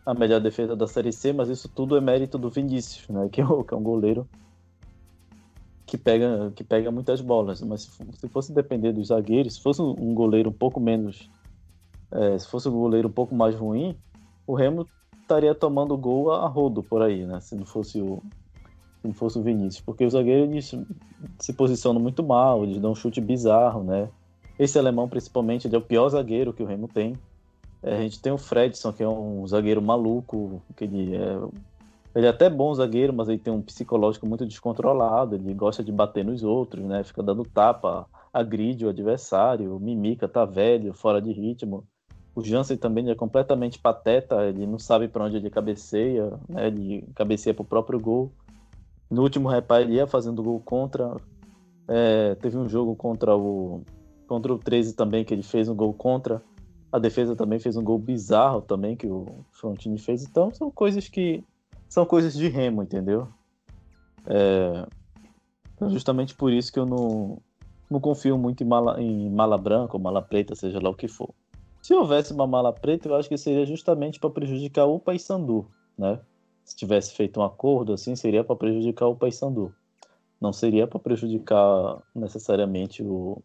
a 0.06 0.14
melhor 0.14 0.40
defesa 0.40 0.76
da 0.76 0.88
Série 0.88 1.12
C, 1.12 1.34
mas 1.34 1.50
isso 1.50 1.68
tudo 1.68 1.98
é 1.98 2.02
mérito 2.02 2.38
do 2.38 2.50
Vinícius, 2.50 3.10
né? 3.10 3.28
Que 3.30 3.42
é, 3.42 3.44
é 3.44 3.76
um 3.76 3.84
goleiro 3.84 4.28
que 5.86 5.98
pega, 5.98 6.52
que 6.56 6.64
pega 6.64 6.92
muitas 6.92 7.22
bolas. 7.22 7.62
Mas 7.62 7.82
se, 7.82 7.92
se 8.14 8.28
fosse 8.28 8.54
depender 8.54 8.92
dos 8.92 9.08
zagueiros, 9.08 9.56
se 9.56 9.62
fosse 9.62 9.82
um 9.82 10.14
goleiro 10.14 10.50
um 10.50 10.54
pouco 10.54 10.80
menos. 10.80 11.30
É, 12.12 12.38
se 12.38 12.48
fosse 12.48 12.70
um 12.70 12.72
goleiro 12.72 13.08
um 13.08 13.12
pouco 13.12 13.34
mais 13.34 13.56
ruim, 13.56 13.98
o 14.46 14.54
Remo 14.54 14.88
estaria 15.20 15.56
tomando 15.56 15.98
gol 15.98 16.32
a 16.32 16.48
rodo 16.48 16.84
por 16.84 17.02
aí, 17.02 17.26
né? 17.26 17.40
Se 17.42 17.56
não 17.56 17.66
fosse 17.66 18.00
o, 18.00 18.22
se 19.02 19.08
não 19.08 19.14
fosse 19.14 19.40
o 19.40 19.42
Vinícius. 19.42 19.84
Porque 19.84 20.06
os 20.06 20.14
zagueiros 20.14 20.76
se 21.40 21.54
posicionam 21.54 22.00
muito 22.00 22.24
mal, 22.24 22.64
eles 22.64 22.80
dão 22.80 22.92
um 22.92 22.96
chute 22.96 23.20
bizarro, 23.20 23.84
né? 23.84 24.08
Esse 24.58 24.78
alemão, 24.78 25.10
principalmente, 25.10 25.68
ele 25.68 25.76
é 25.76 25.80
o 25.80 25.82
pior 25.82 26.08
zagueiro 26.10 26.54
que 26.54 26.64
o 26.64 26.66
Remo 26.66 26.88
tem. 26.88 27.16
É, 27.86 27.98
a 27.98 28.02
gente 28.02 28.20
tem 28.20 28.34
o 28.34 28.38
Fredson, 28.38 28.92
que 28.92 29.04
é 29.04 29.08
um 29.08 29.46
zagueiro 29.46 29.80
maluco, 29.80 30.60
que 30.76 30.86
ele 30.86 31.16
é, 31.16 31.40
ele 32.16 32.26
é 32.26 32.30
até 32.30 32.50
bom 32.50 32.74
zagueiro, 32.74 33.14
mas 33.14 33.30
ele 33.30 33.38
tem 33.38 33.54
um 33.54 33.62
psicológico 33.62 34.26
muito 34.26 34.44
descontrolado, 34.44 35.36
ele 35.36 35.54
gosta 35.54 35.84
de 35.84 35.92
bater 35.92 36.26
nos 36.26 36.42
outros, 36.42 36.84
né? 36.84 37.04
Fica 37.04 37.22
dando 37.22 37.44
tapa, 37.46 38.08
agride 38.34 38.88
o 38.88 38.90
adversário, 38.90 39.80
Mimica 39.80 40.28
tá 40.28 40.46
velho, 40.46 40.94
fora 40.94 41.22
de 41.22 41.32
ritmo. 41.32 41.84
O 42.34 42.44
Jansen 42.44 42.76
também 42.76 43.08
é 43.08 43.16
completamente 43.16 43.78
pateta, 43.78 44.44
ele 44.48 44.66
não 44.66 44.80
sabe 44.80 45.08
para 45.08 45.24
onde 45.24 45.38
ele 45.38 45.52
cabeceia, 45.52 46.34
né? 46.50 46.66
Ele 46.66 47.08
cabeceia 47.14 47.54
pro 47.54 47.64
próprio 47.64 48.00
gol. 48.00 48.32
No 49.12 49.22
último 49.22 49.48
repá 49.48 49.80
ele 49.80 49.94
ia 49.94 50.08
fazendo 50.08 50.42
gol 50.42 50.60
contra. 50.60 51.16
É, 51.88 52.34
teve 52.42 52.58
um 52.58 52.68
jogo 52.68 52.96
contra 52.96 53.38
o 53.38 53.84
contra 54.28 54.52
o 54.52 54.58
13 54.58 54.96
também 54.96 55.24
que 55.24 55.32
ele 55.32 55.44
fez 55.44 55.70
um 55.70 55.76
gol 55.76 55.94
contra. 55.94 56.42
A 56.96 57.00
defesa 57.00 57.36
também 57.36 57.60
fez 57.60 57.76
um 57.76 57.84
gol 57.84 58.00
bizarro 58.00 58.62
também 58.62 58.96
que 58.96 59.06
o 59.06 59.28
Frontini 59.52 59.98
fez. 59.98 60.24
Então 60.24 60.50
são 60.54 60.72
coisas 60.72 61.10
que 61.10 61.44
são 61.90 62.06
coisas 62.06 62.34
de 62.34 62.48
remo, 62.48 62.82
entendeu? 62.82 63.28
É, 64.26 64.88
então, 65.76 65.90
justamente 65.90 66.34
por 66.34 66.54
isso 66.54 66.72
que 66.72 66.80
eu 66.80 66.86
não, 66.86 67.38
não 67.90 68.00
confio 68.00 68.38
muito 68.38 68.64
em 68.64 68.66
mala, 68.66 69.02
em 69.02 69.30
mala 69.30 69.58
branca 69.58 69.98
ou 69.98 70.02
mala 70.02 70.22
preta, 70.22 70.56
seja 70.56 70.80
lá 70.82 70.90
o 70.90 70.96
que 70.96 71.10
for. 71.10 71.32
Se 71.82 71.94
houvesse 71.94 72.32
uma 72.32 72.48
mala 72.48 72.72
preta, 72.72 73.10
eu 73.10 73.16
acho 73.16 73.28
que 73.28 73.38
seria 73.38 73.66
justamente 73.66 74.18
para 74.18 74.30
prejudicar 74.30 74.86
o 74.86 74.98
Paysandu, 74.98 75.68
né? 75.98 76.22
Se 76.64 76.78
tivesse 76.78 77.14
feito 77.14 77.42
um 77.42 77.44
acordo 77.44 77.92
assim, 77.92 78.16
seria 78.16 78.42
para 78.42 78.56
prejudicar 78.56 79.08
o 79.08 79.18
Paysandu. 79.18 79.76
Não 80.40 80.54
seria 80.54 80.88
para 80.88 80.98
prejudicar 80.98 82.02
necessariamente 82.16 83.04
o, 83.04 83.42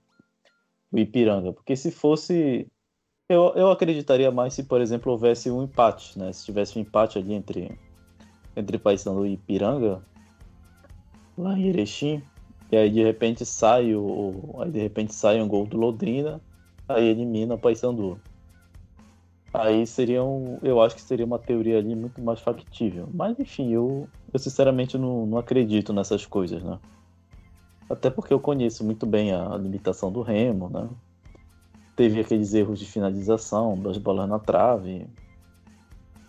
o 0.93 0.99
Ipiranga, 0.99 1.53
porque 1.53 1.75
se 1.75 1.91
fosse 1.91 2.69
eu, 3.31 3.53
eu 3.55 3.71
acreditaria 3.71 4.29
mais 4.33 4.55
se, 4.55 4.64
por 4.64 4.81
exemplo, 4.81 5.12
houvesse 5.12 5.49
um 5.53 5.62
empate, 5.62 6.19
né? 6.19 6.33
Se 6.33 6.45
tivesse 6.45 6.77
um 6.77 6.83
empate 6.83 7.16
ali 7.16 7.33
entre, 7.33 7.79
entre 8.57 8.77
Paysandu 8.77 9.25
e 9.25 9.35
Ipiranga, 9.35 10.03
lá 11.38 11.57
em 11.57 11.69
Erechim, 11.69 12.21
e 12.73 12.77
aí 12.77 12.90
de 12.90 13.05
repente 13.05 13.47
sai 13.47 13.95
o. 13.95 14.57
Aí 14.59 14.73
de 14.73 14.81
repente 14.81 15.14
sai 15.14 15.40
um 15.40 15.47
gol 15.47 15.64
do 15.64 15.77
Londrina, 15.77 16.40
aí 16.88 17.07
elimina 17.07 17.57
Paysandu. 17.57 18.21
Aí 19.55 19.87
seria 19.87 20.25
um, 20.25 20.59
eu 20.61 20.83
acho 20.83 20.97
que 20.97 21.03
seria 21.03 21.25
uma 21.25 21.38
teoria 21.38 21.79
ali 21.79 21.95
muito 21.95 22.21
mais 22.21 22.40
factível. 22.40 23.09
Mas 23.14 23.38
enfim, 23.38 23.73
eu, 23.73 24.09
eu 24.33 24.40
sinceramente 24.40 24.99
não, 24.99 25.25
não 25.25 25.38
acredito 25.38 25.93
nessas 25.93 26.27
coisas, 26.27 26.64
né? 26.64 26.81
Até 27.88 28.11
porque 28.11 28.35
eu 28.35 28.40
conheço 28.40 28.83
muito 28.83 29.07
bem 29.07 29.33
a 29.33 29.57
limitação 29.57 30.11
do 30.11 30.21
Remo, 30.21 30.69
né? 30.69 30.88
Teve 32.01 32.19
aqueles 32.19 32.55
erros 32.55 32.79
de 32.79 32.87
finalização, 32.87 33.79
das 33.79 33.99
bolas 33.99 34.27
na 34.27 34.39
trave. 34.39 35.07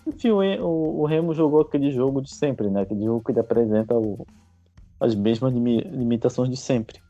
Enfim, 0.05 0.31
o, 0.31 0.99
o, 0.99 1.05
Remo 1.05 1.33
jogou 1.33 1.61
aquele 1.61 1.93
jogo 1.93 2.21
de 2.21 2.29
sempre, 2.35 2.69
né? 2.69 2.81
Aquele 2.81 3.05
jogo 3.05 3.23
que 3.23 3.31
ele 3.31 3.39
apresenta 3.39 3.95
o, 3.95 4.27
as 4.99 5.15
mesmas 5.15 5.53
limitações 5.53 6.49
de 6.49 6.57
sempre. 6.57 7.01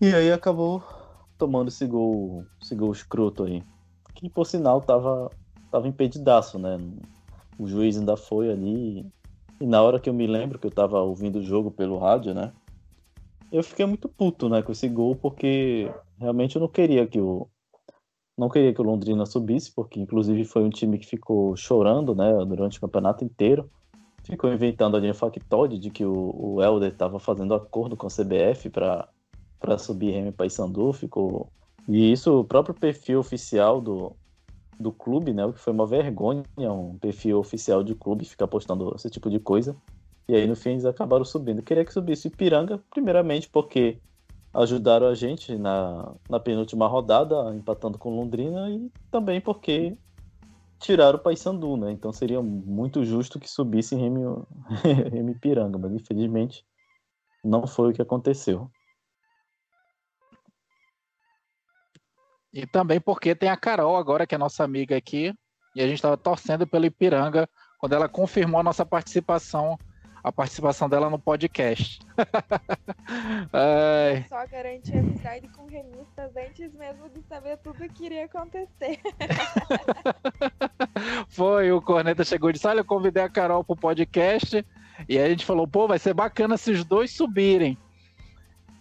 E 0.00 0.14
aí 0.14 0.30
acabou 0.30 0.80
tomando 1.36 1.66
esse 1.66 1.84
gol, 1.86 2.44
esse 2.62 2.76
gol 2.76 2.92
escroto 2.92 3.42
aí. 3.42 3.64
Que 4.14 4.30
por 4.30 4.46
sinal 4.46 4.80
tava, 4.80 5.28
tava 5.72 5.88
impedidaço, 5.88 6.56
né? 6.56 6.78
O 7.58 7.66
juiz 7.66 7.98
ainda 7.98 8.16
foi 8.16 8.48
ali. 8.48 9.04
E 9.60 9.66
na 9.66 9.82
hora 9.82 9.98
que 9.98 10.08
eu 10.08 10.14
me 10.14 10.28
lembro 10.28 10.56
que 10.56 10.68
eu 10.68 10.70
tava 10.70 11.00
ouvindo 11.00 11.40
o 11.40 11.44
jogo 11.44 11.68
pelo 11.68 11.98
rádio, 11.98 12.32
né? 12.32 12.52
Eu 13.50 13.64
fiquei 13.64 13.86
muito 13.86 14.08
puto, 14.08 14.48
né, 14.48 14.62
com 14.62 14.70
esse 14.70 14.88
gol, 14.88 15.16
porque 15.16 15.90
realmente 16.18 16.56
eu 16.56 16.60
não 16.60 16.68
queria 16.68 17.06
que 17.06 17.20
o 17.20 17.48
não 18.36 18.48
queria 18.48 18.72
que 18.72 18.80
o 18.80 18.84
Londrina 18.84 19.26
subisse, 19.26 19.72
porque 19.74 19.98
inclusive 19.98 20.44
foi 20.44 20.62
um 20.62 20.70
time 20.70 20.96
que 20.96 21.06
ficou 21.06 21.56
chorando, 21.56 22.14
né, 22.14 22.32
durante 22.46 22.78
o 22.78 22.80
campeonato 22.80 23.24
inteiro. 23.24 23.68
Ficou 24.22 24.52
inventando 24.52 24.96
ali 24.96 25.10
um 25.10 25.14
factoide 25.14 25.76
de 25.76 25.90
que 25.90 26.04
o, 26.04 26.34
o 26.38 26.62
Helder 26.62 26.92
estava 26.92 27.18
fazendo 27.18 27.52
acordo 27.52 27.96
com 27.96 28.06
a 28.06 28.10
CBF 28.10 28.70
para 28.70 29.08
para 29.58 29.76
subir 29.76 30.12
Remy 30.12 30.30
Paysandu, 30.30 30.92
ficou 30.92 31.50
e 31.88 32.12
isso 32.12 32.40
o 32.40 32.44
próprio 32.44 32.74
perfil 32.74 33.18
oficial 33.18 33.80
do, 33.80 34.14
do 34.78 34.92
clube, 34.92 35.32
né, 35.32 35.44
o 35.44 35.52
que 35.52 35.58
foi 35.58 35.72
uma 35.72 35.86
vergonha, 35.86 36.44
um 36.56 36.96
perfil 36.98 37.38
oficial 37.38 37.82
de 37.82 37.94
clube 37.94 38.24
ficar 38.24 38.46
postando 38.46 38.94
esse 38.94 39.10
tipo 39.10 39.28
de 39.28 39.40
coisa. 39.40 39.74
E 40.28 40.36
aí 40.36 40.46
no 40.46 40.54
fim 40.54 40.70
eles 40.70 40.84
acabaram 40.84 41.24
subindo. 41.24 41.58
Eu 41.58 41.64
queria 41.64 41.84
que 41.84 41.92
subisse 41.92 42.28
Ipiranga, 42.28 42.78
primeiramente 42.90 43.48
porque 43.48 43.98
ajudaram 44.58 45.06
a 45.06 45.14
gente 45.14 45.56
na, 45.56 46.12
na 46.28 46.40
penúltima 46.40 46.88
rodada, 46.88 47.54
empatando 47.54 47.96
com 47.96 48.10
Londrina, 48.10 48.68
e 48.68 48.90
também 49.10 49.40
porque 49.40 49.96
tiraram 50.80 51.18
o 51.18 51.22
Paysandu, 51.22 51.76
né? 51.76 51.92
Então 51.92 52.12
seria 52.12 52.42
muito 52.42 53.04
justo 53.04 53.38
que 53.38 53.48
subisse 53.48 53.94
Remy, 53.94 54.22
Remy 55.12 55.34
Piranga, 55.36 55.78
mas 55.78 55.92
infelizmente 55.92 56.64
não 57.44 57.66
foi 57.66 57.90
o 57.90 57.92
que 57.92 58.02
aconteceu. 58.02 58.68
E 62.52 62.66
também 62.66 63.00
porque 63.00 63.36
tem 63.36 63.50
a 63.50 63.56
Carol 63.56 63.96
agora, 63.96 64.26
que 64.26 64.34
é 64.34 64.38
nossa 64.38 64.64
amiga 64.64 64.96
aqui, 64.96 65.32
e 65.76 65.80
a 65.80 65.86
gente 65.86 65.96
estava 65.96 66.16
torcendo 66.16 66.66
pelo 66.66 66.86
Ipiranga 66.86 67.48
quando 67.78 67.92
ela 67.92 68.08
confirmou 68.08 68.58
a 68.58 68.64
nossa 68.64 68.84
participação, 68.84 69.78
a 70.28 70.32
participação 70.32 70.88
dela 70.88 71.08
no 71.08 71.18
podcast. 71.18 72.00
é... 73.52 74.24
Só 74.28 74.46
garantir 74.46 74.98
amizade 74.98 75.48
com 75.48 75.66
remistas 75.66 76.30
antes 76.36 76.72
mesmo 76.74 77.08
de 77.08 77.22
saber 77.22 77.56
tudo 77.58 77.82
o 77.82 77.88
que 77.88 78.06
iria 78.06 78.26
acontecer. 78.26 79.00
Foi, 81.28 81.72
o 81.72 81.80
Corneta 81.80 82.24
chegou 82.24 82.50
e 82.50 82.52
disse: 82.52 82.66
Olha, 82.66 82.80
eu 82.80 82.84
convidei 82.84 83.22
a 83.22 83.28
Carol 83.28 83.64
pro 83.64 83.74
podcast. 83.74 84.64
E 85.08 85.16
aí 85.16 85.24
a 85.24 85.28
gente 85.28 85.46
falou, 85.46 85.66
pô, 85.66 85.86
vai 85.86 85.98
ser 85.98 86.12
bacana 86.12 86.56
se 86.56 86.72
os 86.72 86.84
dois 86.84 87.10
subirem. 87.10 87.78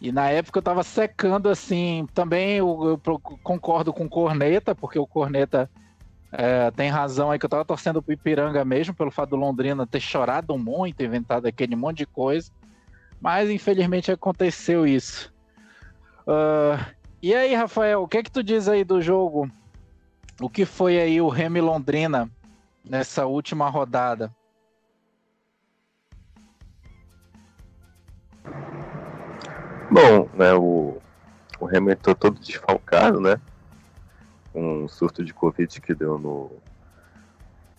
E 0.01 0.11
na 0.11 0.29
época 0.29 0.59
eu 0.59 0.63
tava 0.63 0.83
secando 0.83 1.49
assim. 1.49 2.07
Também 2.13 2.57
eu, 2.57 2.99
eu 3.05 3.19
concordo 3.19 3.93
com 3.93 4.05
o 4.05 4.09
Corneta, 4.09 4.75
porque 4.75 4.99
o 4.99 5.07
Corneta 5.07 5.69
é, 6.39 6.69
tem 6.69 6.87
razão 6.87 7.31
aí 7.31 7.39
que 7.39 7.45
eu 7.45 7.49
tava 7.49 7.65
torcendo 7.65 7.99
pro 7.99 8.13
Ipiranga 8.13 8.63
mesmo, 8.63 8.93
pelo 8.93 9.09
fato 9.09 9.31
do 9.31 9.35
Londrina 9.35 9.87
ter 9.87 9.99
chorado 9.99 10.55
muito, 10.55 11.01
inventado 11.01 11.47
aquele 11.47 11.75
monte 11.75 11.97
de 11.97 12.05
coisa. 12.05 12.51
Mas 13.19 13.49
infelizmente 13.49 14.11
aconteceu 14.11 14.85
isso. 14.85 15.33
Uh, 16.27 16.77
e 17.23 17.33
aí, 17.33 17.55
Rafael, 17.55 18.03
o 18.03 18.07
que 18.07 18.19
é 18.19 18.23
que 18.23 18.29
tu 18.29 18.43
diz 18.43 18.67
aí 18.67 18.83
do 18.83 19.01
jogo? 19.01 19.49
O 20.39 20.47
que 20.47 20.63
foi 20.63 20.99
aí 20.99 21.19
o 21.19 21.27
Remy 21.27 21.59
Londrina 21.59 22.29
nessa 22.87 23.25
última 23.25 23.67
rodada? 23.67 24.31
Bom, 29.89 30.29
né, 30.35 30.53
o, 30.53 30.99
o 31.59 31.65
Remy 31.65 31.93
entrou 31.93 32.13
todo 32.13 32.39
desfalcado, 32.39 33.19
né? 33.19 33.41
Um 34.53 34.87
surto 34.87 35.23
de 35.23 35.33
Covid 35.33 35.79
que 35.81 35.93
deu 35.93 36.17
no, 36.17 36.51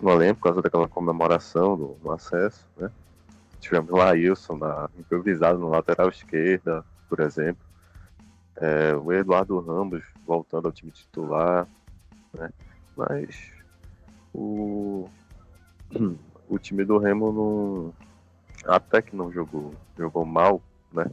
no 0.01 0.11
elenco 0.11 0.41
por 0.41 0.45
causa 0.45 0.63
daquela 0.63 0.89
comemoração 0.89 1.77
do, 1.77 2.13
acesso, 2.13 2.67
né? 2.77 2.91
Tivemos 3.61 3.91
lá 3.91 4.11
Wilson 4.11 4.57
na, 4.57 4.89
improvisado 4.97 5.59
no 5.59 5.69
lateral 5.69 6.09
esquerda, 6.09 6.85
por 7.09 7.21
exemplo. 7.21 7.67
É, 8.57 8.95
o 8.95 9.13
Eduardo 9.13 9.59
Ramos 9.61 10.05
voltando 10.27 10.67
ao 10.67 10.73
time 10.73 10.91
titular, 10.91 11.67
né? 12.33 12.51
Mas 12.97 13.53
o, 14.33 15.09
o 16.49 16.59
time 16.59 16.85
do 16.85 16.99
Remo 16.99 17.33
não, 17.33 17.95
até 18.73 19.03
que 19.03 19.15
não 19.15 19.33
jogou, 19.33 19.75
jogou 19.97 20.25
mal, 20.25 20.63
né? 20.93 21.07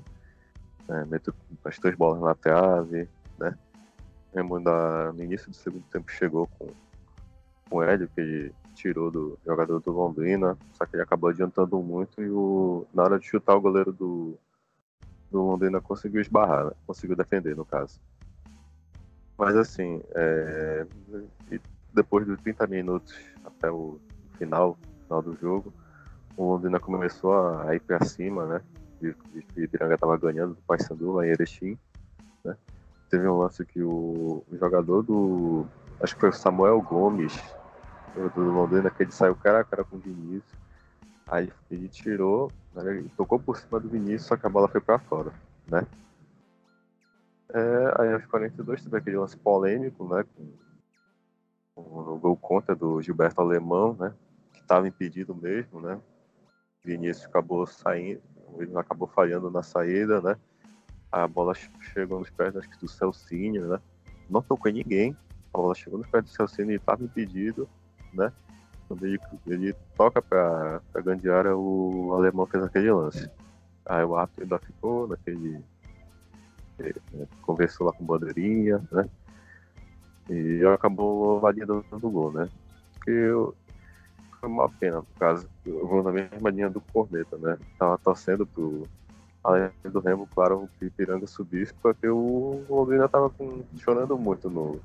É, 0.88 1.06
meteu 1.06 1.34
as 1.64 1.80
três 1.80 1.96
bolas 1.96 2.22
na 2.22 2.36
trave, 2.36 3.10
né? 3.40 3.58
Remo 4.36 4.58
ainda, 4.58 5.14
no 5.14 5.24
início 5.24 5.50
do 5.50 5.56
segundo 5.56 5.84
tempo 5.86 6.12
chegou 6.12 6.48
com, 6.60 6.68
com 7.70 7.78
o 7.78 7.84
Hélio, 7.84 8.10
que 8.14 8.20
ele 8.20 8.54
tirou 8.74 9.10
do 9.10 9.40
jogador 9.46 9.80
do 9.80 9.92
Londrina, 9.92 10.58
só 10.74 10.86
que 10.86 10.96
ele 10.96 11.04
acabou 11.04 11.30
adiantando 11.30 11.82
muito 11.82 12.22
e 12.22 12.30
o, 12.30 12.86
na 12.94 13.04
hora 13.04 13.18
de 13.18 13.26
chutar 13.26 13.56
o 13.56 13.62
goleiro 13.62 13.94
do, 13.94 14.38
do 15.32 15.42
Londrina 15.42 15.80
conseguiu 15.80 16.20
esbarrar, 16.20 16.66
né? 16.66 16.72
conseguiu 16.86 17.16
defender 17.16 17.56
no 17.56 17.64
caso. 17.64 18.00
Mas 19.38 19.56
assim, 19.56 20.02
é, 20.14 20.86
depois 21.94 22.26
dos 22.26 22.40
30 22.42 22.68
minutos 22.68 23.16
até 23.44 23.72
o 23.72 24.00
final, 24.38 24.78
final 25.04 25.22
do 25.22 25.36
jogo, 25.38 25.74
o 26.36 26.52
Londrina 26.52 26.80
começou 26.80 27.34
a, 27.34 27.74
ir 27.74 27.80
para 27.80 28.04
cima, 28.04 28.46
né? 28.46 28.62
E 29.02 29.08
o 29.08 29.16
Ipiranga 29.56 29.96
estava 29.96 30.18
ganhando 30.18 30.56
do 30.56 30.62
Paysandu 30.62 31.14
lá 31.14 31.26
em 31.26 31.30
Erechim, 31.30 31.78
né? 32.44 32.56
Teve 33.10 33.28
um 33.28 33.38
lance 33.38 33.66
que 33.66 33.82
o, 33.82 34.44
o 34.52 34.58
jogador 34.58 35.02
do. 35.04 35.66
Acho 36.02 36.16
que 36.16 36.22
foi 36.22 36.30
o 36.30 36.34
Samuel 36.34 36.82
Gomes, 36.82 37.34
do 38.34 38.42
Londrina, 38.42 38.90
que 38.90 39.04
ele 39.04 39.12
saiu 39.12 39.36
cara 39.36 39.60
a 39.62 39.64
cara 39.64 39.84
com 39.84 39.98
o 39.98 40.00
Vinícius. 40.00 40.60
Aí 41.28 41.52
ele 41.72 41.88
tirou, 41.88 42.52
né, 42.74 42.98
ele 42.98 43.12
tocou 43.18 43.40
por 43.40 43.58
cima 43.58 43.80
do 43.80 43.90
Vinícius, 43.90 44.26
só 44.26 44.38
que 44.38 44.46
a 44.46 44.50
bola 44.50 44.68
foi 44.68 44.80
para 44.80 45.00
fora, 45.00 45.34
né? 45.68 45.86
É, 47.54 48.02
aí 48.02 48.14
aos 48.14 48.26
42 48.26 48.84
teve 48.84 48.98
aquele 48.98 49.18
lance 49.18 49.38
polêmico, 49.38 50.08
né? 50.08 50.24
Com, 50.36 50.52
com 51.74 52.14
o 52.14 52.20
gol 52.20 52.38
contra 52.38 52.76
do 52.76 53.02
Gilberto 53.02 53.42
Alemão, 53.42 53.96
né? 54.00 54.14
Que 54.54 54.60
estava 54.60 54.88
impedido 54.88 55.34
mesmo, 55.34 55.82
né? 55.82 56.00
Vinícius 56.84 57.26
acabou 57.26 57.66
saindo, 57.66 58.22
ele 58.58 58.78
acabou 58.78 59.08
falhando 59.08 59.50
na 59.50 59.64
saída, 59.64 60.22
né? 60.22 60.38
A 61.12 61.28
bola 61.28 61.54
chegou 61.94 62.20
nos 62.20 62.30
pés 62.30 62.56
acho 62.56 62.70
que 62.70 62.80
do 62.80 62.88
Celcinho, 62.88 63.68
né? 63.68 63.80
Não 64.30 64.42
tocou 64.42 64.70
em 64.70 64.76
ninguém. 64.76 65.16
A 65.54 65.58
bola 65.58 65.76
chegou 65.76 66.00
nos 66.00 66.08
pés 66.08 66.24
do 66.24 66.30
Celcinho 66.30 66.72
e 66.72 66.76
estava 66.76 67.04
impedido, 67.04 67.70
né? 68.14 68.32
Quando 68.88 69.06
ele, 69.06 69.20
ele 69.48 69.74
toca 69.98 70.22
para 70.22 70.82
a 70.94 71.02
grande 71.02 71.30
área, 71.30 71.56
o 71.56 72.14
alemão 72.14 72.46
fez 72.46 72.64
aquele 72.64 72.92
lance. 72.92 73.30
Aí 73.86 74.04
o 74.04 74.16
árbitro 74.16 74.44
ainda 74.44 74.60
ficou 74.60 75.08
naquele. 75.08 75.64
Né, 76.78 77.28
conversou 77.42 77.88
lá 77.88 77.94
com 77.94 78.04
o 78.04 78.08
bandeirinha, 78.08 78.84
né? 78.92 79.10
E 80.30 80.64
acabou 80.66 81.40
validando 81.40 81.86
o 81.92 82.10
gol, 82.10 82.32
né? 82.32 82.50
Porque 82.94 83.12
eu, 83.12 83.56
foi 84.40 84.50
uma 84.50 84.70
pena, 84.70 84.98
no 84.98 85.08
caso. 85.20 85.48
Eu 85.66 85.88
vou 85.88 86.04
na 86.04 86.12
mesma 86.12 86.50
linha 86.50 86.70
do 86.70 86.82
Corneta, 86.82 87.38
né? 87.38 87.58
Tava 87.78 87.98
torcendo 87.98 88.46
pro 88.46 88.84
além 89.46 89.70
do 89.84 90.00
Remo, 90.00 90.28
claro, 90.34 90.68
o 90.82 90.86
Ipiranga 90.86 91.28
subisse, 91.28 91.74
porque 91.76 92.08
o 92.08 92.66
Londrina 92.68 93.08
tava 93.08 93.30
com, 93.30 93.64
chorando 93.78 94.18
muito 94.18 94.50
no, 94.50 94.82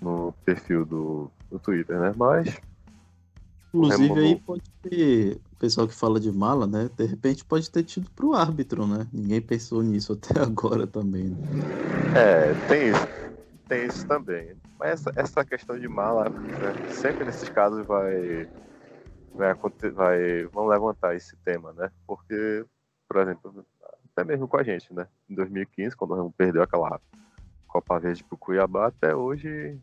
no 0.00 0.32
perfil 0.44 0.86
do, 0.86 1.30
do 1.50 1.58
Twitter, 1.58 1.98
né? 1.98 2.14
Mas. 2.16 2.60
Inclusive 3.74 4.20
aí 4.20 4.40
pode 4.40 4.70
ter. 4.82 5.40
O 5.52 5.56
pessoal 5.56 5.88
que 5.88 5.94
fala 5.94 6.20
de 6.20 6.30
mala, 6.30 6.66
né? 6.66 6.88
De 6.96 7.04
repente 7.04 7.44
pode 7.44 7.68
ter 7.70 7.82
tido 7.82 8.08
pro 8.10 8.34
árbitro, 8.34 8.86
né? 8.86 9.08
Ninguém 9.12 9.40
pensou 9.40 9.82
nisso 9.82 10.12
até 10.22 10.40
agora 10.40 10.86
também. 10.86 11.30
Né? 11.30 11.38
É, 12.16 12.68
tem 12.68 12.88
isso. 12.90 13.08
Tem 13.68 13.86
isso 13.86 14.06
também. 14.06 14.54
Mas 14.78 14.90
essa, 14.90 15.12
essa 15.16 15.44
questão 15.44 15.78
de 15.78 15.88
mala, 15.88 16.28
né? 16.28 16.88
sempre 16.90 17.24
nesses 17.24 17.48
casos 17.48 17.84
vai. 17.86 18.48
Vai, 19.34 19.54
vai, 19.94 20.44
vão 20.52 20.66
levantar 20.66 21.16
esse 21.16 21.34
tema, 21.36 21.72
né? 21.72 21.90
Porque 22.06 22.66
por 23.12 23.20
exemplo, 23.20 23.66
até 24.10 24.24
mesmo 24.24 24.48
com 24.48 24.56
a 24.56 24.62
gente, 24.62 24.92
né? 24.94 25.06
Em 25.28 25.34
2015, 25.34 25.94
quando 25.94 26.12
o 26.12 26.14
Remo 26.14 26.32
perdeu 26.32 26.62
aquela 26.62 26.98
Copa 27.68 27.98
Verde 27.98 28.24
pro 28.24 28.38
Cuiabá, 28.38 28.86
até 28.86 29.14
hoje, 29.14 29.78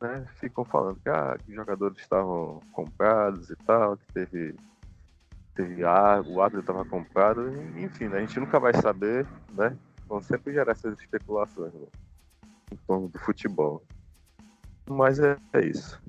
né, 0.00 0.26
ficam 0.36 0.64
falando 0.64 0.98
que, 1.00 1.08
ah, 1.10 1.36
que 1.38 1.54
jogadores 1.54 1.98
estavam 1.98 2.60
comprados 2.72 3.50
e 3.50 3.56
tal, 3.56 3.98
que 3.98 4.06
teve, 4.12 4.54
teve 5.54 5.84
ar, 5.84 6.22
o 6.22 6.40
árbitro 6.40 6.60
estava 6.60 6.84
comprado, 6.84 7.46
enfim, 7.78 8.08
né, 8.08 8.18
a 8.18 8.20
gente 8.20 8.40
nunca 8.40 8.58
vai 8.58 8.72
saber, 8.72 9.26
né? 9.52 9.76
Vão 10.08 10.22
sempre 10.22 10.52
gerar 10.52 10.72
essas 10.72 10.98
especulações 10.98 11.74
né, 11.74 11.86
em 12.72 12.76
torno 12.86 13.08
do 13.08 13.18
futebol. 13.18 13.82
Mas 14.88 15.18
é, 15.18 15.36
é 15.52 15.66
isso. 15.66 16.02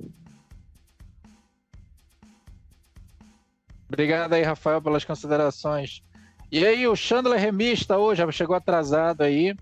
Obrigado 3.87 4.33
aí, 4.33 4.43
Rafael, 4.43 4.81
pelas 4.81 5.03
considerações. 5.03 6.01
E 6.53 6.63
aí, 6.63 6.87
o 6.87 6.95
Chandler 6.95 7.39
remista 7.39 7.97
hoje, 7.97 8.21
chegou 8.31 8.55
atrasado 8.55 9.23
aí, 9.23 9.55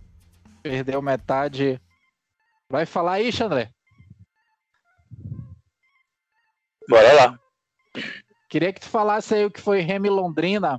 perdeu 0.61 1.01
metade. 1.01 1.79
Vai 2.69 2.85
falar 2.85 3.13
aí, 3.13 3.31
Chandler? 3.31 3.71
Bora 6.89 7.13
lá. 7.13 7.39
Queria 8.49 8.73
que 8.73 8.81
tu 8.81 8.89
falasse 8.89 9.33
aí 9.33 9.45
o 9.45 9.49
que 9.49 9.61
foi 9.61 9.79
Remy 9.79 10.09
Londrina, 10.09 10.77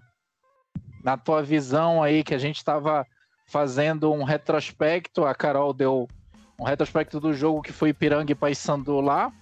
na 1.03 1.17
tua 1.17 1.43
visão 1.43 2.03
aí, 2.03 2.23
que 2.23 2.35
a 2.35 2.39
gente 2.39 2.59
estava 2.59 3.07
fazendo 3.47 4.13
um 4.13 4.23
retrospecto, 4.23 5.25
a 5.25 5.35
Carol 5.35 5.73
deu 5.73 6.07
um 6.61 6.65
retrospecto 6.65 7.19
do 7.21 7.33
jogo 7.33 7.63
que 7.63 7.73
foi 7.73 7.89
Ipiranga 7.89 8.33
e 8.33 8.35
Paysandu 8.35 9.01
lá, 9.01 9.33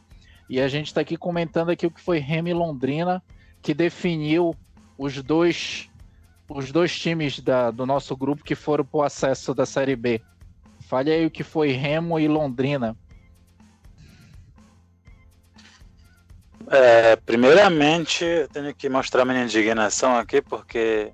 e 0.48 0.60
a 0.60 0.68
gente 0.68 0.86
está 0.86 1.00
aqui 1.00 1.16
comentando 1.16 1.70
aqui 1.70 1.84
o 1.84 1.90
que 1.90 2.00
foi 2.00 2.18
Remy 2.18 2.54
Londrina, 2.54 3.20
que 3.60 3.74
definiu 3.74 4.54
os 4.96 5.20
dois 5.20 5.89
os 6.50 6.72
dois 6.72 6.98
times 6.98 7.38
da, 7.38 7.70
do 7.70 7.86
nosso 7.86 8.16
grupo 8.16 8.42
que 8.42 8.54
foram 8.54 8.84
para 8.84 8.98
o 8.98 9.02
acesso 9.02 9.54
da 9.54 9.64
Série 9.64 9.94
B. 9.94 10.20
Fale 10.80 11.10
aí 11.10 11.24
o 11.24 11.30
que 11.30 11.44
foi 11.44 11.70
Remo 11.70 12.18
e 12.18 12.26
Londrina. 12.26 12.96
É, 16.68 17.16
primeiramente, 17.16 18.24
eu 18.24 18.48
tenho 18.48 18.74
que 18.74 18.88
mostrar 18.88 19.24
minha 19.24 19.44
indignação 19.44 20.16
aqui, 20.16 20.42
porque 20.42 21.12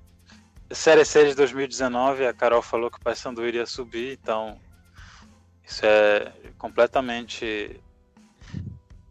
Série 0.71 1.05
C 1.05 1.25
de 1.25 1.35
2019, 1.35 2.25
a 2.25 2.33
Carol 2.33 2.61
falou 2.61 2.91
que 2.91 2.97
o 2.97 3.01
Paysandu 3.01 3.45
iria 3.45 3.65
subir, 3.65 4.19
então 4.21 4.59
isso 5.63 5.85
é 5.85 6.31
completamente 6.57 7.79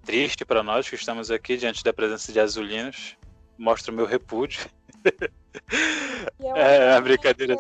triste 0.05 0.45
para 0.45 0.63
nós 0.63 0.89
que 0.89 0.95
estamos 0.95 1.31
aqui 1.31 1.57
diante 1.57 1.83
da 1.83 1.93
presença 1.93 2.33
de 2.33 2.41
azulinos. 2.41 3.17
Mostra 3.59 3.93
o 3.93 3.97
meu 3.97 4.07
repúdio. 4.07 4.69
É, 6.57 6.93
a 6.93 7.01
brincadeira. 7.01 7.57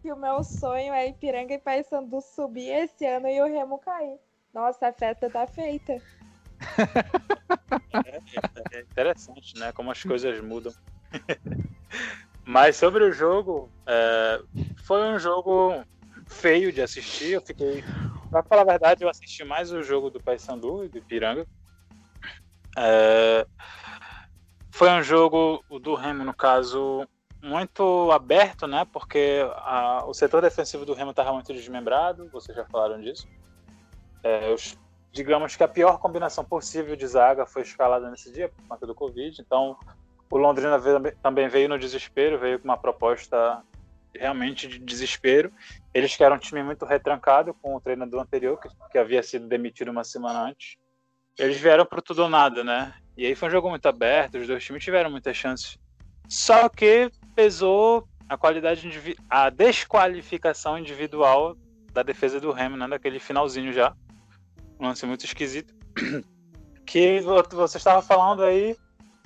que 0.00 0.12
o 0.12 0.16
meu 0.16 0.42
sonho 0.42 0.92
é 0.92 1.08
Ipiranga 1.08 1.54
e 1.54 1.58
Paysandu 1.58 2.20
subir 2.20 2.68
esse 2.70 3.06
ano 3.06 3.28
e 3.28 3.40
o 3.40 3.46
Remo 3.46 3.78
cair. 3.78 4.18
Nossa, 4.52 4.88
a 4.88 4.92
festa 4.92 5.30
tá 5.30 5.46
feita. 5.46 5.92
É, 7.94 8.78
é 8.78 8.80
interessante, 8.80 9.58
né? 9.58 9.72
Como 9.72 9.90
as 9.90 10.02
coisas 10.02 10.40
mudam. 10.40 10.72
Mas 12.44 12.76
sobre 12.76 13.04
o 13.04 13.12
jogo, 13.12 13.70
é, 13.86 14.40
foi 14.84 15.02
um 15.08 15.18
jogo 15.18 15.84
feio 16.26 16.72
de 16.72 16.82
assistir. 16.82 17.32
Eu 17.32 17.42
fiquei. 17.42 17.84
Pra 18.30 18.42
falar 18.42 18.62
a 18.62 18.72
verdade, 18.72 19.04
eu 19.04 19.08
assisti 19.08 19.44
mais 19.44 19.70
o 19.70 19.82
jogo 19.82 20.10
do 20.10 20.20
Paysandu 20.20 20.84
e 20.84 20.88
do 20.88 20.98
Ipiranga. 20.98 21.46
É, 22.76 23.46
foi 24.82 24.90
um 24.90 25.02
jogo, 25.04 25.64
do 25.80 25.94
Remo, 25.94 26.24
no 26.24 26.34
caso, 26.34 27.06
muito 27.40 28.10
aberto, 28.10 28.66
né? 28.66 28.84
Porque 28.92 29.38
a, 29.58 30.04
o 30.04 30.12
setor 30.12 30.42
defensivo 30.42 30.84
do 30.84 30.92
Remo 30.92 31.10
estava 31.10 31.32
muito 31.32 31.54
desmembrado, 31.54 32.28
vocês 32.30 32.56
já 32.56 32.64
falaram 32.64 33.00
disso. 33.00 33.28
É, 34.24 34.52
os, 34.52 34.76
digamos 35.12 35.54
que 35.54 35.62
a 35.62 35.68
pior 35.68 36.00
combinação 36.00 36.44
possível 36.44 36.96
de 36.96 37.06
zaga 37.06 37.46
foi 37.46 37.62
escalada 37.62 38.10
nesse 38.10 38.32
dia 38.32 38.48
por 38.48 38.66
conta 38.66 38.84
do 38.84 38.92
Covid. 38.92 39.40
Então, 39.40 39.76
o 40.28 40.36
Londrina 40.36 40.76
veio, 40.78 41.16
também 41.22 41.46
veio 41.46 41.68
no 41.68 41.78
desespero, 41.78 42.36
veio 42.36 42.58
com 42.58 42.64
uma 42.64 42.76
proposta 42.76 43.62
realmente 44.12 44.66
de 44.66 44.80
desespero. 44.80 45.52
Eles 45.94 46.16
que 46.16 46.24
eram 46.24 46.34
um 46.34 46.40
time 46.40 46.60
muito 46.60 46.84
retrancado 46.84 47.54
com 47.54 47.76
o 47.76 47.80
treinador 47.80 48.20
anterior, 48.20 48.58
que, 48.58 48.68
que 48.90 48.98
havia 48.98 49.22
sido 49.22 49.46
demitido 49.46 49.92
uma 49.92 50.02
semana 50.02 50.42
antes. 50.42 50.76
Eles 51.38 51.58
vieram 51.58 51.86
para 51.86 52.02
tudo 52.02 52.22
ou 52.22 52.28
nada, 52.28 52.62
né? 52.62 52.94
E 53.16 53.26
aí 53.26 53.34
foi 53.34 53.48
um 53.48 53.52
jogo 53.52 53.68
muito 53.68 53.86
aberto, 53.86 54.38
os 54.38 54.46
dois 54.46 54.64
times 54.64 54.84
tiveram 54.84 55.10
muitas 55.10 55.36
chances. 55.36 55.78
Só 56.28 56.68
que 56.68 57.10
pesou 57.34 58.06
a 58.28 58.36
qualidade 58.36 59.16
a 59.28 59.50
desqualificação 59.50 60.78
individual 60.78 61.56
da 61.92 62.02
defesa 62.02 62.40
do 62.40 62.52
Remo, 62.52 62.76
né? 62.76 62.88
Daquele 62.88 63.18
finalzinho 63.18 63.72
já. 63.72 63.94
Um 64.80 64.86
lance 64.86 65.04
muito 65.06 65.24
esquisito. 65.24 65.74
Que 66.84 67.20
você 67.20 67.78
estava 67.78 68.02
falando 68.02 68.42
aí, 68.42 68.76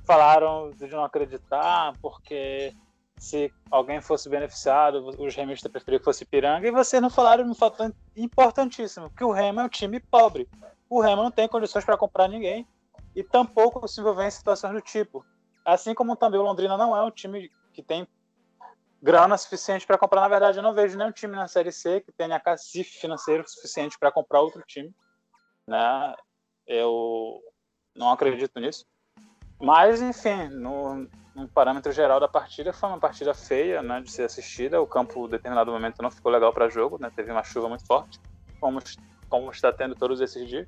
falaram 0.05 0.71
de 0.71 0.87
não 0.89 1.05
acreditar, 1.05 1.95
porque 2.03 2.73
se 3.17 3.53
alguém 3.71 4.01
fosse 4.01 4.29
beneficiado, 4.29 5.09
os 5.19 5.35
remistas 5.35 5.73
preferiam 5.73 5.99
que 5.99 6.05
fosse 6.05 6.25
Piranga, 6.25 6.69
e 6.69 6.71
vocês 6.71 7.01
não 7.01 7.11
falaram 7.11 7.45
um 7.45 7.55
fator 7.55 7.93
importantíssimo, 8.15 9.11
que 9.11 9.25
o 9.25 9.33
Remo 9.33 9.61
é 9.61 9.65
um 9.65 9.69
time 9.69 9.99
pobre. 9.99 10.47
O 10.89 11.01
Remo 11.01 11.23
não 11.23 11.31
tem 11.31 11.49
condições 11.49 11.85
para 11.85 11.97
comprar 11.97 12.29
ninguém 12.29 12.67
e 13.15 13.23
tampouco 13.23 13.87
se 13.89 14.01
envolver 14.01 14.27
em 14.27 14.31
situações 14.31 14.73
do 14.73 14.81
tipo. 14.81 15.25
Assim 15.65 15.95
como 15.95 16.17
também 16.17 16.39
o 16.39 16.45
Londrina 16.45 16.77
não 16.77 16.97
é 16.97 17.03
um 17.03 17.11
time 17.11 17.51
que 17.73 17.83
tem 17.83 18.07
grana 19.03 19.37
suficiente 19.37 19.87
para 19.87 19.99
comprar. 19.99 20.21
Na 20.21 20.29
verdade, 20.29 20.59
eu 20.59 20.63
não 20.63 20.75
vejo 20.75 20.97
nenhum 20.97 21.13
time 21.13 21.35
na 21.35 21.49
Série 21.49 21.73
C 21.73 22.01
que 22.01 22.13
tenha 22.13 22.39
cacife 22.39 22.99
financeiro 22.99 23.49
suficiente 23.49 23.99
para 23.99 24.13
comprar 24.13 24.41
outro 24.41 24.63
time. 24.67 24.95
Né? 25.67 26.15
Eu 26.67 27.41
não 27.95 28.11
acredito 28.11 28.61
nisso. 28.61 28.85
Mas, 29.61 30.03
enfim, 30.03 30.49
no, 30.49 31.09
no 31.35 31.49
parâmetro 31.49 31.91
geral 31.91 32.21
da 32.21 32.29
partida, 32.29 32.73
foi 32.73 32.89
uma 32.89 33.01
partida 33.01 33.33
feia 33.33 33.83
né, 33.83 34.01
de 34.01 34.11
ser 34.11 34.25
assistida. 34.25 34.81
O 34.81 34.87
campo, 34.87 35.27
em 35.27 35.31
determinado 35.31 35.73
momento, 35.73 36.03
não 36.03 36.11
ficou 36.11 36.31
legal 36.31 36.53
para 36.53 36.69
jogo, 36.69 36.99
né? 37.01 37.11
teve 37.15 37.33
uma 37.33 37.43
chuva 37.43 37.69
muito 37.69 37.87
forte, 37.87 38.21
como, 38.61 38.81
como 39.29 39.51
está 39.51 39.73
tendo 39.73 39.95
todos 39.95 40.21
esses 40.21 40.49
dias. 40.49 40.67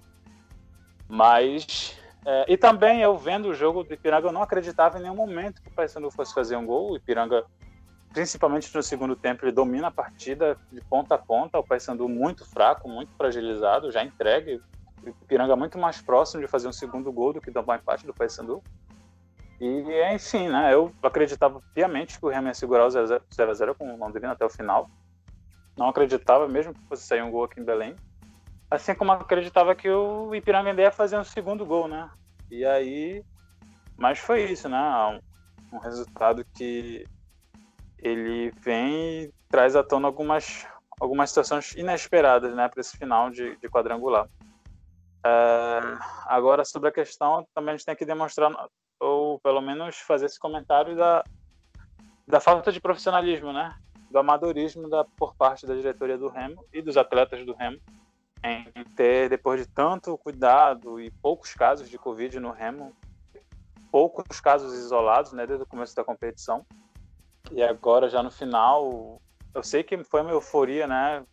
Mas. 1.09 1.97
É, 2.27 2.45
e 2.49 2.57
também 2.57 3.01
eu 3.01 3.17
vendo 3.17 3.49
o 3.49 3.55
jogo 3.55 3.85
do 3.85 3.95
Ipiranga, 3.95 4.29
eu 4.29 4.33
não 4.33 4.43
acreditava 4.43 4.99
em 4.99 5.03
nenhum 5.03 5.15
momento 5.15 5.63
que 5.63 5.69
o 5.69 5.73
Paysandu 5.73 6.11
fosse 6.11 6.35
fazer 6.35 6.57
um 6.57 6.67
gol. 6.67 6.93
O 6.93 6.97
Ipiranga, 6.97 7.45
principalmente 8.13 8.75
no 8.75 8.83
segundo 8.83 9.17
tempo, 9.17 9.45
ele 9.45 9.53
domina 9.53 9.89
a 9.89 9.91
partida 9.91 10.59
de 10.71 10.81
ponta 10.83 11.15
a 11.15 11.19
ponta. 11.19 11.59
O 11.59 11.65
Paysandu 11.65 12.09
muito 12.09 12.45
fraco, 12.45 12.89
muito 12.89 13.13
fragilizado, 13.15 13.91
já 13.91 14.05
entregue. 14.05 14.61
O 15.03 15.09
Ipiranga 15.09 15.57
muito 15.57 15.79
mais 15.79 16.03
próximo 16.03 16.43
de 16.43 16.49
fazer 16.49 16.69
um 16.69 16.73
segundo 16.73 17.11
gol 17.13 17.33
do 17.33 17.41
que 17.41 17.51
tomar 17.51 17.79
empate 17.79 18.05
do 18.05 18.13
Paysandu. 18.13 18.63
E, 19.61 20.15
enfim, 20.15 20.49
né, 20.49 20.73
eu 20.73 20.93
acreditava 21.03 21.61
piamente 21.75 22.19
que 22.19 22.25
o 22.25 22.29
Remo 22.29 22.47
ia 22.47 22.55
segurar 22.55 22.87
o 22.87 22.89
0x0 22.89 23.75
com 23.75 23.93
o 23.93 23.99
Londrina 23.99 24.33
até 24.33 24.45
o 24.45 24.51
final. 24.51 24.89
Não 25.77 25.89
acreditava, 25.89 26.49
mesmo 26.49 26.75
que 26.75 26.81
fosse 26.89 27.05
sair 27.05 27.23
um 27.23 27.31
gol 27.31 27.45
aqui 27.45 27.61
em 27.61 27.65
Belém. 27.65 27.97
Assim 28.71 28.95
como 28.95 29.13
acreditava 29.13 29.75
que 29.75 29.89
o 29.89 30.35
Ipiranga 30.35 30.73
ia 30.81 30.93
fazer 30.93 31.19
um 31.19 31.25
segundo 31.25 31.65
gol, 31.65 31.89
né? 31.89 32.11
E 32.51 32.65
aí. 32.65 33.25
Mas 33.97 34.19
foi 34.19 34.45
isso, 34.45 34.69
né? 34.69 34.79
Um, 35.73 35.77
um 35.77 35.79
resultado 35.81 36.45
que 36.55 37.07
ele 37.99 38.53
vem 38.61 39.23
e 39.23 39.33
traz 39.49 39.75
à 39.75 39.83
tona 39.83 40.07
algumas, 40.07 40.67
algumas 41.01 41.31
situações 41.31 41.75
inesperadas, 41.75 42.55
né? 42.55 42.69
Para 42.69 42.81
esse 42.81 42.97
final 42.97 43.31
de, 43.31 43.57
de 43.57 43.69
quadrangular. 43.69 44.29
É, 45.25 45.81
agora, 46.27 46.65
sobre 46.65 46.91
a 46.91 46.93
questão, 46.93 47.47
também 47.55 47.75
a 47.75 47.77
gente 47.77 47.87
tem 47.87 47.97
que 47.97 48.05
demonstrar 48.05 48.53
ou 49.01 49.39
pelo 49.41 49.61
menos 49.61 49.97
fazer 49.99 50.27
esse 50.27 50.39
comentário 50.39 50.97
da, 50.97 51.25
da 52.27 52.41
falta 52.41 52.71
de 52.71 52.81
profissionalismo, 52.81 53.53
né? 53.53 53.75
Do 54.11 54.19
amadorismo 54.19 54.89
da, 54.89 55.05
por 55.05 55.35
parte 55.35 55.67
da 55.67 55.75
diretoria 55.75 56.19
do 56.19 56.29
Remo 56.29 56.65
e 56.73 56.83
dos 56.83 56.97
atletas 56.97 57.45
do 57.47 57.55
Remo 57.55 57.79
em 58.43 58.85
ter, 58.97 59.29
depois 59.29 59.61
de 59.61 59.67
tanto 59.67 60.17
cuidado 60.19 61.01
e 61.01 61.11
poucos 61.11 61.55
casos 61.55 61.89
de 61.89 61.99
Covid 61.99 62.39
no 62.39 62.51
Remo, 62.51 62.93
poucos 63.91 64.41
casos 64.41 64.75
isolados, 64.75 65.33
né, 65.33 65.47
desde 65.47 65.65
o 65.65 65.67
começo 65.67 65.95
da 65.95 66.05
competição, 66.05 66.65
e 67.51 67.63
agora 67.63 68.09
já 68.09 68.23
no 68.23 68.31
final, 68.31 69.21
eu 69.55 69.63
sei 69.63 69.83
que 69.83 70.03
foi 70.05 70.21
uma 70.21 70.33
euforia, 70.33 70.87
né, 70.87 71.25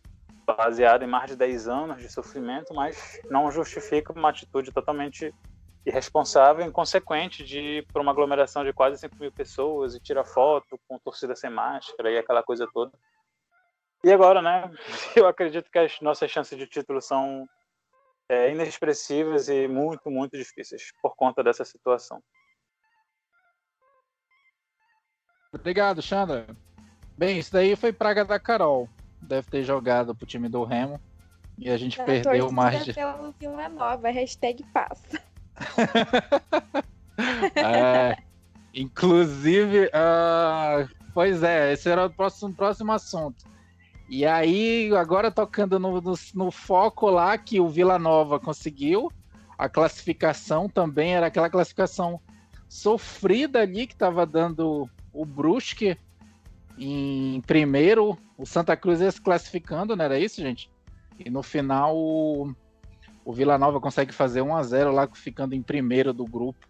baseada 0.46 1.04
em 1.04 1.08
mais 1.08 1.30
de 1.30 1.36
10 1.36 1.68
anos 1.68 2.00
de 2.00 2.08
sofrimento, 2.08 2.72
mas 2.72 3.20
não 3.28 3.50
justifica 3.50 4.12
uma 4.12 4.30
atitude 4.30 4.72
totalmente 4.72 5.34
irresponsável 5.84 6.64
e 6.64 6.68
inconsequente 6.68 7.44
de 7.44 7.60
ir 7.60 7.86
para 7.92 8.02
uma 8.02 8.12
aglomeração 8.12 8.64
de 8.64 8.72
quase 8.72 8.98
5 8.98 9.16
mil 9.20 9.30
pessoas 9.30 9.94
e 9.94 10.00
tirar 10.00 10.24
foto 10.24 10.78
com 10.88 10.98
torcida 10.98 11.36
sem 11.36 11.50
máscara 11.50 12.10
e 12.10 12.18
aquela 12.18 12.42
coisa 12.42 12.66
toda. 12.72 12.92
E 14.06 14.12
agora, 14.12 14.40
né? 14.40 14.70
Eu 15.16 15.26
acredito 15.26 15.68
que 15.68 15.78
as 15.80 16.00
nossas 16.00 16.30
chances 16.30 16.56
de 16.56 16.64
título 16.64 17.02
são 17.02 17.44
é, 18.28 18.52
inexpressivas 18.52 19.48
e 19.48 19.66
muito, 19.66 20.08
muito 20.08 20.38
difíceis 20.38 20.92
por 21.02 21.16
conta 21.16 21.42
dessa 21.42 21.64
situação. 21.64 22.22
Obrigado, 25.52 26.00
Xandra. 26.00 26.46
Bem, 27.18 27.40
isso 27.40 27.52
daí 27.52 27.74
foi 27.74 27.92
praga 27.92 28.24
da 28.24 28.38
Carol. 28.38 28.88
Deve 29.20 29.50
ter 29.50 29.64
jogado 29.64 30.14
pro 30.14 30.24
time 30.24 30.48
do 30.48 30.62
Remo. 30.62 31.00
E 31.58 31.68
a 31.68 31.76
gente 31.76 32.00
perdeu 32.04 32.52
mais 32.52 32.84
de. 32.84 32.92
Vila 33.40 33.68
Nova, 33.68 34.08
hashtag 34.08 34.62
passa. 34.72 35.20
é, 37.56 38.16
inclusive, 38.72 39.86
uh, 39.86 40.88
pois 41.12 41.42
é, 41.42 41.72
esse 41.72 41.90
era 41.90 42.06
o 42.06 42.10
próximo, 42.10 42.54
próximo 42.54 42.92
assunto. 42.92 43.55
E 44.08 44.24
aí, 44.24 44.94
agora 44.96 45.30
tocando 45.30 45.78
no, 45.78 46.00
no, 46.00 46.14
no, 46.34 46.50
foco 46.50 47.10
lá 47.10 47.36
que 47.36 47.60
o 47.60 47.68
Vila 47.68 47.98
Nova 47.98 48.38
conseguiu, 48.38 49.10
a 49.58 49.68
classificação 49.68 50.68
também 50.68 51.14
era 51.14 51.26
aquela 51.26 51.50
classificação 51.50 52.20
sofrida 52.68 53.60
ali 53.60 53.86
que 53.86 53.94
estava 53.94 54.24
dando 54.24 54.88
o 55.12 55.24
Brusque 55.24 55.98
em 56.78 57.40
primeiro, 57.40 58.18
o 58.36 58.44
Santa 58.44 58.76
Cruz 58.76 59.00
ia 59.00 59.10
se 59.10 59.20
classificando, 59.20 59.96
não 59.96 60.04
era 60.04 60.18
isso, 60.18 60.40
gente? 60.40 60.70
E 61.18 61.30
no 61.30 61.42
final 61.42 61.96
o, 61.96 62.54
o 63.24 63.32
Vila 63.32 63.58
Nova 63.58 63.80
consegue 63.80 64.12
fazer 64.12 64.42
1 64.42 64.54
a 64.54 64.62
0 64.62 64.92
lá, 64.92 65.08
ficando 65.12 65.54
em 65.54 65.62
primeiro 65.62 66.12
do 66.12 66.24
grupo, 66.24 66.66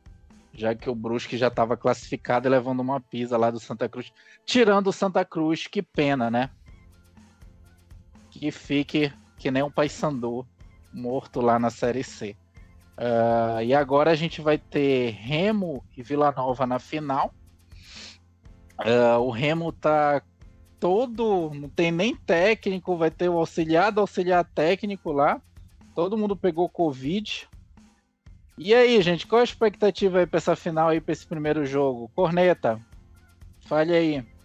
já 0.54 0.74
que 0.74 0.88
o 0.88 0.94
Brusque 0.94 1.36
já 1.36 1.48
estava 1.48 1.76
classificado 1.76 2.48
levando 2.48 2.80
uma 2.80 3.00
pisa 3.00 3.36
lá 3.36 3.50
do 3.50 3.58
Santa 3.58 3.88
Cruz. 3.88 4.12
Tirando 4.44 4.86
o 4.86 4.92
Santa 4.92 5.24
Cruz, 5.24 5.66
que 5.66 5.82
pena, 5.82 6.30
né? 6.30 6.50
Que 8.38 8.50
fique 8.50 9.12
que 9.38 9.50
nem 9.50 9.62
um 9.62 9.70
Paysandu 9.70 10.46
morto 10.92 11.40
lá 11.40 11.58
na 11.58 11.70
Série 11.70 12.04
C. 12.04 12.36
Uh, 12.98 13.62
e 13.62 13.74
agora 13.74 14.10
a 14.10 14.14
gente 14.14 14.40
vai 14.40 14.56
ter 14.56 15.10
Remo 15.10 15.84
e 15.96 16.02
Vila 16.02 16.32
Nova 16.32 16.66
na 16.66 16.78
final. 16.78 17.34
Uh, 18.80 19.20
o 19.20 19.30
Remo 19.30 19.72
tá 19.72 20.22
todo, 20.78 21.50
não 21.54 21.68
tem 21.68 21.90
nem 21.90 22.14
técnico, 22.14 22.96
vai 22.96 23.10
ter 23.10 23.28
o 23.28 23.38
auxiliar 23.38 23.90
do 23.90 24.00
auxiliar 24.00 24.44
técnico 24.44 25.12
lá. 25.12 25.40
Todo 25.94 26.16
mundo 26.16 26.36
pegou 26.36 26.68
Covid. 26.68 27.48
E 28.58 28.74
aí, 28.74 29.00
gente, 29.02 29.26
qual 29.26 29.40
a 29.40 29.44
expectativa 29.44 30.18
aí 30.18 30.26
para 30.26 30.38
essa 30.38 30.56
final 30.56 30.88
aí, 30.88 31.00
para 31.00 31.12
esse 31.12 31.26
primeiro 31.26 31.64
jogo? 31.64 32.10
Corneta, 32.14 32.80
fale 33.66 33.94
aí. 33.94 34.35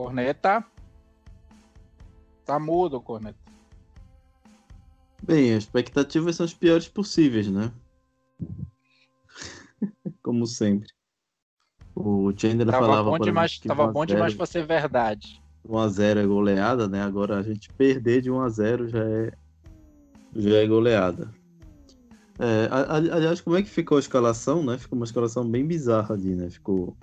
Corneta. 0.00 0.64
Tá 2.46 2.58
mudo, 2.58 3.02
Corneta. 3.02 3.38
Bem, 5.22 5.52
as 5.52 5.64
expectativas 5.64 6.36
são 6.36 6.46
as 6.46 6.54
piores 6.54 6.88
possíveis, 6.88 7.48
né? 7.48 7.70
como 10.22 10.46
sempre. 10.46 10.88
O 11.94 12.32
Chandler 12.34 12.66
Tava 12.66 12.86
falava 12.86 13.10
bom 13.10 13.18
demais, 13.18 13.58
tava 13.58 13.84
1 13.84 13.88
a 13.88 13.92
bom 13.92 14.00
0 14.00 14.06
demais 14.06 14.34
pra 14.34 14.46
ser 14.46 14.64
verdade. 14.64 15.42
1x0 15.68 16.16
é 16.16 16.26
goleada, 16.26 16.88
né? 16.88 17.02
Agora 17.02 17.36
a 17.36 17.42
gente 17.42 17.70
perder 17.74 18.22
de 18.22 18.30
1x0 18.30 18.88
já 18.88 19.04
é, 19.04 19.32
já 20.34 20.56
é 20.56 20.66
goleada. 20.66 21.30
É, 22.38 22.68
aliás, 23.12 23.42
como 23.42 23.56
é 23.56 23.62
que 23.62 23.68
ficou 23.68 23.98
a 23.98 24.00
escalação, 24.00 24.64
né? 24.64 24.78
Ficou 24.78 24.98
uma 24.98 25.04
escalação 25.04 25.46
bem 25.46 25.66
bizarra 25.66 26.14
ali, 26.14 26.34
né? 26.34 26.48
Ficou 26.48 26.96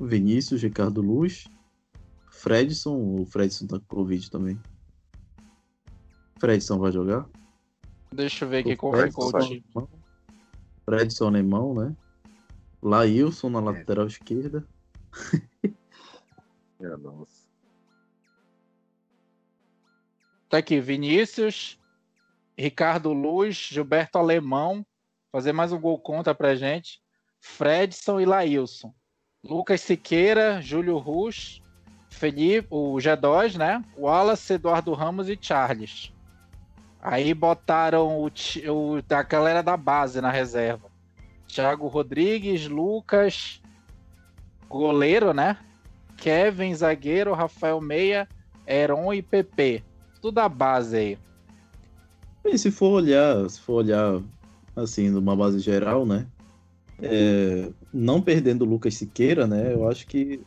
Vinícius, 0.00 0.62
Ricardo 0.62 1.02
Luz, 1.02 1.46
Fredson, 2.38 3.16
o 3.20 3.26
Fredson 3.26 3.66
tá 3.66 3.80
com 3.80 3.96
Covid 3.96 4.30
também. 4.30 4.60
Fredson 6.38 6.78
vai 6.78 6.92
jogar? 6.92 7.28
Deixa 8.12 8.44
eu 8.44 8.48
ver 8.48 8.58
aqui 8.58 8.76
qual 8.76 8.92
ficou 8.92 9.26
o 9.28 9.40
time. 9.40 9.64
alemão. 9.74 9.88
Fredson 10.84 11.26
alemão, 11.26 11.74
né? 11.74 11.96
Laílson 12.80 13.50
na 13.50 13.58
lateral 13.58 14.06
esquerda. 14.06 14.64
Minha 16.78 16.96
nossa. 17.02 17.48
Tá 20.48 20.58
aqui, 20.58 20.80
Vinícius, 20.80 21.76
Ricardo 22.56 23.12
Luz, 23.12 23.56
Gilberto 23.56 24.16
Alemão, 24.16 24.86
fazer 25.32 25.52
mais 25.52 25.72
um 25.72 25.80
gol 25.80 25.98
contra 25.98 26.32
pra 26.36 26.54
gente. 26.54 27.02
Fredson 27.40 28.20
e 28.20 28.24
Laílson. 28.24 28.94
Lucas 29.42 29.80
Siqueira, 29.80 30.62
Júlio 30.62 30.98
Rus, 30.98 31.60
Felipe, 32.18 32.68
o 32.70 32.96
G2, 32.96 33.56
né? 33.56 33.82
Wallace, 33.96 34.54
Eduardo 34.54 34.92
Ramos 34.92 35.28
e 35.28 35.38
Charles. 35.40 36.12
Aí 37.00 37.32
botaram 37.32 38.18
o, 38.18 38.26
o 38.26 39.02
da 39.02 39.22
galera 39.22 39.62
da 39.62 39.76
base 39.76 40.20
na 40.20 40.30
reserva. 40.30 40.88
Thiago 41.46 41.86
Rodrigues, 41.86 42.66
Lucas, 42.66 43.62
goleiro, 44.68 45.32
né? 45.32 45.56
Kevin, 46.16 46.74
zagueiro, 46.74 47.32
Rafael 47.32 47.80
Meia, 47.80 48.28
Heron 48.66 49.14
e 49.14 49.22
PP. 49.22 49.82
Tudo 50.20 50.34
da 50.34 50.48
base 50.48 50.96
aí. 50.96 51.18
E 52.44 52.58
se 52.58 52.70
for 52.70 52.90
olhar, 52.90 53.48
se 53.48 53.60
for 53.60 53.74
olhar 53.74 54.20
assim, 54.74 55.08
numa 55.08 55.36
base 55.36 55.60
geral, 55.60 56.04
né? 56.04 56.26
é, 57.00 57.70
não 57.92 58.20
perdendo 58.20 58.62
o 58.62 58.68
Lucas 58.68 58.94
Siqueira, 58.94 59.46
né? 59.46 59.72
Eu 59.72 59.88
acho 59.88 60.06
que 60.06 60.40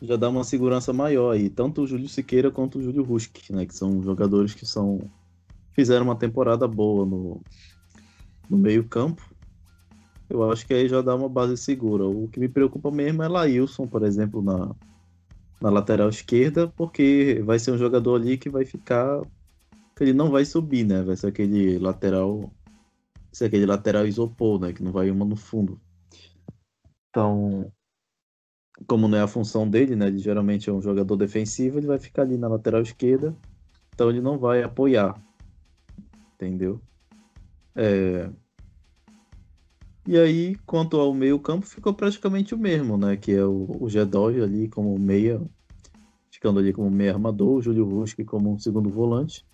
já 0.00 0.16
dá 0.16 0.28
uma 0.28 0.44
segurança 0.44 0.92
maior 0.92 1.32
aí, 1.32 1.50
tanto 1.50 1.82
o 1.82 1.86
Júlio 1.86 2.08
Siqueira 2.08 2.50
quanto 2.50 2.78
o 2.78 2.82
Júlio 2.82 3.02
Rusk, 3.02 3.50
né? 3.50 3.66
Que 3.66 3.74
são 3.74 4.02
jogadores 4.02 4.54
que 4.54 4.66
são 4.66 5.10
fizeram 5.72 6.04
uma 6.04 6.16
temporada 6.16 6.66
boa 6.66 7.06
no, 7.06 7.40
no 8.48 8.58
meio-campo. 8.58 9.22
Eu 10.28 10.50
acho 10.50 10.66
que 10.66 10.74
aí 10.74 10.88
já 10.88 11.00
dá 11.00 11.14
uma 11.14 11.28
base 11.28 11.56
segura. 11.56 12.04
O 12.04 12.28
que 12.28 12.40
me 12.40 12.48
preocupa 12.48 12.90
mesmo 12.90 13.22
é 13.22 13.28
Laílson, 13.28 13.86
por 13.86 14.02
exemplo, 14.02 14.42
na, 14.42 14.74
na 15.60 15.70
lateral 15.70 16.08
esquerda, 16.08 16.68
porque 16.68 17.40
vai 17.44 17.58
ser 17.58 17.70
um 17.70 17.78
jogador 17.78 18.16
ali 18.16 18.36
que 18.36 18.50
vai 18.50 18.64
ficar 18.64 19.22
que 19.98 20.04
ele 20.04 20.12
não 20.12 20.30
vai 20.30 20.44
subir, 20.44 20.84
né? 20.84 21.02
Vai 21.02 21.16
ser 21.16 21.26
aquele 21.26 21.78
lateral. 21.78 22.52
Ser 23.32 23.46
aquele 23.46 23.66
lateral 23.66 24.06
isopor, 24.06 24.60
né? 24.60 24.72
Que 24.72 24.82
não 24.82 24.92
vai 24.92 25.10
uma 25.10 25.24
no 25.24 25.34
fundo. 25.34 25.80
Então, 27.10 27.72
como 28.86 29.08
não 29.08 29.18
é 29.18 29.22
a 29.22 29.28
função 29.28 29.68
dele, 29.68 29.96
né? 29.96 30.06
Ele 30.06 30.18
geralmente 30.18 30.70
é 30.70 30.72
um 30.72 30.80
jogador 30.80 31.16
defensivo, 31.16 31.78
ele 31.78 31.86
vai 31.86 31.98
ficar 31.98 32.22
ali 32.22 32.36
na 32.36 32.48
lateral 32.48 32.82
esquerda. 32.82 33.34
Então 33.94 34.08
ele 34.08 34.20
não 34.20 34.38
vai 34.38 34.62
apoiar. 34.62 35.20
Entendeu? 36.34 36.80
É... 37.74 38.30
E 40.06 40.16
aí, 40.16 40.54
quanto 40.64 40.98
ao 40.98 41.12
meio-campo, 41.12 41.66
ficou 41.66 41.92
praticamente 41.92 42.54
o 42.54 42.58
mesmo, 42.58 42.96
né? 42.96 43.16
Que 43.16 43.32
é 43.32 43.44
o, 43.44 43.64
o 43.64 43.86
G2 43.86 44.42
ali 44.42 44.68
como 44.68 44.98
meia, 44.98 45.40
ficando 46.30 46.60
ali 46.60 46.72
como 46.72 46.90
meia 46.90 47.12
armador, 47.12 47.56
o 47.56 47.62
Júlio 47.62 47.84
Ruski 47.84 48.24
como 48.24 48.58
segundo 48.58 48.88
volante 48.88 49.44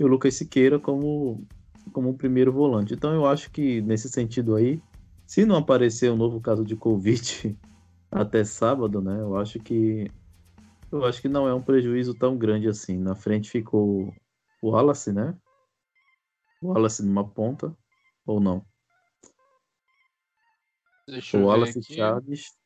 e 0.00 0.04
o 0.04 0.06
Lucas 0.06 0.34
Siqueira 0.34 0.78
como, 0.78 1.46
como 1.92 2.08
um 2.08 2.16
primeiro 2.16 2.50
volante. 2.50 2.94
Então 2.94 3.12
eu 3.12 3.26
acho 3.26 3.50
que 3.50 3.82
nesse 3.82 4.08
sentido 4.08 4.56
aí, 4.56 4.80
se 5.26 5.44
não 5.44 5.56
aparecer 5.56 6.10
um 6.10 6.16
novo 6.16 6.40
caso 6.40 6.64
de 6.64 6.74
Covid 6.74 7.56
até 8.10 8.44
sábado, 8.44 9.00
né? 9.00 9.20
Eu 9.20 9.36
acho 9.36 9.58
que 9.60 10.10
eu 10.90 11.04
acho 11.04 11.22
que 11.22 11.28
não 11.28 11.46
é 11.46 11.54
um 11.54 11.62
prejuízo 11.62 12.14
tão 12.14 12.36
grande 12.36 12.68
assim. 12.68 12.98
Na 12.98 13.14
frente 13.14 13.50
ficou 13.50 14.12
o 14.60 14.70
Wallace, 14.70 15.12
né? 15.12 15.36
O 16.60 16.68
Wallace 16.68 17.04
numa 17.04 17.26
ponta 17.26 17.76
ou 18.26 18.40
não? 18.40 18.64
Deixa 21.06 21.38
O 21.38 21.44
Wallace. 21.44 21.82
Chaves 21.82 22.58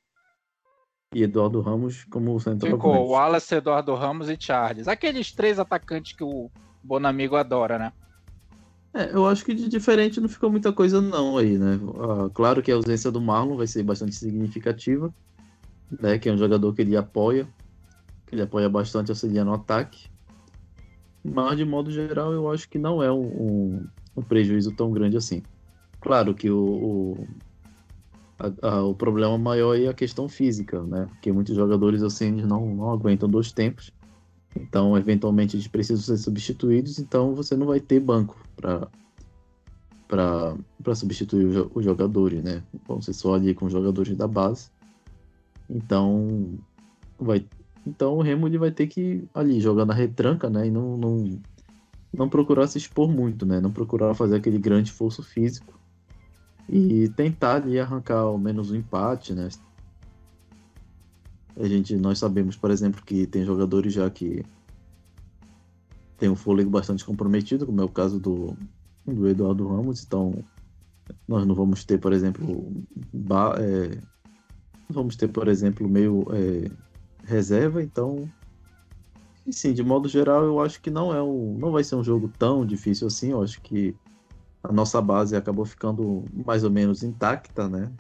e 1.14 1.22
Eduardo 1.22 1.61
Ramos 1.61 2.05
como 2.05 2.38
centroavante. 2.40 2.82
Ficou 2.82 3.09
Wallace, 3.11 3.55
Eduardo 3.55 3.95
Ramos 3.95 4.28
e 4.28 4.36
Charles. 4.38 4.88
Aqueles 4.88 5.32
três 5.32 5.59
atacantes 5.59 6.12
que 6.12 6.24
o 6.24 6.51
Bonamigo 6.82 7.36
adora, 7.36 7.78
né? 7.78 7.92
É, 8.92 9.12
eu 9.12 9.26
acho 9.26 9.45
que 9.45 9.55
de 9.55 9.68
diferente 9.68 10.20
não 10.20 10.28
ficou 10.28 10.51
muita 10.51 10.72
coisa 10.72 11.01
não 11.01 11.36
aí, 11.36 11.59
né? 11.59 11.78
Ah, 11.99 12.30
claro 12.32 12.62
que 12.62 12.70
a 12.70 12.74
ausência 12.74 13.11
do 13.11 13.20
Marlon 13.20 13.57
vai 13.57 13.66
ser 13.66 13.82
bastante 13.82 14.14
significativa, 14.14 15.12
né? 16.01 16.18
Que 16.18 16.28
é 16.28 16.32
um 16.32 16.36
jogador 16.38 16.72
que 16.74 16.82
ele 16.82 16.97
apoia, 16.97 17.47
que 18.26 18.34
ele 18.34 18.42
apoia 18.42 18.68
bastante 18.68 19.11
auxiliando 19.11 19.51
no 19.51 19.57
ataque. 19.57 20.09
Mas 21.24 21.57
de 21.57 21.64
modo 21.64 21.90
geral 21.90 22.32
eu 22.32 22.51
acho 22.51 22.68
que 22.68 22.78
não 22.78 23.03
é 23.03 23.11
um, 23.11 23.24
um- 23.24 23.86
um 24.16 24.22
prejuízo 24.22 24.72
tão 24.72 24.90
grande 24.90 25.16
assim. 25.16 25.42
Claro 26.01 26.34
que 26.34 26.51
o, 26.51 26.59
o, 26.59 27.28
a- 28.38 28.68
a- 28.68 28.82
o 28.84 28.95
problema 28.95 29.38
maior 29.38 29.74
é 29.78 29.88
a 29.88 29.95
questão 29.95 30.28
física, 30.28 30.82
né? 30.82 31.07
Porque 31.07 31.32
muitos 31.32 31.55
jogadores 31.55 32.03
assim 32.03 32.30
não, 32.30 32.74
não 32.74 32.90
aguentam 32.90 33.28
dois 33.28 33.53
tempos. 33.53 33.90
Então, 34.57 34.97
eventualmente, 34.97 35.57
eles 35.57 35.66
precisam 35.66 36.05
ser 36.05 36.22
substituídos, 36.22 36.99
então 36.99 37.34
você 37.34 37.57
não 37.57 37.66
vai 37.66 37.80
ter 37.80 37.99
banco 38.01 38.38
para 38.57 38.86
substituir 40.95 41.47
os 41.47 41.55
jo- 41.55 41.70
os 41.74 41.84
jogadores, 41.84 42.42
né? 42.45 42.62
Vão 42.86 43.01
ser 43.03 43.14
só 43.14 43.34
ali 43.34 43.53
com 43.55 43.66
os 43.66 43.72
jogadores 43.72 44.16
da 44.16 44.28
base. 44.28 44.70
Então, 45.74 46.58
vai, 47.18 47.50
então 47.86 48.14
o 48.16 48.22
Remo 48.22 48.46
ele 48.48 48.58
vai 48.58 48.72
ter 48.72 48.86
que 48.86 49.28
ali 49.34 49.60
jogar 49.60 49.84
na 49.86 49.94
retranca, 49.94 50.50
né? 50.50 50.68
E 50.68 50.70
não, 50.70 50.96
não, 50.96 51.42
não 52.12 52.28
procurar 52.30 52.68
se 52.68 52.78
expor 52.78 53.10
muito, 53.10 53.46
né? 53.46 53.60
Não 53.60 53.72
procurar 53.72 54.14
fazer 54.14 54.36
aquele 54.36 54.58
grande 54.58 54.90
esforço 54.90 55.22
físico 55.22 55.80
e 56.68 57.08
tentar 57.10 57.56
ali 57.62 57.78
arrancar 57.78 58.20
ao 58.20 58.38
menos 58.38 58.70
um 58.70 58.76
empate, 58.76 59.34
né? 59.34 59.48
A 61.56 61.66
gente, 61.68 61.96
nós 61.96 62.18
sabemos, 62.18 62.56
por 62.56 62.70
exemplo, 62.70 63.02
que 63.04 63.26
tem 63.26 63.44
jogadores 63.44 63.92
já 63.92 64.10
que 64.10 64.44
tem 66.16 66.28
um 66.28 66.36
fôlego 66.36 66.70
bastante 66.70 67.04
comprometido, 67.04 67.66
como 67.66 67.80
é 67.80 67.84
o 67.84 67.88
caso 67.88 68.20
do, 68.20 68.56
do 69.04 69.28
Eduardo 69.28 69.66
Ramos, 69.68 70.04
então 70.04 70.32
nós 71.28 71.46
não 71.46 71.54
vamos 71.54 71.84
ter, 71.84 71.98
por 72.00 72.12
exemplo, 72.12 72.72
ba- 73.12 73.56
é, 73.60 74.00
vamos 74.89 75.16
ter, 75.16 75.28
por 75.28 75.49
exemplo, 75.49 75.89
meio 75.89 76.26
é, 76.32 76.70
reserva, 77.24 77.82
então 77.82 78.28
e 79.47 79.53
sim, 79.53 79.74
de 79.74 79.82
modo 79.82 80.09
geral, 80.09 80.43
eu 80.45 80.61
acho 80.61 80.80
que 80.80 80.91
não 80.91 81.14
é 81.14 81.22
um, 81.22 81.59
não 81.59 81.70
vai 81.70 81.85
ser 81.85 81.97
um 81.97 82.05
jogo 82.05 82.28
tão 82.39 82.64
difícil 82.64 83.07
assim, 83.07 83.32
eu 83.32 83.43
acho 83.43 83.61
que 83.61 83.95
a 84.62 84.72
nossa 84.72 85.01
base 85.03 85.37
acabou 85.37 85.66
ficando 85.66 86.24
mais 86.47 86.64
ou 86.64 86.70
menos 86.70 87.03
intacta, 87.03 87.68
né? 87.68 87.93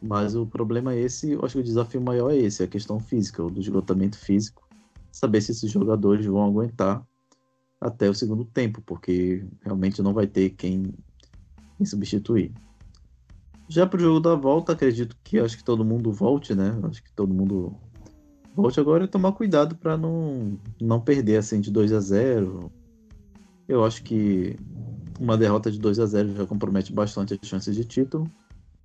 Mas 0.00 0.36
o 0.36 0.46
problema 0.46 0.92
é 0.92 1.00
esse, 1.00 1.30
eu 1.32 1.44
acho 1.44 1.54
que 1.54 1.60
o 1.60 1.64
desafio 1.64 2.00
maior 2.00 2.30
é 2.30 2.36
esse, 2.36 2.62
a 2.62 2.66
questão 2.66 3.00
física, 3.00 3.42
o 3.42 3.50
do 3.50 3.58
esgotamento 3.58 4.18
físico. 4.18 4.68
Saber 5.10 5.40
se 5.40 5.52
esses 5.52 5.70
jogadores 5.70 6.26
vão 6.26 6.44
aguentar 6.44 7.02
até 7.80 8.08
o 8.10 8.14
segundo 8.14 8.44
tempo, 8.44 8.82
porque 8.82 9.44
realmente 9.62 10.02
não 10.02 10.12
vai 10.12 10.26
ter 10.26 10.50
quem, 10.50 10.92
quem 11.76 11.86
substituir. 11.86 12.52
Já 13.68 13.86
pro 13.86 14.00
jogo 14.00 14.18
da 14.18 14.34
volta, 14.34 14.72
acredito 14.72 15.16
que 15.22 15.38
acho 15.38 15.56
que 15.58 15.64
todo 15.64 15.84
mundo 15.84 16.10
volte, 16.10 16.54
né? 16.54 16.78
Acho 16.84 17.02
que 17.02 17.12
todo 17.12 17.34
mundo 17.34 17.76
volte 18.56 18.80
agora 18.80 19.04
e 19.04 19.08
tomar 19.08 19.32
cuidado 19.32 19.76
para 19.76 19.96
não, 19.96 20.58
não 20.80 21.00
perder 21.00 21.36
assim 21.36 21.60
de 21.60 21.70
2 21.70 21.92
a 21.92 22.00
0. 22.00 22.72
Eu 23.68 23.84
acho 23.84 24.02
que 24.02 24.56
uma 25.20 25.36
derrota 25.36 25.70
de 25.70 25.78
2 25.78 26.00
a 26.00 26.06
0 26.06 26.34
já 26.34 26.46
compromete 26.46 26.92
bastante 26.92 27.38
as 27.40 27.48
chances 27.48 27.76
de 27.76 27.84
título. 27.84 28.30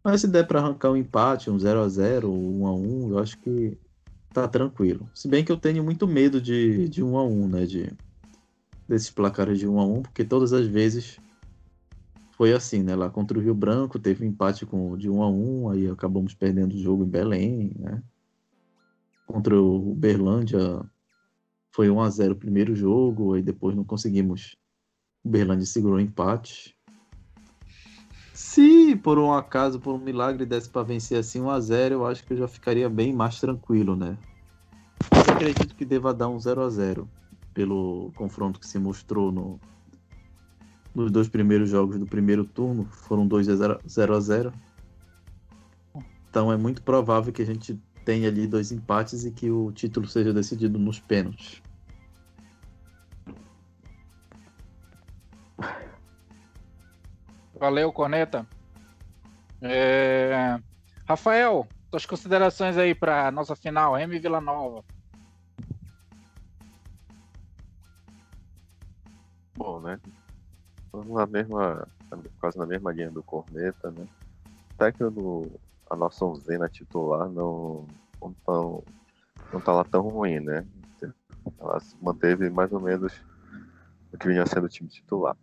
Mas 0.04 0.22
se 0.22 0.28
der 0.28 0.46
para 0.46 0.60
arrancar 0.60 0.92
um 0.92 0.98
empate, 0.98 1.50
um 1.50 1.58
0 1.58 1.80
a 1.80 1.88
0 1.88 2.30
1 2.30 2.68
a 2.68 2.74
1 2.74 3.10
eu 3.12 3.20
acho 3.20 3.38
que 3.38 3.78
tá 4.34 4.48
tranquilo. 4.50 5.08
Se 5.14 5.30
bem 5.30 5.46
que 5.46 5.52
eu 5.52 5.58
tenho 5.58 5.82
muito 5.82 6.06
medo 6.06 6.42
de, 6.42 6.90
de 6.90 7.02
1 7.02 7.18
a 7.18 7.24
1 7.24 7.48
né? 7.48 7.66
De, 7.66 7.94
desses 8.88 9.10
placares 9.10 9.58
de 9.58 9.68
1 9.68 9.80
a 9.80 9.86
1 9.86 10.02
porque 10.02 10.26
todas 10.26 10.52
as 10.52 10.68
vezes 10.68 11.18
foi 12.44 12.52
assim, 12.52 12.84
né? 12.84 12.94
Lá 12.94 13.10
contra 13.10 13.39
o 13.39 13.41
Rio 13.41 13.56
Branco 13.56 13.98
teve 13.98 14.26
um 14.26 14.28
empate 14.28 14.66
com, 14.66 14.98
de 14.98 15.10
1 15.10 15.24
a 15.24 15.30
1 15.30 15.70
aí 15.70 15.88
acabamos 15.89 16.34
perdendo 16.34 16.74
o 16.74 16.78
jogo 16.78 17.06
em 17.06 17.08
Belém, 17.08 17.72
né? 17.80 18.04
Contra 19.26 19.56
o 19.56 19.96
Berlândia 19.96 20.84
foi 21.72 21.89
1 21.89 22.02
a 22.02 22.10
0 22.10 22.34
o 22.34 22.36
primeiro 22.36 22.76
jogo, 22.76 23.34
aí 23.34 23.41
depois 23.41 23.74
não 23.78 23.86
conseguimos. 23.86 24.58
O 25.24 25.30
Berlândia 25.30 25.66
segurou 25.66 25.96
o 25.96 26.02
empate. 26.02 26.76
Se 28.34 28.94
por 28.98 29.18
um 29.18 29.32
acaso, 29.32 29.80
por 29.80 29.96
um 29.96 29.98
milagre 29.98 30.46
desse 30.46 30.70
para 30.70 30.84
vencer 30.84 31.20
assim 31.20 31.39
1 31.39 31.50
a 31.50 31.62
0 31.62 31.96
eu 31.96 32.06
acho 32.06 32.26
que 32.26 32.34
eu 32.34 32.38
já 32.39 32.48
ficaria 32.50 32.89
bem 32.89 33.14
mais 33.14 33.39
tranquilo, 33.39 33.96
né? 33.96 34.18
Eu 35.14 35.34
acredito 35.34 35.74
que 35.76 35.86
deva 35.86 36.14
dar 36.14 36.28
um 36.28 36.38
0 36.38 36.62
a 36.62 36.70
0 36.70 37.08
pelo 37.54 38.12
confronto 38.18 38.60
que 38.60 38.68
se 38.68 38.78
mostrou 38.78 39.32
no, 39.32 39.62
nos 40.94 41.12
dois 41.12 41.28
primeiros 41.28 41.70
jogos 41.70 41.98
do 41.98 42.06
primeiro 42.06 42.46
turno, 42.46 42.86
foram 42.86 43.28
2 43.28 43.50
a 43.50 43.56
0, 43.56 43.80
0 43.88 44.16
a 44.16 44.20
0. 44.20 44.54
Então 46.30 46.52
é 46.52 46.58
muito 46.58 46.82
provável 46.82 47.32
que 47.32 47.41
a 47.41 47.46
gente 47.46 47.80
tenha 48.04 48.28
ali 48.28 48.48
dois 48.48 48.72
empates 48.72 49.24
e 49.26 49.32
que 49.32 49.50
o 49.50 49.72
título 49.72 50.08
seja 50.08 50.34
decidido 50.34 50.78
nos 50.78 51.00
pênaltis. 51.00 51.62
Valeu, 57.56 57.94
Corneta. 57.94 58.46
É... 59.62 60.60
Rafael, 61.08 61.68
suas 61.89 62.06
considerações 62.06 62.78
aí 62.78 62.94
para 62.94 63.32
nossa 63.32 63.56
final, 63.56 63.96
Remy 63.96 64.20
Vila 64.20 64.41
Nova. 64.41 64.84
Bom, 69.56 69.80
né? 69.80 70.00
Na 70.94 71.26
mesma, 71.26 71.88
quase 72.39 72.58
na 72.58 72.66
mesma 72.66 72.91
linha 72.91 73.10
do 73.10 73.24
Corneta, 73.24 73.89
né? 73.91 74.08
Que 74.91 75.04
no, 75.04 75.50
a 75.89 75.96
nossa 75.96 76.26
onzena 76.26 76.70
titular 76.70 77.30
não, 77.30 77.88
não, 78.22 78.34
tão, 78.46 78.84
não 79.52 79.62
tá 79.62 79.74
lá 79.74 79.84
tão 79.84 80.08
ruim, 80.08 80.39
né? 80.39 80.66
Ela 81.60 81.80
se 81.80 81.96
manteve 82.02 82.50
mais 82.50 82.72
ou 82.72 82.80
menos 82.80 83.14
o 84.12 84.18
que 84.18 84.28
vinha 84.28 84.46
sendo 84.46 84.66
o 84.66 84.70
time 84.70 84.89
titular. 84.89 85.36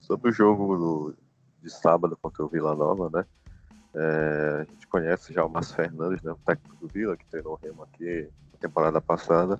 Sobre 0.00 0.30
o 0.30 0.32
jogo 0.32 0.76
do, 0.76 1.14
de 1.62 1.70
sábado 1.70 2.16
contra 2.20 2.44
o 2.44 2.48
Vila 2.48 2.74
Nova, 2.74 3.10
né? 3.10 3.24
É, 3.94 4.58
a 4.60 4.64
gente 4.64 4.86
conhece 4.88 5.32
já 5.32 5.44
o 5.44 5.48
Márcio 5.48 5.74
Fernandes, 5.74 6.22
né, 6.22 6.30
o 6.30 6.36
técnico 6.36 6.76
do 6.76 6.86
Vila, 6.86 7.16
que 7.16 7.24
treinou 7.26 7.54
o 7.54 7.56
Remo 7.56 7.82
aqui 7.82 8.28
na 8.52 8.58
temporada 8.58 9.00
passada. 9.00 9.58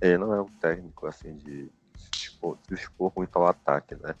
Ele 0.00 0.18
não 0.18 0.34
é 0.34 0.40
um 0.40 0.48
técnico 0.60 1.06
assim 1.06 1.36
de 1.36 1.70
se 2.68 2.74
expor, 2.74 3.12
muito 3.16 3.36
ao 3.36 3.46
ataque, 3.46 3.94
né? 3.96 4.14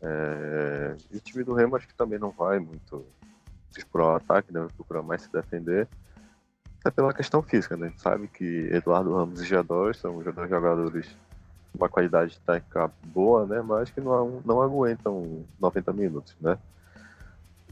É, 0.00 0.96
e 1.10 1.16
o 1.16 1.20
time 1.20 1.42
do 1.42 1.54
Remo 1.54 1.76
acho 1.76 1.88
que 1.88 1.94
também 1.94 2.18
não 2.18 2.30
vai 2.30 2.58
muito 2.58 3.04
expor 3.76 4.02
ao 4.02 4.16
ataque, 4.16 4.52
né? 4.52 4.60
Vai 4.60 4.68
procurar 4.70 5.02
mais 5.02 5.22
se 5.22 5.32
defender. 5.32 5.88
Até 6.80 6.90
pela 6.90 7.12
questão 7.12 7.42
física, 7.42 7.76
né? 7.76 7.86
A 7.86 7.90
gente 7.90 8.02
sabe 8.02 8.28
que 8.28 8.68
Eduardo 8.72 9.14
Ramos 9.14 9.40
e 9.40 9.44
G2 9.44 9.94
são 9.94 10.22
jogadores 10.22 11.16
uma 11.76 11.88
qualidade 11.88 12.40
técnica 12.40 12.90
boa, 13.04 13.46
né? 13.46 13.60
Mas 13.60 13.90
que 13.90 14.00
não, 14.00 14.42
não 14.44 14.62
aguentam 14.62 15.44
90 15.60 15.92
minutos, 15.92 16.36
né? 16.40 16.58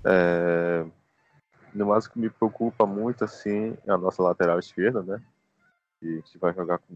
É, 0.05 0.85
no 1.75 1.87
mais 1.87 2.07
que 2.07 2.19
me 2.19 2.29
preocupa 2.29 2.87
muito 2.87 3.25
assim 3.25 3.77
é 3.87 3.91
a 3.91 3.99
nossa 3.99 4.23
lateral 4.23 4.59
esquerda, 4.59 5.03
né? 5.03 5.21
Que 5.99 6.07
a 6.07 6.17
gente 6.17 6.39
vai 6.39 6.53
jogar 6.53 6.79
com 6.79 6.95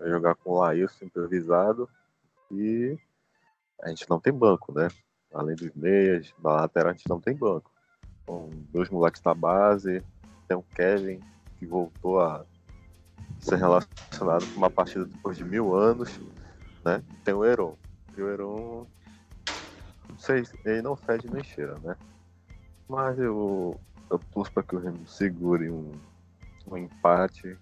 vai 0.00 0.08
jogar 0.08 0.34
com 0.34 0.50
o 0.50 0.58
Laílson 0.58 1.04
improvisado 1.04 1.88
e 2.50 2.98
a 3.82 3.90
gente 3.90 4.08
não 4.08 4.18
tem 4.18 4.32
banco, 4.32 4.72
né? 4.72 4.88
Além 5.32 5.54
dos 5.54 5.72
meias, 5.74 6.34
na 6.42 6.52
lateral 6.52 6.90
a 6.90 6.92
gente 6.94 7.08
não 7.08 7.20
tem 7.20 7.36
banco. 7.36 7.70
Com 8.26 8.50
dois 8.72 8.88
moleques 8.88 9.20
da 9.20 9.34
base, 9.34 10.02
tem 10.48 10.56
o 10.56 10.62
Kevin 10.74 11.20
que 11.58 11.66
voltou 11.66 12.20
a 12.20 12.44
ser 13.38 13.56
relacionado 13.56 14.50
com 14.52 14.58
uma 14.58 14.70
partida 14.70 15.04
depois 15.04 15.36
de 15.36 15.44
mil 15.44 15.74
anos, 15.74 16.18
né? 16.84 17.02
Tem 17.24 17.34
o 17.34 17.44
Heron. 17.44 17.76
E 18.16 18.22
o 18.22 18.28
Heron, 18.28 18.86
não 20.08 20.18
sei, 20.18 20.42
ele 20.64 20.82
não 20.82 20.96
fede 20.96 21.30
nem 21.30 21.44
cheira, 21.44 21.78
né? 21.80 21.96
Mas 22.88 23.18
eu, 23.18 23.78
eu 24.10 24.18
torço 24.32 24.52
para 24.52 24.62
que 24.62 24.74
o 24.74 24.80
Remo 24.80 25.06
segure 25.06 25.70
um, 25.70 25.92
um 26.66 26.76
empate. 26.76 27.56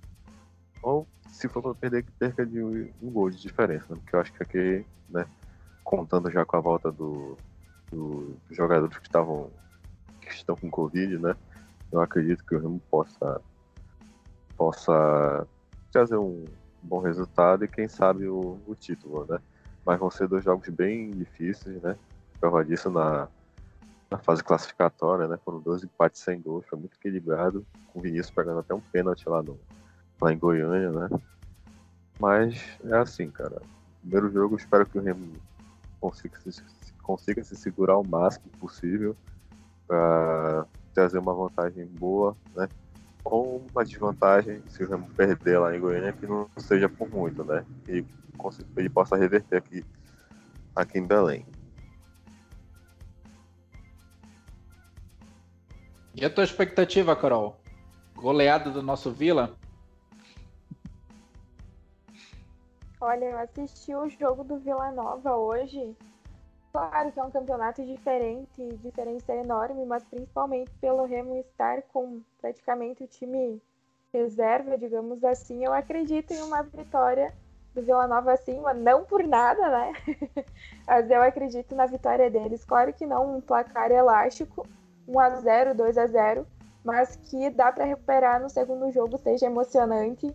Ou, 0.83 1.07
se 1.29 1.49
for 1.49 1.75
perder, 1.75 2.03
que 2.03 2.13
perca 2.13 2.45
de 2.45 2.63
um, 2.63 2.91
um, 3.03 3.11
gol 3.11 3.31
de 3.31 3.41
diferença, 3.41 3.87
né? 3.91 4.01
Porque 4.01 4.17
eu 4.17 4.21
acho 4.21 4.33
que 4.33 4.43
aqui, 4.43 4.85
né? 5.09 5.27
Contando 5.85 6.31
já 6.31 6.45
com 6.45 6.57
a 6.57 6.61
volta 6.61 6.91
do, 6.91 7.37
do, 7.91 8.37
dos 8.49 8.57
jogadores 8.57 8.97
que 8.99 9.07
estavam 9.07 9.51
que 10.21 10.29
estão 10.33 10.57
com 10.57 10.71
Covid, 10.71 11.19
né? 11.19 11.35
Eu 11.91 12.01
acredito 12.01 12.45
que 12.45 12.55
o 12.55 12.61
Remo 12.61 12.81
possa 12.91 13.41
possa 14.57 15.47
trazer 15.93 16.17
um 16.17 16.45
bom 16.83 17.01
resultado 17.01 17.65
e 17.65 17.69
quem 17.69 17.89
sabe 17.89 18.27
o, 18.27 18.59
o 18.67 18.75
título, 18.75 19.27
né? 19.29 19.39
Mas 19.85 19.99
vão 19.99 20.11
ser 20.11 20.29
dois 20.29 20.45
jogos 20.45 20.69
bem 20.69 21.11
difíceis, 21.11 21.81
né? 21.81 21.97
Prova 22.41 22.65
disso 22.65 22.91
na, 22.91 23.29
na 24.11 24.19
fase 24.19 24.43
classificatória, 24.43 25.27
né? 25.29 25.39
Foram 25.45 25.61
dois 25.61 25.83
empates 25.83 26.21
sem 26.21 26.41
gols, 26.41 26.67
foi 26.67 26.79
muito 26.79 26.97
equilibrado, 26.97 27.65
com 27.93 27.99
o 27.99 28.03
Vinícius 28.03 28.31
pegando 28.31 28.61
até 28.61 28.75
um 28.75 28.81
pênalti 28.81 29.29
lá, 29.29 29.43
no, 29.43 29.59
lá 30.21 30.33
em 30.33 30.39
Goiânia, 30.39 30.91
né? 30.91 31.09
Mas 32.19 32.63
é 32.85 32.97
assim, 32.97 33.31
cara. 33.31 33.63
Primeiro 34.01 34.31
jogo, 34.31 34.57
espero 34.57 34.87
que 34.87 34.99
o 34.99 35.03
Remo 35.03 35.33
consiga 36.01 36.39
se, 36.41 36.63
consiga 37.03 37.43
se 37.45 37.57
segurar 37.57 37.99
o 37.99 38.07
máximo 38.07 38.49
possível 38.59 39.17
para 39.87 40.67
trazer 40.95 41.19
uma 41.19 41.35
vantagem 41.35 41.87
boa, 41.87 42.37
né? 42.55 42.69
ou 43.25 43.65
uma 43.71 43.85
desvantagem 43.85 44.63
se 44.69 44.83
o 44.83 44.89
Remo 44.89 45.09
perder 45.11 45.59
lá 45.59 45.77
em 45.77 45.81
Goiânia 45.81 46.13
que 46.13 46.27
não 46.27 46.49
seja 46.57 46.89
por 46.89 47.09
muito, 47.11 47.45
né? 47.45 47.65
E 47.87 48.05
ele 48.77 48.89
possa 48.89 49.17
reverter 49.17 49.57
aqui, 49.57 49.85
aqui 50.75 50.99
em 50.99 51.07
Belém. 51.07 51.47
E 56.15 56.25
a 56.25 56.31
tua 56.31 56.45
expectativa, 56.45 57.15
Carol? 57.15 57.61
Goleada 58.15 58.71
do 58.71 58.83
nosso 58.83 59.13
Vila? 59.13 59.57
Olha, 63.01 63.25
eu 63.27 63.39
assisti 63.39 63.95
o 63.95 64.09
jogo 64.09 64.45
do 64.45 64.59
Vila 64.59 64.91
Nova 64.91 65.37
hoje 65.37 65.97
Claro 66.73 67.11
que 67.11 67.19
é 67.19 67.25
um 67.25 67.31
campeonato 67.31 67.85
diferente, 67.85 68.69
diferença 68.83 69.35
enorme, 69.35 69.85
mas 69.87 70.05
principalmente 70.05 70.71
pelo 70.81 71.05
Remo 71.05 71.37
estar 71.37 71.83
com 71.83 72.21
praticamente 72.41 73.03
o 73.03 73.07
time 73.09 73.61
reserva, 74.13 74.77
digamos 74.77 75.25
assim, 75.25 75.65
eu 75.65 75.73
acredito 75.73 76.33
em 76.33 76.43
uma 76.43 76.63
vitória 76.63 77.35
do 77.75 77.83
Vila 77.83 78.07
Nova 78.07 78.33
assim, 78.33 78.61
não 78.77 79.05
por 79.05 79.25
nada, 79.25 79.69
né? 79.69 79.93
mas 80.87 81.11
eu 81.11 81.23
acredito 81.23 81.75
na 81.75 81.87
vitória 81.87 82.31
deles. 82.31 82.65
Claro 82.65 82.93
que 82.93 83.07
não 83.07 83.37
um 83.37 83.41
placar 83.41 83.91
elástico, 83.91 84.67
1 85.07 85.19
a 85.19 85.31
0, 85.31 85.75
2 85.75 85.99
a 85.99 86.07
0, 86.07 86.47
mas 86.85 87.17
que 87.17 87.51
dá 87.51 87.73
para 87.73 87.85
recuperar 87.85 88.41
no 88.41 88.49
segundo 88.49 88.91
jogo, 88.91 89.19
seja 89.19 89.47
emocionante 89.47 90.35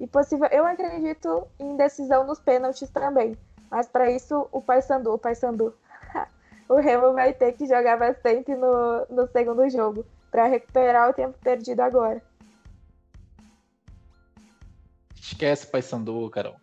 e 0.00 0.06
possível. 0.06 0.48
Eu 0.50 0.66
acredito 0.66 1.46
em 1.58 1.76
decisão 1.76 2.26
nos 2.26 2.40
pênaltis 2.40 2.88
também. 2.88 3.36
Mas 3.70 3.86
para 3.86 4.10
isso, 4.10 4.48
o 4.50 4.60
Paysandu, 4.60 5.12
o 5.12 5.18
Paysandu, 5.18 5.74
o 6.68 6.76
Remo 6.76 7.12
vai 7.12 7.32
ter 7.32 7.52
que 7.52 7.66
jogar 7.66 7.98
bastante 7.98 8.52
no, 8.54 9.06
no 9.08 9.28
segundo 9.28 9.68
jogo 9.68 10.04
para 10.30 10.46
recuperar 10.46 11.10
o 11.10 11.12
tempo 11.12 11.38
perdido 11.38 11.80
agora. 11.80 12.20
Esquece 15.14 15.66
o 15.66 15.70
Paysandu, 15.70 16.30
Carol. 16.30 16.56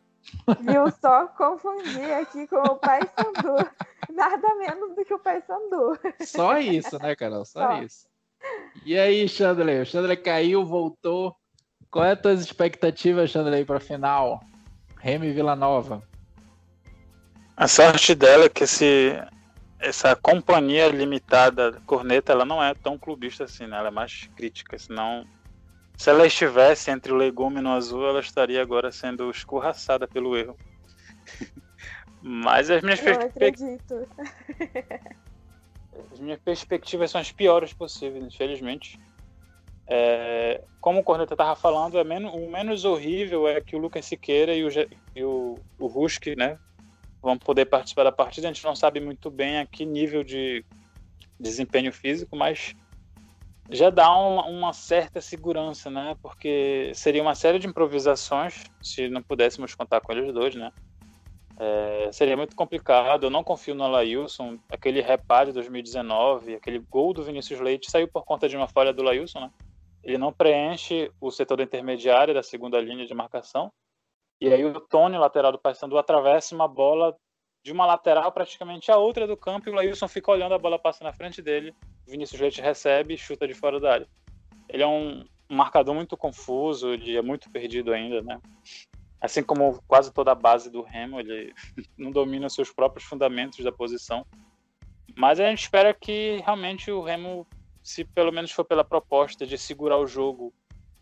Viu 0.60 0.92
só 1.00 1.28
confundir 1.28 2.12
aqui 2.14 2.48
com 2.48 2.58
o 2.58 2.76
Paysandu. 2.76 3.70
Nada 4.12 4.56
menos 4.56 4.96
do 4.96 5.06
que 5.06 5.14
o 5.14 5.20
Paysandu. 5.20 5.98
Só 6.26 6.58
isso, 6.58 6.98
né, 7.00 7.16
Carol? 7.16 7.46
Só, 7.46 7.62
só. 7.62 7.82
isso. 7.82 8.08
E 8.86 8.98
aí, 8.98 9.28
Chandler? 9.30 9.84
O 9.84 9.86
Chandler 9.86 10.22
caiu, 10.22 10.66
voltou. 10.66 11.36
Qual 11.90 12.06
é 12.06 12.12
a 12.12 12.16
tua 12.16 12.34
expectativa, 12.34 13.26
Chandler, 13.26 13.66
para 13.66 13.78
a 13.78 13.82
final? 13.82 14.42
Remy 15.00 15.32
Vila 15.32 15.56
Nova. 15.56 16.04
A 17.56 17.68
sorte 17.68 18.14
dela 18.14 18.46
é 18.46 18.50
que 18.50 18.66
esse, 18.66 19.14
essa 19.80 20.16
companhia 20.16 20.90
limitada 20.90 21.82
corneta, 21.86 22.32
ela 22.32 22.46
não 22.46 22.64
é 22.64 22.74
tão 22.74 22.98
clubista 22.98 23.46
assim, 23.46 23.66
né? 23.66 23.78
Ela 23.78 23.88
é 23.88 23.92
mais 23.92 24.30
crítica, 24.36 24.78
senão 24.78 25.26
se 25.98 26.12
ela 26.12 26.28
estivesse 26.28 26.92
entre 26.92 27.12
o 27.12 27.16
legume 27.16 27.60
no 27.60 27.72
azul, 27.72 28.08
ela 28.08 28.20
estaria 28.20 28.62
agora 28.62 28.92
sendo 28.92 29.32
escorraçada 29.32 30.08
pelo 30.08 30.38
erro. 30.38 30.56
Mas 32.22 32.70
as 32.70 32.84
minhas 32.84 33.00
perspectivas. 33.00 33.82
as 36.12 36.20
minhas 36.20 36.40
perspectivas 36.40 37.10
são 37.10 37.20
as 37.20 37.32
piores 37.32 37.74
possíveis, 37.74 38.24
infelizmente. 38.24 39.00
É, 39.90 40.62
como 40.82 41.00
o 41.00 41.04
Corneta 41.04 41.34
estava 41.34 41.56
falando, 41.56 41.98
é 41.98 42.04
menos, 42.04 42.34
o 42.34 42.50
menos 42.50 42.84
horrível 42.84 43.48
é 43.48 43.62
que 43.62 43.76
o 43.76 43.80
Lucas 43.80 44.06
Siqueira 44.06 44.54
e 44.54 44.66
o, 44.66 44.70
e 45.16 45.24
o, 45.24 45.56
o 45.80 46.08
né, 46.36 46.60
vão 47.22 47.38
poder 47.38 47.66
participar 47.66 48.04
da 48.04 48.12
partida. 48.12 48.48
A 48.48 48.54
gente 48.54 48.66
não 48.66 48.76
sabe 48.76 49.00
muito 49.00 49.32
bem 49.32 49.60
a 49.60 49.66
que 49.66 49.86
nível 49.86 50.24
de 50.24 50.66
desempenho 51.40 51.94
físico, 51.94 52.36
mas 52.36 52.76
já 53.70 53.90
dá 53.90 54.10
uma, 54.10 54.46
uma, 54.46 54.74
certa 54.74 55.22
segurança, 55.22 55.90
né? 55.90 56.16
Porque 56.22 56.92
seria 56.94 57.22
uma 57.22 57.36
série 57.36 57.60
de 57.60 57.68
improvisações 57.68 58.64
se 58.82 59.10
não 59.10 59.22
pudéssemos 59.22 59.76
contar 59.76 60.02
com 60.02 60.12
eles 60.12 60.34
dois, 60.34 60.56
né? 60.56 60.72
É, 61.60 62.10
seria 62.12 62.38
muito 62.38 62.56
complicado. 62.56 63.26
Eu 63.26 63.30
não 63.30 63.44
confio 63.44 63.76
no 63.76 63.84
Alailson. 63.84 64.58
Aquele 64.70 65.02
reparo 65.02 65.48
de 65.48 65.54
2019, 65.54 66.56
aquele 66.56 66.80
gol 66.80 67.14
do 67.14 67.24
Vinícius 67.24 67.60
Leite 67.60 67.90
saiu 67.90 68.08
por 68.08 68.24
conta 68.24 68.48
de 68.48 68.56
uma 68.56 68.68
falha 68.68 68.94
do 68.94 69.04
Lailson, 69.04 69.40
né? 69.40 69.52
Ele 70.08 70.18
não 70.18 70.32
preenche 70.32 71.12
o 71.20 71.30
setor 71.30 71.60
intermediário 71.60 72.34
da 72.34 72.42
segunda 72.42 72.80
linha 72.80 73.06
de 73.06 73.14
marcação. 73.14 73.70
E 74.40 74.48
aí 74.48 74.64
o 74.64 74.80
Tony, 74.80 75.18
lateral 75.18 75.52
do 75.52 75.60
Paysandu, 75.60 75.98
atravessa 75.98 76.56
uma 76.56 76.66
bola 76.66 77.14
de 77.62 77.74
uma 77.74 77.86
lateral 77.86 78.32
praticamente 78.32 78.90
a 78.90 78.96
outra 78.96 79.28
do 79.28 79.36
campo 79.36 79.68
e 79.68 79.72
o 79.72 79.76
Lailson 79.76 80.08
fica 80.08 80.32
olhando 80.32 80.54
a 80.54 80.58
bola 80.58 80.80
passa 80.80 81.04
na 81.04 81.12
frente 81.12 81.42
dele. 81.42 81.76
O 82.08 82.12
Vinícius 82.12 82.40
Leite 82.40 82.62
recebe 82.62 83.16
e 83.16 83.18
chuta 83.18 83.46
de 83.46 83.54
fora 83.54 83.82
da 83.82 83.92
área. 83.92 84.08
Ele 84.70 84.82
é 84.82 84.88
um, 84.88 85.26
um 85.50 85.56
marcador 85.56 85.94
muito 85.94 86.16
confuso, 86.16 86.94
ele 86.94 87.18
é 87.18 87.22
muito 87.22 87.52
perdido 87.52 87.92
ainda, 87.92 88.22
né? 88.22 88.40
Assim 89.20 89.44
como 89.44 89.84
quase 89.86 90.14
toda 90.14 90.32
a 90.32 90.36
base 90.36 90.72
do 90.72 90.82
Remo, 90.84 91.20
ele 91.20 91.54
não 91.98 92.12
domina 92.12 92.48
seus 92.48 92.72
próprios 92.72 93.04
fundamentos 93.04 93.62
da 93.62 93.74
posição. 93.74 94.26
Mas 95.18 95.38
a 95.38 95.50
gente 95.50 95.64
espera 95.64 95.94
que 95.94 96.38
realmente 96.46 96.90
o 96.90 97.02
Remo, 97.02 97.46
se 97.88 98.04
pelo 98.04 98.34
menos 98.34 98.52
for 98.52 98.66
pela 98.66 98.84
proposta 98.84 99.48
de 99.48 99.58
segurar 99.58 99.98
o 99.98 100.06
jogo 100.06 100.54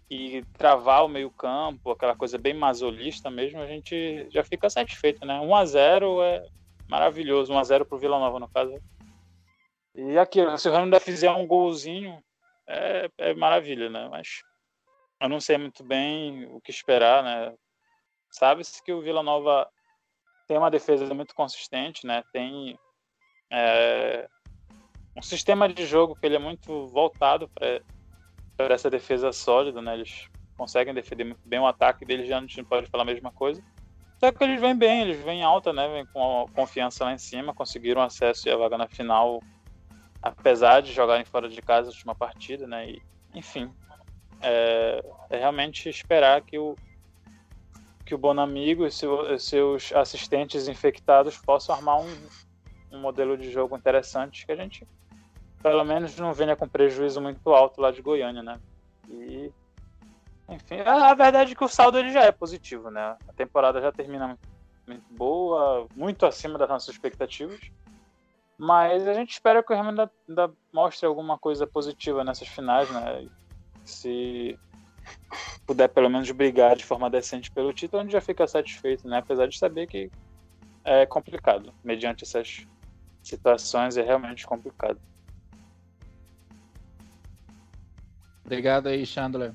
e 0.08 0.44
travar 0.54 1.04
o 1.04 1.08
meio-campo, 1.08 1.90
aquela 1.90 2.16
coisa 2.16 2.38
bem 2.38 2.54
mazolista 2.54 3.28
mesmo, 3.28 3.60
a 3.60 3.66
gente 3.66 4.28
já 4.30 4.44
fica 4.44 4.70
satisfeito, 4.70 5.26
né? 5.26 5.40
1 5.40 5.56
a 5.56 5.66
0 5.66 6.22
é 6.22 6.46
maravilhoso, 6.88 7.52
1 7.52 7.58
a 7.58 7.64
0 7.64 7.86
pro 7.88 7.98
Vila 7.98 8.20
Nova 8.20 8.40
no 8.40 8.48
caso. 8.48 8.80
E 9.96 10.16
aqui, 10.20 10.42
se 10.60 10.70
o 10.70 10.72
Remo 10.72 10.84
ainda 10.84 11.00
fizer 11.00 11.32
um 11.32 11.48
golzinho, 11.48 12.24
é, 12.68 13.10
é 13.18 13.34
maravilha, 13.34 13.90
né? 13.90 14.08
Mas 14.08 14.44
eu 15.20 15.28
não 15.28 15.42
sei 15.42 15.58
muito 15.58 15.84
bem 15.84 16.46
o 16.52 16.62
que 16.62 16.70
esperar, 16.70 17.24
né? 17.24 17.52
Sabe-se 18.30 18.84
que 18.84 18.94
o 18.94 19.02
Vila 19.02 19.24
Nova 19.24 19.68
tem 20.48 20.56
uma 20.56 20.70
defesa 20.70 21.12
muito 21.16 21.34
consistente, 21.34 22.06
né? 22.06 22.24
Tem 22.32 22.78
é, 23.52 24.30
um 25.16 25.22
sistema 25.22 25.68
de 25.70 25.86
jogo 25.86 26.16
que 26.16 26.26
ele 26.26 26.36
é 26.36 26.40
muito 26.40 26.88
voltado 26.88 27.50
para 27.50 28.74
essa 28.74 28.90
defesa 28.90 29.32
sólida, 29.32 29.82
né? 29.82 29.94
Eles 29.94 30.30
conseguem 30.58 30.94
defender 30.94 31.24
muito 31.24 31.42
bem 31.46 31.60
o 31.60 31.68
ataque 31.68 32.06
deles, 32.06 32.28
já 32.28 32.42
não 32.42 32.48
pode 32.66 32.88
falar 32.88 33.04
a 33.04 33.06
mesma 33.06 33.32
coisa. 33.32 33.64
Só 34.20 34.32
que 34.32 34.44
eles 34.44 34.60
vêm 34.60 34.76
bem, 34.76 35.02
eles 35.02 35.24
vêm 35.24 35.44
alta, 35.44 35.72
né? 35.72 35.88
Vêm 35.88 36.06
com 36.06 36.50
confiança 36.54 37.06
lá 37.06 37.14
em 37.14 37.18
cima, 37.18 37.54
conseguiram 37.54 38.02
acesso 38.02 38.48
e 38.48 38.52
a 38.52 38.58
vaga 38.58 38.78
na 38.78 38.88
final, 38.88 39.42
apesar 40.22 40.82
de 40.82 40.92
jogarem 40.92 41.26
fora 41.26 41.48
de 41.48 41.62
casa 41.62 41.90
a 41.90 41.92
última 41.92 42.16
partida, 42.16 42.68
né? 42.68 42.90
E, 42.90 43.02
enfim, 43.34 43.72
é, 44.42 45.04
é, 45.30 45.38
realmente 45.38 45.90
esperar 45.90 46.42
que 46.42 46.58
o 46.58 46.76
que 48.06 48.14
o 48.14 48.20
Bonamigo 48.20 48.86
e 48.86 48.92
seu, 48.92 49.40
seus 49.40 49.92
assistentes 49.92 50.68
infectados 50.68 51.40
possam 51.40 51.74
armar 51.74 52.00
um, 52.00 52.16
um 52.92 53.02
modelo 53.02 53.36
de 53.36 53.50
jogo 53.50 53.76
interessante 53.76 54.46
que 54.46 54.52
a 54.52 54.56
gente 54.56 54.88
pelo 55.62 55.84
menos 55.84 56.18
não 56.18 56.34
venha 56.34 56.56
com 56.56 56.68
prejuízo 56.68 57.22
muito 57.22 57.54
alto 57.54 57.82
lá 57.82 57.92
de 57.92 58.02
Goiânia, 58.02 58.44
né? 58.44 58.60
E 59.10 59.52
enfim, 60.48 60.80
a, 60.82 61.10
a 61.10 61.14
verdade 61.14 61.54
é 61.54 61.56
que 61.56 61.64
o 61.64 61.68
saldo 61.68 61.98
ele 61.98 62.12
já 62.12 62.22
é 62.22 62.32
positivo, 62.32 62.92
né? 62.92 63.18
A 63.28 63.34
temporada 63.34 63.82
já 63.82 63.92
termina 63.92 64.28
muito, 64.28 64.48
muito 64.88 65.14
boa, 65.14 65.88
muito 65.96 66.26
acima 66.26 66.58
das 66.58 66.70
nossas 66.70 66.90
expectativas. 66.90 67.60
Mas 68.58 69.08
a 69.08 69.14
gente 69.14 69.32
espera 69.32 69.62
que 69.62 69.74
o 69.74 69.76
Remo 69.76 69.90
ainda, 69.90 70.12
ainda, 70.30 70.52
mostre 70.72 71.06
alguma 71.06 71.38
coisa 71.38 71.68
positiva 71.68 72.24
nessas 72.24 72.48
finais, 72.48 72.90
né? 72.90 73.28
Se 73.84 74.58
puder 75.66 75.90
pelo 75.90 76.10
menos 76.10 76.30
brigar 76.32 76.76
de 76.76 76.86
forma 76.86 77.10
decente 77.10 77.52
pelo 77.52 77.74
título, 77.74 78.00
a 78.00 78.04
gente 78.04 78.14
já 78.14 78.22
fica 78.22 78.48
satisfeito, 78.48 79.08
né? 79.08 79.18
Apesar 79.18 79.48
de 79.48 79.58
saber 79.58 79.88
que 79.88 80.10
é 80.84 81.06
complicado. 81.06 81.74
Mediante 81.84 82.24
essas 82.24 82.66
situações, 83.22 83.98
é 83.98 84.04
realmente 84.04 84.46
complicado. 84.46 85.00
Obrigado 88.46 88.88
aí, 88.88 89.06
Chandler. 89.06 89.54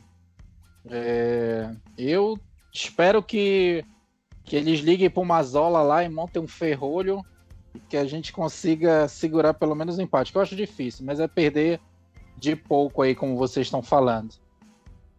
É, 0.91 1.71
eu 1.97 2.39
espero 2.73 3.23
que, 3.23 3.85
que 4.45 4.57
eles 4.57 4.81
liguem 4.81 5.09
para 5.09 5.23
o 5.23 5.27
Mazola 5.27 5.83
lá 5.83 6.03
e 6.03 6.09
montem 6.09 6.43
um 6.43 6.49
ferrolho 6.49 7.25
que 7.89 7.97
a 7.97 8.05
gente 8.05 8.33
consiga 8.33 9.07
segurar 9.07 9.55
pelo 9.55 9.75
menos 9.75 9.97
o 9.97 10.03
empate, 10.03 10.33
que 10.33 10.39
eu 10.39 10.43
acho 10.43 10.57
difícil, 10.57 11.05
mas 11.07 11.21
é 11.21 11.29
perder 11.29 11.81
de 12.37 12.57
pouco 12.57 13.03
aí, 13.03 13.15
como 13.15 13.37
vocês 13.37 13.67
estão 13.67 13.83
falando. 13.83 14.35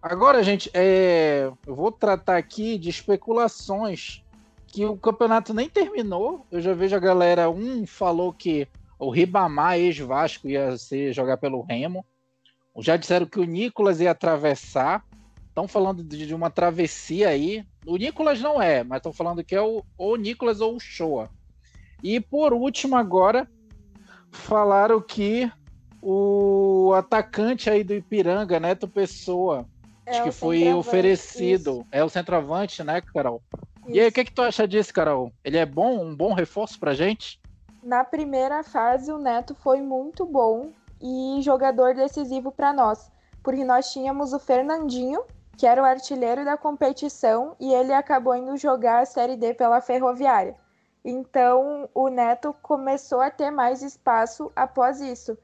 Agora, 0.01 0.43
gente, 0.43 0.69
é, 0.73 1.49
eu 1.65 1.75
vou 1.75 1.91
tratar 1.91 2.35
aqui 2.35 2.77
de 2.77 2.89
especulações 2.89 4.23
que 4.67 4.83
o 4.85 4.97
campeonato 4.97 5.53
nem 5.53 5.69
terminou. 5.69 6.45
Eu 6.51 6.59
já 6.59 6.73
vejo 6.73 6.95
a 6.95 6.99
galera, 6.99 7.49
um 7.49 7.85
falou 7.85 8.33
que 8.33 8.67
o 8.97 9.11
Ribamar, 9.11 9.77
ex-Vasco, 9.77 10.49
ia 10.49 10.75
ser 10.77 11.13
jogar 11.13 11.37
pelo 11.37 11.61
Remo. 11.61 12.05
Já 12.79 12.95
disseram 12.95 13.25
que 13.25 13.39
o 13.39 13.43
Nicolas 13.43 13.99
ia 13.99 14.11
atravessar. 14.11 15.03
Estão 15.47 15.67
falando 15.67 16.03
de, 16.03 16.25
de, 16.25 16.33
uma 16.33 16.49
travessia 16.49 17.29
aí. 17.29 17.65
O 17.85 17.97
Nicolas 17.97 18.39
não 18.39 18.61
é, 18.61 18.83
mas 18.83 18.97
estão 18.97 19.11
falando 19.11 19.43
que 19.43 19.55
é 19.55 19.61
o, 19.61 19.83
ou 19.97 20.13
o 20.13 20.17
Nicolas 20.17 20.61
ou 20.61 20.75
o 20.75 20.79
Shoa. 20.79 21.29
E 22.01 22.19
por 22.19 22.53
último, 22.53 22.95
agora, 22.95 23.47
falaram 24.31 25.01
que 25.01 25.51
o 26.01 26.93
atacante 26.95 27.69
aí 27.69 27.83
do 27.83 27.93
Ipiranga, 27.93 28.59
Neto 28.59 28.87
Pessoa, 28.87 29.67
é 30.05 30.11
acho 30.11 30.23
que 30.23 30.31
foi 30.31 30.73
oferecido. 30.73 31.71
Isso. 31.71 31.87
É 31.91 32.03
o 32.03 32.09
centroavante, 32.09 32.83
né, 32.83 33.01
Carol? 33.01 33.41
Isso. 33.85 33.97
E 33.97 33.99
aí, 33.99 34.07
o 34.07 34.11
que, 34.11 34.25
que 34.25 34.31
tu 34.31 34.41
acha 34.41 34.67
disso, 34.67 34.93
Carol? 34.93 35.33
Ele 35.43 35.57
é 35.57 35.65
bom, 35.65 36.03
um 36.03 36.15
bom 36.15 36.33
reforço 36.33 36.79
pra 36.79 36.93
gente? 36.93 37.39
Na 37.83 38.03
primeira 38.03 38.63
fase, 38.63 39.11
o 39.11 39.17
Neto 39.17 39.53
foi 39.55 39.81
muito 39.81 40.25
bom 40.25 40.71
e 41.01 41.41
jogador 41.41 41.95
decisivo 41.95 42.51
para 42.51 42.71
nós, 42.71 43.11
porque 43.43 43.63
nós 43.63 43.91
tínhamos 43.91 44.33
o 44.33 44.39
Fernandinho, 44.39 45.23
que 45.57 45.65
era 45.65 45.81
o 45.81 45.85
artilheiro 45.85 46.45
da 46.45 46.57
competição, 46.57 47.55
e 47.59 47.73
ele 47.73 47.93
acabou 47.93 48.35
indo 48.35 48.55
jogar 48.57 49.01
a 49.01 49.05
Série 49.05 49.35
D 49.35 49.53
pela 49.53 49.81
Ferroviária. 49.81 50.55
Então 51.03 51.89
o 51.93 52.09
Neto 52.09 52.55
começou 52.61 53.21
a 53.21 53.31
ter 53.31 53.49
mais 53.49 53.81
espaço 53.81 54.51
após 54.55 55.01
isso. 55.01 55.37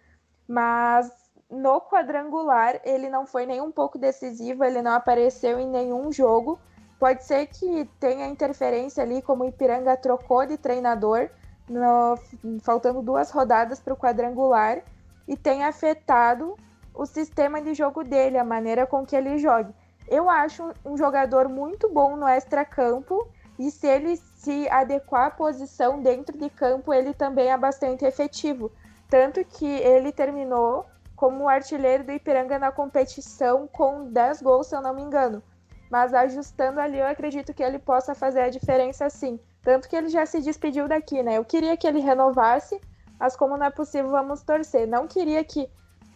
Mas 0.47 1.12
no 1.49 1.82
quadrangular 1.82 2.80
ele 2.84 3.10
não 3.10 3.26
foi 3.26 3.45
nem 3.45 3.60
um 3.60 3.72
pouco 3.72 3.97
decisivo, 3.97 4.64
ele 4.64 4.82
não 4.82 4.91
apareceu 4.91 5.60
em 5.60 5.68
nenhum 5.68 6.12
jogo. 6.12 6.60
Pode 6.99 7.24
ser 7.24 7.47
que 7.47 7.89
tenha 7.99 8.28
interferência 8.28 9.03
ali, 9.03 9.22
como 9.22 9.43
o 9.43 9.47
Ipiranga 9.47 9.95
trocou 9.97 10.45
de 10.45 10.58
treinador, 10.58 11.30
no, 11.70 12.18
faltando 12.62 13.01
duas 13.01 13.30
rodadas 13.30 13.80
para 13.80 13.93
o 13.93 13.97
quadrangular 13.97 14.82
e 15.28 15.36
tem 15.36 15.64
afetado 15.64 16.56
o 16.94 17.06
sistema 17.06 17.62
de 17.62 17.74
jogo 17.74 18.04
dele, 18.04 18.38
a 18.38 18.44
maneira 18.44 18.88
com 18.88 19.06
que 19.06 19.16
ele 19.16 19.38
joga. 19.38 19.74
Eu 20.08 20.30
acho 20.30 20.72
um 20.86 20.98
jogador 20.98 21.50
muito 21.50 21.90
bom 21.90 22.16
no 22.16 22.28
extra-campo 22.28 23.28
e 23.60 23.70
se 23.70 23.88
ele 23.88 24.16
se 24.16 24.68
adequar 24.70 25.28
à 25.28 25.32
posição 25.32 26.02
dentro 26.02 26.38
de 26.38 26.50
campo, 26.50 26.94
ele 26.94 27.14
também 27.14 27.52
é 27.52 27.58
bastante 27.58 28.06
efetivo. 28.06 28.72
Tanto 29.10 29.44
que 29.44 29.66
ele 29.66 30.12
terminou 30.12 30.86
como 31.16 31.50
artilheiro 31.50 32.04
do 32.04 32.12
Ipiranga 32.12 32.60
na 32.60 32.72
competição 32.72 33.68
com 33.68 34.12
10 34.12 34.42
gols, 34.42 34.68
se 34.68 34.76
eu 34.76 34.82
não 34.82 34.94
me 34.94 35.02
engano. 35.02 35.42
Mas 35.90 36.14
ajustando 36.14 36.80
ali, 36.80 37.00
eu 37.00 37.08
acredito 37.08 37.54
que 37.54 37.64
ele 37.64 37.80
possa 37.80 38.14
fazer 38.14 38.42
a 38.42 38.50
diferença 38.50 39.10
sim. 39.10 39.40
Tanto 39.64 39.90
que 39.90 39.96
ele 39.96 40.10
já 40.10 40.26
se 40.26 40.42
despediu 40.42 40.88
daqui, 40.88 41.24
né? 41.24 41.38
Eu 41.38 41.46
queria 41.46 41.76
que 41.76 41.88
ele 41.88 42.00
renovasse, 42.00 42.80
mas 43.20 43.36
como 43.36 43.57
não 43.57 43.65
é 43.65 43.70
possível, 43.70 44.11
vamos 44.11 44.41
torcer. 44.41 44.88
Não 44.88 45.07
queria 45.07 45.43
que. 45.43 45.70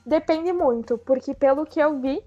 Depende 0.04 0.52
muito, 0.52 0.98
porque 0.98 1.32
pelo 1.36 1.64
que 1.64 1.80
eu 1.80 2.00
vi, 2.00 2.24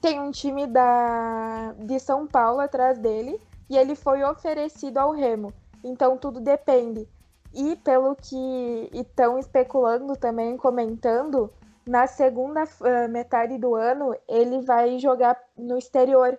tem 0.00 0.20
um 0.20 0.32
time 0.32 0.66
da 0.66 1.72
de 1.78 2.00
São 2.00 2.26
Paulo 2.26 2.60
atrás 2.60 2.98
dele 2.98 3.40
e 3.70 3.76
ele 3.76 3.94
foi 3.94 4.24
oferecido 4.24 4.98
ao 4.98 5.12
Remo. 5.12 5.52
Então 5.84 6.16
tudo 6.16 6.40
depende. 6.40 7.08
E 7.54 7.76
pelo 7.76 8.16
que 8.16 8.90
estão 8.92 9.38
especulando 9.38 10.16
também, 10.16 10.56
comentando, 10.56 11.52
na 11.86 12.06
segunda 12.06 12.64
uh, 12.64 13.08
metade 13.08 13.56
do 13.56 13.74
ano 13.74 14.14
ele 14.28 14.60
vai 14.62 14.98
jogar 14.98 15.40
no 15.56 15.78
exterior. 15.78 16.38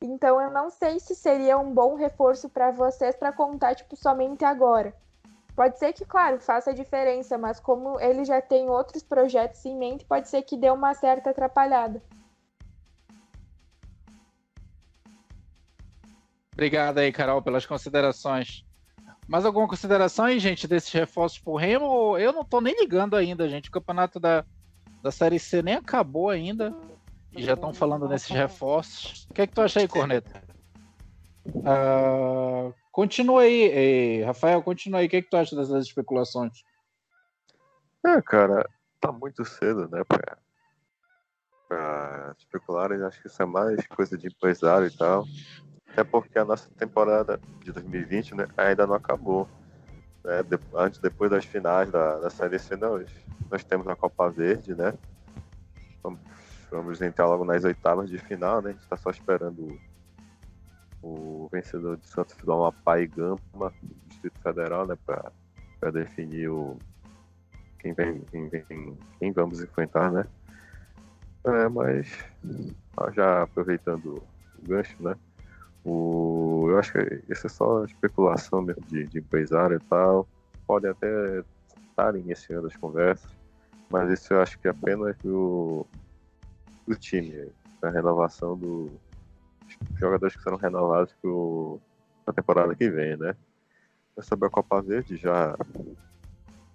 Então 0.00 0.40
eu 0.40 0.50
não 0.50 0.70
sei 0.70 0.98
se 0.98 1.14
seria 1.14 1.58
um 1.58 1.72
bom 1.72 1.94
reforço 1.94 2.48
para 2.48 2.70
vocês 2.70 3.14
para 3.14 3.32
contar 3.32 3.74
tipo 3.74 3.94
somente 3.96 4.44
agora. 4.44 4.94
Pode 5.56 5.78
ser 5.78 5.94
que, 5.94 6.04
claro, 6.04 6.38
faça 6.38 6.74
diferença, 6.74 7.38
mas 7.38 7.58
como 7.58 7.98
ele 7.98 8.26
já 8.26 8.42
tem 8.42 8.68
outros 8.68 9.02
projetos 9.02 9.64
em 9.64 9.74
mente, 9.74 10.04
pode 10.04 10.28
ser 10.28 10.42
que 10.42 10.54
dê 10.54 10.70
uma 10.70 10.92
certa 10.92 11.30
atrapalhada. 11.30 12.02
Obrigado 16.52 16.98
aí, 16.98 17.10
Carol, 17.10 17.40
pelas 17.40 17.64
considerações. 17.64 18.66
Mais 19.26 19.46
alguma 19.46 19.66
consideração 19.66 20.26
aí, 20.26 20.38
gente, 20.38 20.68
desses 20.68 20.92
reforços 20.92 21.38
pro 21.38 21.56
Remo? 21.56 22.18
Eu 22.18 22.34
não 22.34 22.44
tô 22.44 22.60
nem 22.60 22.78
ligando 22.78 23.16
ainda, 23.16 23.48
gente. 23.48 23.70
O 23.70 23.72
campeonato 23.72 24.20
da, 24.20 24.44
da 25.02 25.10
Série 25.10 25.38
C 25.38 25.62
nem 25.62 25.74
acabou 25.74 26.28
ainda. 26.28 26.74
E 27.32 27.42
já 27.42 27.54
estão 27.54 27.72
falando 27.72 28.06
nesses 28.08 28.28
reforços. 28.28 29.26
O 29.30 29.34
que 29.34 29.42
é 29.42 29.46
que 29.46 29.54
tu 29.54 29.62
acha 29.62 29.80
aí, 29.80 29.88
Corneta? 29.88 30.45
Uh, 31.54 32.74
continua 32.92 33.42
aí, 33.42 34.22
Rafael, 34.22 34.62
continua 34.62 35.00
aí. 35.00 35.06
O 35.06 35.08
que, 35.08 35.16
é 35.16 35.22
que 35.22 35.30
tu 35.30 35.36
acha 35.36 35.54
dessas 35.54 35.86
especulações? 35.86 36.62
É, 38.04 38.20
cara, 38.22 38.68
tá 39.00 39.10
muito 39.10 39.44
cedo, 39.44 39.88
né, 39.88 40.02
pra, 40.04 40.38
pra 41.68 42.34
especular. 42.38 42.92
Acho 42.92 43.20
que 43.20 43.28
isso 43.28 43.42
é 43.42 43.46
mais 43.46 43.86
coisa 43.88 44.16
de 44.16 44.28
empresário 44.28 44.86
e 44.86 44.96
tal. 44.96 45.24
Até 45.90 46.04
porque 46.04 46.38
a 46.38 46.44
nossa 46.44 46.68
temporada 46.76 47.40
de 47.60 47.72
2020 47.72 48.34
né, 48.34 48.46
ainda 48.56 48.86
não 48.86 48.94
acabou. 48.94 49.48
Né? 50.22 50.42
De, 50.42 50.58
antes, 50.74 51.00
depois 51.00 51.30
das 51.30 51.44
finais 51.44 51.90
da, 51.90 52.18
da 52.18 52.30
Série 52.30 52.58
C, 52.58 52.76
nós, 52.76 53.10
nós 53.50 53.64
temos 53.64 53.88
a 53.88 53.96
Copa 53.96 54.28
Verde, 54.28 54.74
né? 54.74 54.92
Vamos, 56.02 56.20
vamos 56.70 57.00
entrar 57.00 57.26
logo 57.26 57.44
nas 57.44 57.64
oitavas 57.64 58.10
de 58.10 58.18
final, 58.18 58.60
né? 58.60 58.70
A 58.70 58.72
gente 58.72 58.82
está 58.82 58.96
só 58.96 59.10
esperando 59.10 59.80
o, 61.06 61.44
o, 61.44 61.48
vencedor 61.50 61.96
de 61.96 62.06
Santos 62.06 62.36
do 62.36 62.52
Amapá 62.52 63.00
e 63.00 63.06
Gama, 63.06 63.38
do 63.54 63.94
Distrito 64.08 64.40
Federal, 64.40 64.86
né? 64.86 64.96
Para 65.06 65.90
definir 65.92 66.48
o, 66.48 66.76
quem, 67.78 67.92
vem, 67.92 68.20
quem, 68.30 68.48
vem, 68.48 68.98
quem 69.18 69.32
vamos 69.32 69.62
enfrentar, 69.62 70.10
né? 70.10 70.24
É, 71.44 71.68
mas 71.68 72.08
já 73.14 73.42
aproveitando 73.42 74.22
o 74.58 74.68
gancho, 74.68 74.96
né? 75.00 75.14
O, 75.84 76.66
eu 76.68 76.78
acho 76.78 76.92
que 76.92 77.22
isso 77.28 77.46
é 77.46 77.50
só 77.50 77.84
especulação 77.84 78.60
mesmo 78.60 78.82
de, 78.86 79.06
de 79.06 79.18
empresário 79.20 79.76
e 79.76 79.88
tal. 79.88 80.26
Podem 80.66 80.90
até 80.90 81.44
estar 81.88 82.16
iniciando 82.16 82.66
as 82.66 82.76
conversas, 82.76 83.30
mas 83.88 84.10
isso 84.10 84.34
eu 84.34 84.42
acho 84.42 84.58
que 84.58 84.66
é 84.66 84.72
apenas 84.72 85.16
do, 85.18 85.86
do 86.88 86.96
time, 86.96 87.48
a 87.80 87.90
renovação 87.90 88.56
dos 88.58 88.90
jogadores 89.96 90.36
que 90.36 90.42
serão 90.42 90.56
renovados 90.56 91.14
para 91.22 92.32
a 92.32 92.32
temporada 92.32 92.74
que 92.74 92.90
vem, 92.90 93.16
né? 93.16 93.34
Sobre 94.20 94.46
a 94.46 94.50
Copa 94.50 94.80
Verde, 94.80 95.16
já, 95.16 95.56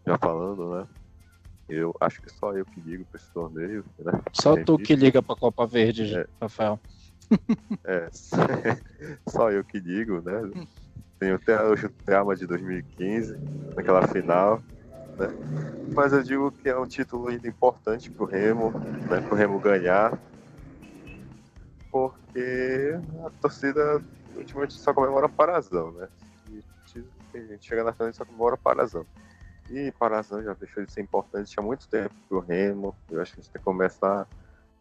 já 0.06 0.18
falando, 0.18 0.76
né? 0.76 0.88
Eu 1.68 1.96
acho 2.02 2.22
que 2.22 2.30
só 2.30 2.54
eu 2.54 2.66
que 2.66 2.82
ligo 2.82 3.06
para 3.06 3.20
esse 3.20 3.32
torneio, 3.32 3.86
né? 4.00 4.12
Só 4.34 4.62
tu 4.64 4.78
que 4.78 4.96
liga 4.96 5.22
para 5.22 5.36
a 5.36 5.40
Copa 5.40 5.66
Verde, 5.66 6.16
é, 6.16 6.28
Rafael. 6.40 6.80
É, 7.86 8.10
só 9.30 9.50
eu 9.50 9.64
que 9.64 9.80
digo, 9.80 10.22
né? 10.22 10.52
Tenho 11.18 11.36
até 11.36 11.56
o 11.64 11.90
trauma 12.04 12.36
de 12.36 12.46
2015, 12.46 13.38
naquela 13.74 14.06
final. 14.06 14.62
Né? 15.18 15.28
Mas 15.96 16.12
eu 16.12 16.22
digo 16.22 16.52
que 16.52 16.68
é 16.68 16.78
um 16.78 16.86
título 16.86 17.30
ainda 17.30 17.48
importante 17.48 18.12
pro 18.12 18.26
Remo, 18.26 18.72
né? 19.10 19.22
Pro 19.22 19.36
Remo 19.36 19.60
ganhar. 19.60 20.20
Porque 21.92 23.00
a 23.26 23.30
torcida 23.42 24.02
ultimamente 24.36 24.74
só 24.74 24.94
comemora 24.94 25.28
Parazão, 25.28 25.92
né? 25.92 26.08
E 26.50 26.64
a 27.34 27.40
gente 27.40 27.66
chega 27.66 27.84
na 27.84 27.94
frente 27.94 28.14
e 28.14 28.18
só 28.18 28.26
comemora 28.26 28.58
Parazão. 28.58 29.06
E 29.70 29.92
Parazão 29.94 30.42
já 30.42 30.54
deixou 30.54 30.86
de 30.86 30.92
ser 30.92 31.02
importante 31.02 31.58
há 31.60 31.62
muito 31.62 31.88
tempo 31.88 32.14
pro 32.28 32.40
Remo. 32.40 32.96
Eu 33.10 33.22
acho 33.22 33.34
que 33.34 33.40
a 33.40 33.44
gente 33.44 33.52
tem 33.52 33.60
que 33.60 33.66
começar 33.66 34.28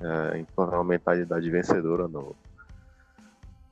é, 0.01 0.39
implantar 0.39 0.77
uma 0.77 0.85
mentalidade 0.85 1.49
vencedora 1.51 2.09
no, 2.09 2.35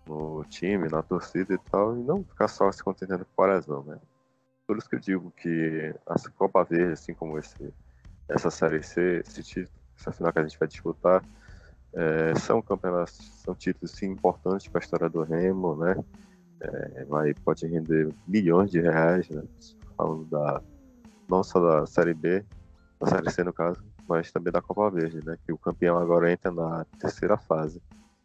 no 0.06 0.44
time, 0.44 0.88
na 0.88 1.02
torcida 1.02 1.54
e 1.54 1.58
tal, 1.58 1.96
e 1.96 2.02
não 2.02 2.22
ficar 2.22 2.48
só 2.48 2.70
se 2.70 2.82
contentando 2.82 3.24
com 3.24 3.32
o 3.32 3.36
Parazão, 3.36 3.82
né? 3.82 3.98
Por 4.66 4.76
isso 4.76 4.88
que 4.88 4.96
eu 4.96 5.00
digo 5.00 5.30
que 5.30 5.94
a 6.06 6.14
Copa 6.36 6.62
Verde, 6.64 6.92
assim 6.92 7.14
como 7.14 7.38
esse, 7.38 7.72
essa 8.28 8.50
Série 8.50 8.82
C, 8.82 9.22
esse 9.26 9.42
título, 9.42 9.74
essa 9.98 10.12
final 10.12 10.32
que 10.32 10.38
a 10.38 10.42
gente 10.42 10.58
vai 10.58 10.68
disputar, 10.68 11.24
é, 11.94 12.34
são 12.36 12.60
campeonatos, 12.60 13.16
são 13.44 13.54
títulos 13.54 13.92
sim 13.92 14.06
importantes 14.06 14.68
para 14.68 14.80
a 14.80 14.84
história 14.84 15.08
do 15.08 15.22
Remo, 15.22 15.76
né? 15.76 15.96
É, 16.60 17.04
vai, 17.04 17.32
pode 17.34 17.66
render 17.66 18.12
milhões 18.26 18.70
de 18.70 18.80
reais, 18.80 19.28
né? 19.30 19.42
Falando 19.96 20.24
da, 20.26 20.62
não 21.28 21.42
só 21.42 21.60
da 21.60 21.86
Série 21.86 22.14
B, 22.14 22.44
da 23.00 23.06
Série 23.06 23.30
C 23.30 23.44
no 23.44 23.52
caso, 23.52 23.82
mas 24.08 24.32
também 24.32 24.52
da 24.52 24.62
Copa 24.62 24.90
Verde, 24.90 25.24
né? 25.24 25.38
Que 25.44 25.52
o 25.52 25.58
campeão 25.58 25.98
agora 25.98 26.32
entra 26.32 26.50
na 26.50 26.84
terceira 26.98 27.36
fase. 27.36 27.80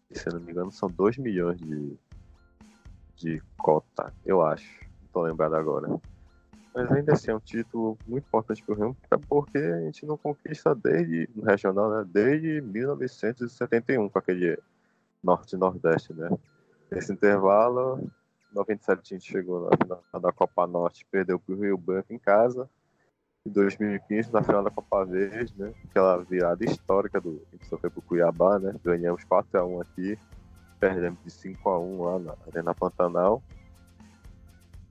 E, 0.10 0.18
se 0.18 0.30
não 0.30 0.40
me 0.40 0.52
engano, 0.52 0.72
são 0.72 0.90
2 0.90 1.18
milhões 1.18 1.58
de, 1.60 1.98
de 3.16 3.42
cota, 3.58 4.14
eu 4.26 4.42
acho. 4.42 4.84
Não 5.02 5.10
tô 5.12 5.22
lembrado 5.24 5.56
agora. 5.56 5.88
Mas 6.74 6.92
ainda 6.92 7.14
assim 7.14 7.30
é 7.30 7.36
um 7.36 7.40
título 7.40 7.98
muito 8.08 8.26
importante 8.26 8.64
para 8.64 8.88
o 8.88 8.98
até 9.04 9.18
porque 9.18 9.58
a 9.58 9.82
gente 9.82 10.06
não 10.06 10.18
conquista 10.18 10.74
desde 10.74 11.30
no 11.36 11.44
regional, 11.44 11.90
né? 11.90 12.06
Desde 12.12 12.62
1971 12.62 14.10
com 14.10 14.20
aquele 14.20 14.58
norte 15.24 15.56
e 15.56 15.58
nordeste, 15.58 16.14
né? 16.14 16.30
Nesse 16.90 17.14
intervalo, 17.14 18.10
97 18.54 19.00
a 19.00 19.18
gente 19.18 19.32
chegou 19.32 19.70
na 19.70 19.78
final 19.78 20.22
da 20.22 20.32
Copa 20.32 20.66
Norte, 20.66 21.06
perdeu 21.12 21.40
para 21.40 21.54
o 21.54 21.60
Rio 21.60 21.78
Branco 21.78 22.12
em 22.12 22.20
casa 22.20 22.68
em 23.46 23.52
2015, 23.52 24.32
na 24.32 24.42
final 24.42 24.64
da 24.64 24.72
Copa 24.72 25.06
Verde, 25.06 25.54
né? 25.58 25.74
Aquela 25.84 26.18
virada 26.24 26.64
histórica 26.64 27.20
do 27.20 27.46
que 27.52 27.68
sofreu 27.68 27.92
pro 27.92 28.02
Cuiabá, 28.02 28.58
né? 28.58 28.74
Ganhamos 28.84 29.24
4x1 29.26 29.82
aqui, 29.82 30.18
perdemos 30.80 31.20
de 31.24 31.30
5x1 31.30 32.04
lá 32.04 32.20
na 32.20 32.36
Arena 32.48 32.74
Pantanal. 32.74 33.44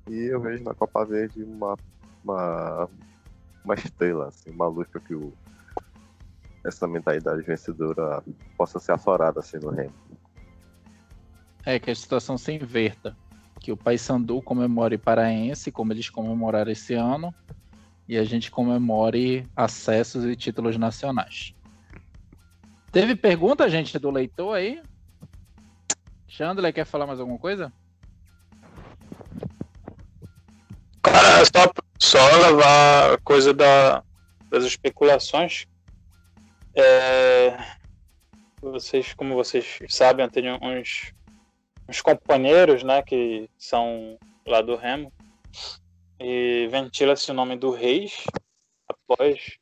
E 0.08 0.24
eu 0.24 0.40
vejo 0.40 0.64
na 0.64 0.74
Copa 0.74 1.04
Verde 1.04 1.42
uma, 1.42 1.76
uma, 2.24 2.88
uma 3.64 3.74
estrela, 3.74 4.28
assim, 4.28 4.50
uma 4.50 4.66
luz 4.66 4.88
para 4.88 5.00
que 5.00 5.14
o, 5.14 5.32
essa 6.64 6.86
mentalidade 6.86 7.42
vencedora 7.42 8.22
possa 8.56 8.78
ser 8.78 8.92
aflorada 8.92 9.40
assim 9.40 9.58
no 9.58 9.70
Remo. 9.70 9.94
É, 11.64 11.78
que 11.78 11.90
a 11.90 11.94
situação 11.94 12.36
se 12.36 12.52
inverta. 12.52 13.16
Que 13.60 13.70
o 13.70 13.76
Paysandu 13.76 14.42
comemore 14.42 14.98
Paraense, 14.98 15.70
como 15.70 15.92
eles 15.92 16.10
comemoraram 16.10 16.72
esse 16.72 16.94
ano, 16.94 17.32
e 18.08 18.18
a 18.18 18.24
gente 18.24 18.50
comemore 18.50 19.48
acessos 19.54 20.24
e 20.24 20.34
títulos 20.34 20.76
nacionais. 20.76 21.54
Teve 22.90 23.14
pergunta, 23.14 23.70
gente, 23.70 23.98
do 23.98 24.10
leitor 24.10 24.56
aí? 24.56 24.82
Chandler, 26.26 26.74
quer 26.74 26.84
falar 26.84 27.06
mais 27.06 27.20
alguma 27.20 27.38
coisa? 27.38 27.72
Cara, 31.50 31.72
só, 31.98 32.18
só 32.18 32.36
levar 32.36 33.14
a 33.14 33.18
coisa 33.18 33.52
da, 33.52 34.02
das 34.48 34.64
especulações. 34.64 35.66
É, 36.74 37.56
vocês, 38.60 39.12
como 39.14 39.34
vocês 39.34 39.78
sabem, 39.88 40.24
eu 40.24 40.30
tenho 40.30 40.58
uns, 40.62 41.12
uns 41.88 42.00
companheiros, 42.00 42.82
né, 42.82 43.02
que 43.02 43.48
são 43.58 44.18
lá 44.46 44.60
do 44.60 44.76
Remo, 44.76 45.12
e 46.20 46.68
ventila-se 46.70 47.30
o 47.30 47.34
nome 47.34 47.56
do 47.56 47.70
Reis 47.70 48.24
após, 48.88 49.58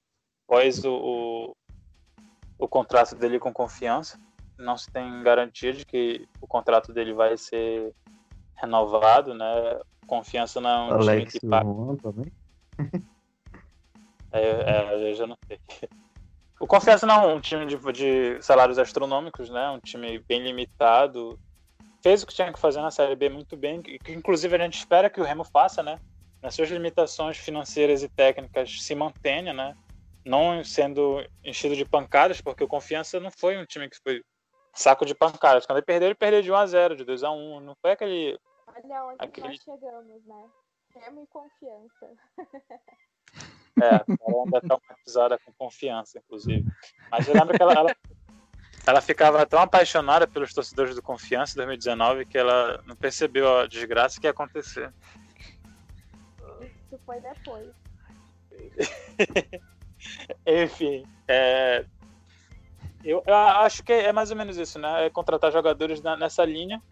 após 0.47 0.85
o, 0.85 0.93
o, 0.93 1.57
o, 2.59 2.69
contrato 2.69 3.15
dele 3.17 3.39
com 3.39 3.53
confiança. 3.53 4.21
Não 4.59 4.77
se 4.77 4.91
tem 4.91 5.23
garantia 5.23 5.73
de 5.73 5.87
que 5.87 6.29
o 6.41 6.47
contrato 6.47 6.93
dele 6.93 7.15
vai 7.15 7.37
ser 7.39 7.95
renovado, 8.57 9.33
né? 9.33 9.81
Confiança 10.11 10.61
não 10.61 10.89
é 10.89 10.93
Alex 10.93 11.33
time 11.33 11.41
que 11.41 11.47
paga. 11.47 11.71
também? 12.03 12.33
É, 14.33 14.41
é, 14.43 15.11
eu 15.11 15.15
já 15.17 15.27
não 15.27 15.37
sei. 15.49 15.59
O 16.61 16.67
Confiança 16.67 17.05
não 17.05 17.31
é 17.31 17.35
um 17.35 17.41
time 17.41 17.67
de, 17.67 17.77
de 17.93 18.41
salários 18.41 18.79
astronômicos, 18.79 19.51
né? 19.51 19.71
Um 19.71 19.81
time 19.81 20.21
bem 20.21 20.41
limitado. 20.41 21.37
Fez 22.01 22.23
o 22.23 22.27
que 22.29 22.35
tinha 22.35 22.53
que 22.53 22.59
fazer 22.61 22.81
na 22.81 22.93
Série 22.93 23.17
B 23.17 23.29
muito 23.29 23.57
bem, 23.57 23.83
que 23.83 24.13
inclusive 24.13 24.55
a 24.55 24.59
gente 24.59 24.79
espera 24.79 25.11
que 25.11 25.21
o 25.21 25.25
Remo 25.25 25.43
faça, 25.43 25.83
né? 25.83 25.99
nas 26.43 26.55
suas 26.55 26.71
limitações 26.71 27.37
financeiras 27.37 28.03
e 28.03 28.09
técnicas 28.09 28.83
se 28.83 28.95
mantenha, 28.95 29.53
né? 29.53 29.77
Não 30.25 30.63
sendo 30.65 31.25
enchido 31.45 31.77
de 31.77 31.85
pancadas, 31.85 32.41
porque 32.41 32.65
o 32.65 32.69
Confiança 32.69 33.21
não 33.21 33.31
foi 33.31 33.59
um 33.59 33.65
time 33.65 33.89
que 33.89 33.99
foi 34.03 34.23
saco 34.75 35.05
de 35.05 35.15
pancadas. 35.15 35.67
Quando 35.67 35.79
ele 35.79 35.87
perdeu, 35.87 36.09
ele 36.09 36.15
perdeu 36.15 36.43
de 36.43 36.51
1 36.51 36.57
a 36.57 36.67
0, 36.67 36.97
de 36.97 37.05
2 37.05 37.25
a 37.25 37.31
1, 37.31 37.61
não 37.61 37.75
foi 37.81 37.93
aquele 37.93 38.39
Olha 38.85 39.05
onde 39.05 39.41
nós 39.41 39.57
chegamos, 39.57 40.27
né? 40.27 40.51
Remo 40.95 41.23
e 41.23 41.27
confiança. 41.27 42.11
É, 43.81 44.05
ela 44.27 44.45
ainda 44.45 44.61
traumatizada 44.61 45.39
com 45.39 45.53
confiança, 45.53 46.19
inclusive. 46.19 46.65
Mas 47.11 47.29
eu 47.29 47.35
lembro 47.35 47.57
que 47.57 47.63
ela, 47.63 47.73
ela, 47.73 47.97
ela, 48.87 49.01
ficava 49.01 49.47
tão 49.47 49.61
apaixonada 49.61 50.27
pelos 50.27 50.53
torcedores 50.53 50.95
do 50.95 51.03
Confiança 51.03 51.53
em 51.53 51.57
2019 51.57 52.27
que 52.27 52.37
ela 52.37 52.83
não 52.87 52.97
percebeu 52.97 53.59
a 53.59 53.67
desgraça 53.67 54.21
que 54.21 54.27
ia 54.27 54.33
acontecer. 54.33 54.93
Isso 56.61 56.99
foi 57.07 57.21
depois. 57.21 57.73
Enfim, 60.47 61.07
é, 61.29 61.87
eu, 63.05 63.23
eu, 63.27 63.35
acho 63.35 63.83
que 63.83 63.93
é 63.93 64.13
mais 64.13 64.31
ou 64.31 64.37
menos 64.37 64.57
isso, 64.57 64.79
né? 64.79 65.07
É 65.07 65.11
contratar 65.11 65.53
jogadores 65.53 66.03
na, 66.03 66.17
nessa 66.17 66.45
linha 66.45 66.83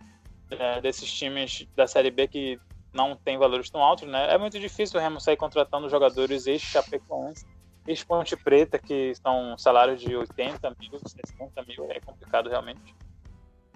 é, 0.50 0.80
desses 0.80 1.12
times 1.12 1.66
da 1.76 1.86
Série 1.86 2.10
B 2.10 2.28
que 2.28 2.58
não 2.92 3.16
tem 3.16 3.38
valores 3.38 3.70
tão 3.70 3.82
altos, 3.82 4.08
né? 4.08 4.32
É 4.32 4.38
muito 4.38 4.58
difícil 4.58 4.98
o 4.98 5.02
Remo 5.02 5.20
sair 5.20 5.36
contratando 5.36 5.88
jogadores 5.88 6.46
ex-Chapecoense, 6.46 7.46
ex-Ponte 7.86 8.36
Preta, 8.36 8.78
que 8.78 9.14
são 9.14 9.56
salários 9.58 10.00
de 10.00 10.16
80 10.16 10.76
mil, 10.80 10.98
60 10.98 11.64
mil, 11.66 11.90
é 11.90 12.00
complicado 12.00 12.48
realmente. 12.48 12.94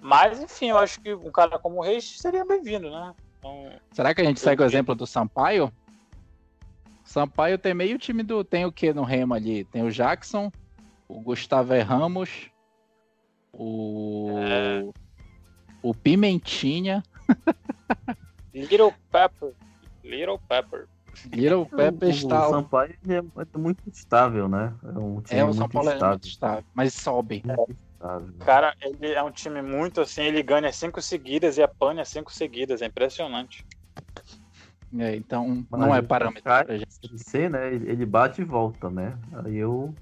Mas, 0.01 0.41
enfim, 0.41 0.69
eu 0.69 0.77
acho 0.77 0.99
que 0.99 1.13
um 1.13 1.31
cara 1.31 1.57
como 1.57 1.77
o 1.77 1.81
Reis 1.81 2.19
seria 2.19 2.45
bem-vindo, 2.45 2.89
né? 2.89 3.13
Então, 3.39 3.71
Será 3.91 4.13
que 4.13 4.21
a 4.21 4.23
gente 4.23 4.39
segue 4.39 4.61
o 4.61 4.65
exemplo 4.65 4.93
do 4.93 5.07
Sampaio? 5.07 5.71
Sampaio 7.03 7.57
tem 7.57 7.73
meio 7.73 7.97
time 7.97 8.23
do. 8.23 8.43
Tem 8.43 8.65
o 8.65 8.71
que 8.71 8.93
no 8.93 9.03
Remo 9.03 9.33
ali? 9.33 9.65
Tem 9.65 9.83
o 9.83 9.91
Jackson, 9.91 10.51
o 11.07 11.19
Gustavo 11.21 11.73
Ramos, 11.81 12.49
o. 13.51 14.29
É. 14.39 15.02
O 15.83 15.93
Pimentinha. 15.93 17.03
Little 18.53 18.93
Pepper. 19.11 19.53
Little 20.03 20.39
Pepper. 20.47 20.87
Little 21.31 21.65
Pepper 21.67 22.09
está. 22.09 22.47
o 22.47 22.51
Sampaio 22.51 22.95
ele 23.05 23.15
é 23.17 23.57
muito 23.57 23.81
estável, 23.87 24.47
né? 24.47 24.73
É 24.83 24.97
um 24.97 25.21
time 25.21 25.39
É, 25.39 25.45
o 25.45 25.53
São 25.53 25.69
Paulo 25.69 25.89
é 25.89 25.93
estável. 25.93 26.13
muito 26.15 26.27
estável, 26.27 26.63
mas 26.73 26.93
sobe. 26.93 27.43
Estável. 27.93 28.33
Cara, 28.39 28.75
ele 28.81 29.13
é 29.13 29.21
um 29.21 29.31
time 29.31 29.61
muito 29.61 30.01
assim, 30.01 30.23
ele 30.23 30.41
ganha 30.41 30.71
cinco 30.71 31.01
seguidas 31.01 31.57
e 31.57 31.63
apanha 31.63 32.03
cinco 32.03 32.33
seguidas, 32.33 32.81
é 32.81 32.87
impressionante. 32.87 33.65
É, 34.97 35.15
então 35.15 35.65
Mas 35.69 35.81
não 35.81 35.95
é 35.95 36.01
parâmetro 36.01 36.43
cai, 36.43 36.65
pra 36.65 36.77
gente. 36.77 37.17
C, 37.17 37.49
né? 37.49 37.73
Ele 37.73 38.05
bate 38.05 38.41
e 38.41 38.45
volta, 38.45 38.89
né? 38.89 39.17
Aí 39.43 39.55
eu, 39.57 39.93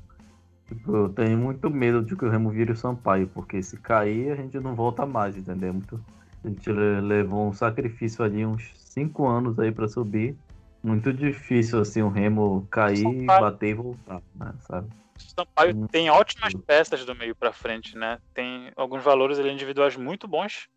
tipo, 0.75 0.95
eu 0.95 1.09
tenho 1.09 1.37
muito 1.37 1.69
medo 1.69 2.01
de 2.03 2.15
que 2.15 2.25
o 2.25 2.29
Remo 2.29 2.49
vire 2.49 2.71
o 2.71 2.75
Sampaio, 2.75 3.27
porque 3.27 3.61
se 3.61 3.77
cair 3.79 4.31
a 4.31 4.35
gente 4.35 4.59
não 4.59 4.75
volta 4.75 5.05
mais, 5.05 5.35
entendeu? 5.35 5.73
Muito, 5.73 6.03
a 6.43 6.47
gente 6.47 6.71
le- 6.71 7.01
levou 7.01 7.47
um 7.47 7.53
sacrifício 7.53 8.23
ali, 8.23 8.45
uns 8.45 8.71
cinco 8.75 9.27
anos 9.27 9.59
aí 9.59 9.71
pra 9.71 9.87
subir. 9.87 10.37
Muito 10.83 11.13
difícil 11.13 11.79
assim 11.79 12.01
o 12.01 12.09
Remo 12.09 12.67
cair, 12.71 12.97
Sampaio. 12.97 13.41
bater 13.41 13.67
e 13.69 13.73
voltar, 13.73 14.21
né? 14.33 14.53
Sabe? 14.61 14.87
O 14.87 15.41
Sampaio 15.41 15.75
Hum. 15.75 15.87
tem 15.87 16.09
ótimas 16.09 16.53
peças 16.65 17.05
do 17.05 17.13
meio 17.13 17.35
pra 17.35 17.53
frente, 17.53 17.95
né? 17.95 18.17
Tem 18.33 18.71
alguns 18.75 19.03
valores 19.03 19.37
ali 19.37 19.51
individuais 19.51 19.95
muito 19.95 20.27
bons. 20.27 20.67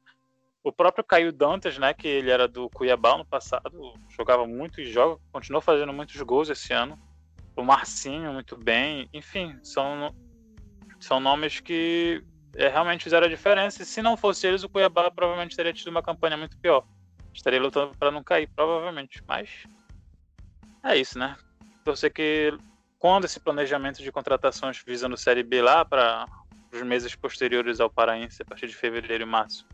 O 0.63 0.73
próprio 0.73 1.05
Caio 1.05 1.33
Dantas, 1.33 1.79
né, 1.79 1.93
que 1.93 2.09
ele 2.09 2.31
era 2.31 2.49
do 2.49 2.71
Cuiabá 2.71 3.19
no 3.19 3.25
passado, 3.27 3.95
jogava 4.17 4.47
muito 4.47 4.81
e 4.81 4.91
joga, 4.91 5.21
continuou 5.31 5.61
fazendo 5.61 5.93
muitos 5.93 6.21
gols 6.23 6.49
esse 6.49 6.73
ano. 6.73 6.99
O 7.57 7.63
Marcinho 7.63 8.33
muito 8.33 8.57
bem, 8.57 9.09
enfim, 9.13 9.59
são 9.63 10.15
são 10.99 11.21
nomes 11.21 11.61
que 11.61 12.25
é, 12.57 12.69
realmente 12.69 13.05
fizeram 13.05 13.27
a 13.27 13.31
diferença. 13.31 13.83
E 13.83 13.87
se 13.87 14.01
não 14.01 14.17
fosse 14.17 14.47
eles, 14.47 14.63
o 14.63 14.69
Cuiabá 14.69 15.11
provavelmente 15.11 15.57
teria 15.57 15.73
tido 15.73 15.89
uma 15.89 16.03
campanha 16.03 16.37
muito 16.37 16.57
pior. 16.59 16.87
Estaria 17.33 17.61
lutando 17.61 17.97
para 17.99 18.11
não 18.11 18.23
cair, 18.23 18.49
provavelmente. 18.55 19.23
Mas 19.27 19.65
é 20.83 20.97
isso, 20.97 21.19
né? 21.19 21.37
Torcer 21.85 22.13
que 22.13 22.57
quando 22.99 23.27
esse 23.27 23.39
planejamento 23.39 24.03
de 24.03 24.11
contratações 24.11 24.83
visando 24.87 25.17
Série 25.17 25.43
B 25.43 25.61
lá 25.61 25.85
para 25.85 26.27
os 26.73 26.83
meses 26.83 27.15
posteriores 27.15 27.81
ao 27.81 27.91
Paraense, 27.91 28.43
a 28.43 28.45
partir 28.45 28.67
de 28.67 28.75
fevereiro 28.75 29.25
e 29.25 29.27
março, 29.27 29.67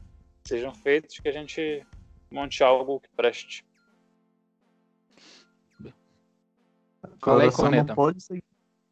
sejam 0.45 0.74
feitos, 0.74 1.18
que 1.18 1.28
a 1.28 1.33
gente 1.33 1.87
monte 2.31 2.62
algo 2.62 3.01
que 3.01 3.09
preste. 3.11 3.64
Agora 7.03 7.51
só 7.51 7.63
não 7.65 7.71
Corneta. 7.71 7.95
pode 7.95 8.23
seguir. 8.23 8.45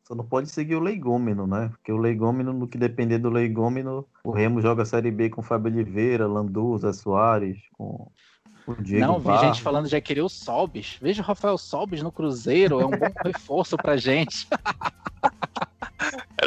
Só 0.07 0.15
não 0.15 0.25
pode 0.25 0.49
seguir 0.49 0.75
o 0.75 0.81
Leigômeno, 0.81 1.47
né? 1.47 1.69
Porque 1.69 1.93
o 1.93 1.99
Leigômeno, 1.99 2.53
no 2.53 2.67
que 2.67 2.79
depender 2.79 3.19
do 3.19 3.29
Leigômeno, 3.29 4.07
o 4.25 4.31
Remo 4.31 4.61
joga 4.63 4.83
a 4.83 4.87
Série 4.87 5.11
B 5.11 5.29
com 5.29 5.43
Fábio 5.43 5.71
Oliveira, 5.71 6.27
Landu, 6.27 6.79
Zé 6.79 6.93
Soares, 6.95 7.59
com 7.77 8.11
o 8.67 8.75
Diego 8.83 9.07
Não, 9.07 9.19
vi 9.19 9.27
Barros. 9.27 9.41
gente 9.43 9.63
falando 9.63 9.87
já 9.87 10.01
queria 10.01 10.25
o 10.25 10.29
Sobis. 10.31 10.97
Veja 11.03 11.21
o 11.23 11.25
Rafael 11.27 11.59
Sobis 11.59 12.03
no 12.03 12.11
Cruzeiro, 12.11 12.81
é 12.81 12.87
um 12.87 12.91
bom 12.91 13.11
reforço 13.23 13.77
pra 13.77 13.99
gente. 13.99 14.49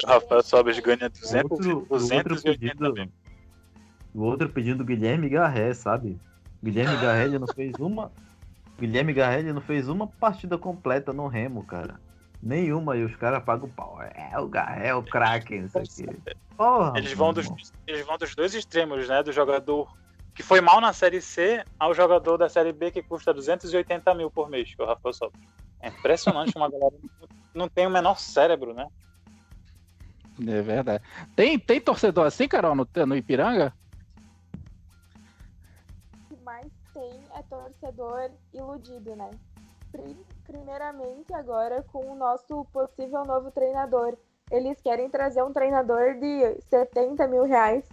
O 0.04 0.08
Rafael 0.08 0.42
Sobes 0.44 0.80
ganha 0.80 1.08
O 1.08 1.10
200, 1.10 1.52
outro, 1.52 1.70
o 1.90 1.94
outro 1.94 1.98
280 2.00 2.58
pedido, 2.60 2.94
mil. 2.94 3.12
o 4.16 4.24
outro 4.24 4.50
pedindo 4.50 4.84
Guilherme 4.84 5.30
Garré, 5.30 5.74
sabe? 5.74 6.18
Guilherme 6.64 6.96
Garré 6.98 7.26
ele 7.26 7.40
não 7.40 7.48
fez 7.48 7.74
uma. 7.80 8.12
Guilherme 8.80 9.14
Garré 9.14 9.40
ele 9.40 9.54
não 9.54 9.62
fez 9.62 9.88
uma 9.88 10.08
partida 10.08 10.58
completa 10.58 11.14
no 11.14 11.28
Remo, 11.28 11.64
cara. 11.64 12.00
Nenhuma, 12.42 12.98
e 12.98 13.04
os 13.04 13.16
caras 13.16 13.44
pagam 13.44 13.68
o 13.68 13.72
pau. 13.72 14.00
É, 14.02 14.38
o 14.40 14.48
Garré 14.48 14.88
é 14.88 14.96
o 14.96 15.04
craque, 15.04 15.60
não 15.60 15.70
sei 15.70 16.06
o 16.06 16.14
quê. 16.24 16.36
Porra, 16.58 16.94
Eles 16.98 17.14
vão, 17.14 17.32
dos, 17.32 17.48
eles 17.86 18.06
vão 18.06 18.18
dos 18.18 18.36
dois 18.36 18.56
extremos, 18.56 19.08
né? 19.08 19.22
Do 19.22 19.32
jogador 19.32 19.88
que 20.34 20.42
foi 20.42 20.62
mal 20.62 20.82
na 20.82 20.94
Série 20.94 21.22
C 21.22 21.64
ao 21.78 21.94
jogador 21.94 22.38
da 22.38 22.50
Série 22.50 22.72
B 22.72 22.90
que 22.90 23.04
custa 23.04 23.34
280 23.34 24.14
mil 24.16 24.32
por 24.32 24.50
mês, 24.50 24.74
que 24.74 24.82
é 24.82 24.86
o 24.86 24.88
Rafael 24.88 25.14
Sobes. 25.14 25.40
É 25.82 25.90
impressionante 25.90 26.54
uma 26.56 26.70
galera 26.70 26.96
que 27.02 27.28
não 27.54 27.68
tem 27.68 27.86
o 27.86 27.90
menor 27.90 28.20
cérebro, 28.20 28.74
né? 28.74 28.88
É 30.48 30.62
verdade. 30.62 31.04
Tem, 31.36 31.60
tem 31.60 31.82
torcedor 31.82 32.26
assim, 32.26 32.48
Carol, 32.48 32.76
no, 32.76 32.88
no 33.06 33.16
Ipiranga? 33.16 33.74
É 37.42 37.56
torcedor 37.56 38.30
iludido, 38.54 39.16
né? 39.16 39.30
Pri- 39.92 40.18
Primeiramente, 40.46 41.34
agora 41.34 41.84
com 41.92 42.06
o 42.12 42.16
nosso 42.16 42.66
possível 42.74 43.24
novo 43.26 43.52
treinador. 43.52 44.18
Eles 44.50 44.82
querem 44.82 45.10
trazer 45.10 45.42
um 45.44 45.54
treinador 45.54 46.16
de 46.16 46.62
70 46.70 47.26
mil 47.28 47.44
reais, 47.44 47.88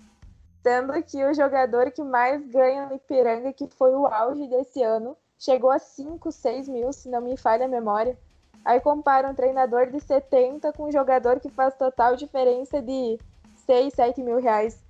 sendo 0.63 0.93
que 1.05 1.25
o 1.25 1.33
jogador 1.33 1.93
que 1.93 2.03
mais 2.03 2.45
ganha 2.49 2.87
no 2.87 2.97
Ipiranga, 2.97 3.53
que 3.53 3.69
foi 3.69 3.95
o 3.95 4.07
auge 4.09 4.49
desse 4.49 4.83
ano, 4.83 5.17
chegou 5.39 5.71
a 5.71 5.79
5, 5.79 6.33
6 6.33 6.69
mil, 6.69 6.93
se 6.93 7.09
não 7.09 7.21
me 7.21 7.37
falha 7.37 7.67
a 7.67 7.69
memória. 7.69 8.19
Aí 8.65 8.81
compara 8.81 9.29
um 9.29 9.35
treinador 9.35 9.87
de 9.91 10.01
70 10.01 10.73
com 10.73 10.85
um 10.89 10.93
jogador 10.93 11.39
que 11.39 11.49
faz 11.49 11.77
total 11.77 12.17
diferença 12.17 12.83
de 12.83 13.19
6, 13.67 13.95
7 13.95 14.21
mil 14.21 14.41
reais. 14.41 14.83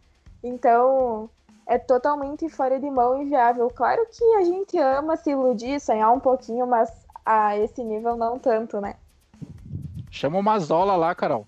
Então, 0.42 1.28
é 1.68 1.78
totalmente 1.78 2.48
fora 2.48 2.80
de 2.80 2.90
mão 2.90 3.18
e 3.20 3.24
inviável. 3.24 3.68
Claro 3.70 4.04
que 4.10 4.24
a 4.36 4.42
gente 4.42 4.76
ama 4.78 5.16
se 5.16 5.30
iludir, 5.30 5.78
sonhar 5.80 6.10
um 6.12 6.18
pouquinho, 6.20 6.66
mas 6.66 6.90
a 7.24 7.56
esse 7.58 7.84
nível 7.84 8.16
não 8.16 8.38
tanto, 8.38 8.80
né? 8.80 8.94
Chama 10.10 10.38
o 10.38 10.42
Mazola 10.42 10.96
lá, 10.96 11.14
Carol. 11.14 11.46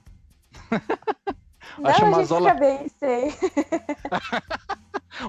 Não, 1.79 1.91
Acho 1.91 2.05
a 2.05 2.09
uma 2.09 2.19
gente 2.19 2.27
zola- 2.29 2.51
fica 2.51 2.61
bem, 2.61 2.89
sei. 2.99 3.35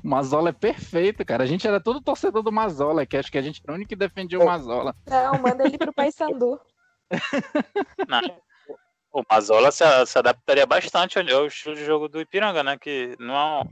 O 0.03 0.07
Mazola 0.07 0.49
é 0.49 0.53
perfeito, 0.53 1.25
cara. 1.25 1.43
A 1.43 1.47
gente 1.47 1.67
era 1.67 1.79
todo 1.81 1.99
torcedor 2.01 2.41
do 2.43 2.51
Mazola, 2.51 3.05
que 3.05 3.17
acho 3.17 3.31
que 3.31 3.37
a 3.37 3.41
gente 3.41 3.61
era 3.63 3.73
o 3.73 3.75
único 3.75 3.89
que 3.89 3.95
defendia 3.95 4.39
o 4.39 4.45
Mazola. 4.45 4.95
Não, 5.07 5.37
manda 5.39 5.65
ele 5.65 5.77
pro 5.77 5.91
Paysandu. 5.93 6.59
O 9.13 9.23
Mazola 9.29 9.71
se, 9.71 9.83
se 10.05 10.17
adaptaria 10.17 10.65
bastante 10.65 11.19
ao 11.19 11.39
ao 11.41 11.45
estilo 11.47 11.75
de 11.75 11.83
jogo 11.83 12.07
do 12.07 12.21
Ipiranga, 12.21 12.63
né? 12.63 12.77
Que 12.79 13.13
não 13.19 13.35
é 13.35 13.61
um- 13.61 13.69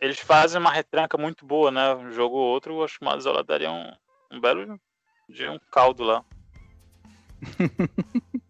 Eles 0.00 0.18
fazem 0.18 0.60
uma 0.60 0.70
retranca 0.70 1.16
muito 1.16 1.46
boa, 1.46 1.70
né? 1.70 1.94
Um 1.94 2.12
jogo 2.12 2.36
ou 2.36 2.46
outro, 2.46 2.82
acho 2.82 2.98
que 2.98 3.04
o 3.04 3.08
Mazola 3.08 3.42
daria 3.42 3.70
um, 3.70 3.92
um 4.30 4.40
belo 4.40 4.78
de 5.28 5.48
um 5.48 5.58
caldo 5.70 6.04
lá. 6.04 6.24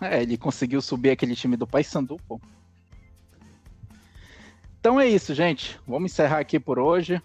É, 0.00 0.20
ele 0.20 0.36
conseguiu 0.36 0.82
subir 0.82 1.10
aquele 1.10 1.34
time 1.34 1.56
do 1.56 1.66
Paysandu, 1.66 2.18
pô. 2.28 2.38
Então 4.78 5.00
é 5.00 5.08
isso, 5.08 5.32
gente. 5.34 5.80
Vamos 5.86 6.12
encerrar 6.12 6.40
aqui 6.40 6.60
por 6.60 6.78
hoje. 6.78 7.22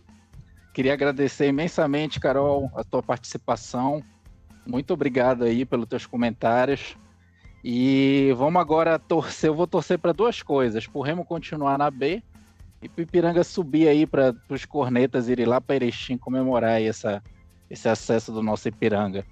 Queria 0.73 0.93
agradecer 0.93 1.47
imensamente, 1.49 2.21
Carol, 2.21 2.71
a 2.73 2.83
tua 2.83 3.03
participação. 3.03 4.01
Muito 4.65 4.93
obrigado 4.93 5.43
aí 5.43 5.65
pelos 5.65 5.87
teus 5.87 6.05
comentários. 6.05 6.95
E 7.61 8.33
vamos 8.37 8.61
agora 8.61 8.97
torcer. 8.97 9.49
Eu 9.49 9.55
vou 9.55 9.67
torcer 9.67 9.99
para 9.99 10.13
duas 10.13 10.41
coisas: 10.41 10.87
para 10.87 10.99
o 10.99 11.01
Remo 11.01 11.25
continuar 11.25 11.77
na 11.77 11.91
B 11.91 12.23
e 12.81 12.85
Ipiranga 13.01 13.43
subir 13.43 13.87
aí 13.87 14.05
para 14.05 14.33
os 14.49 14.65
cornetas 14.65 15.27
irem 15.27 15.45
lá 15.45 15.59
para 15.59 15.75
Erechim 15.75 16.17
comemorar 16.17 16.71
aí 16.71 16.87
essa, 16.87 17.21
esse 17.69 17.87
acesso 17.89 18.31
do 18.31 18.41
nosso 18.41 18.67
Ipiranga. 18.67 19.25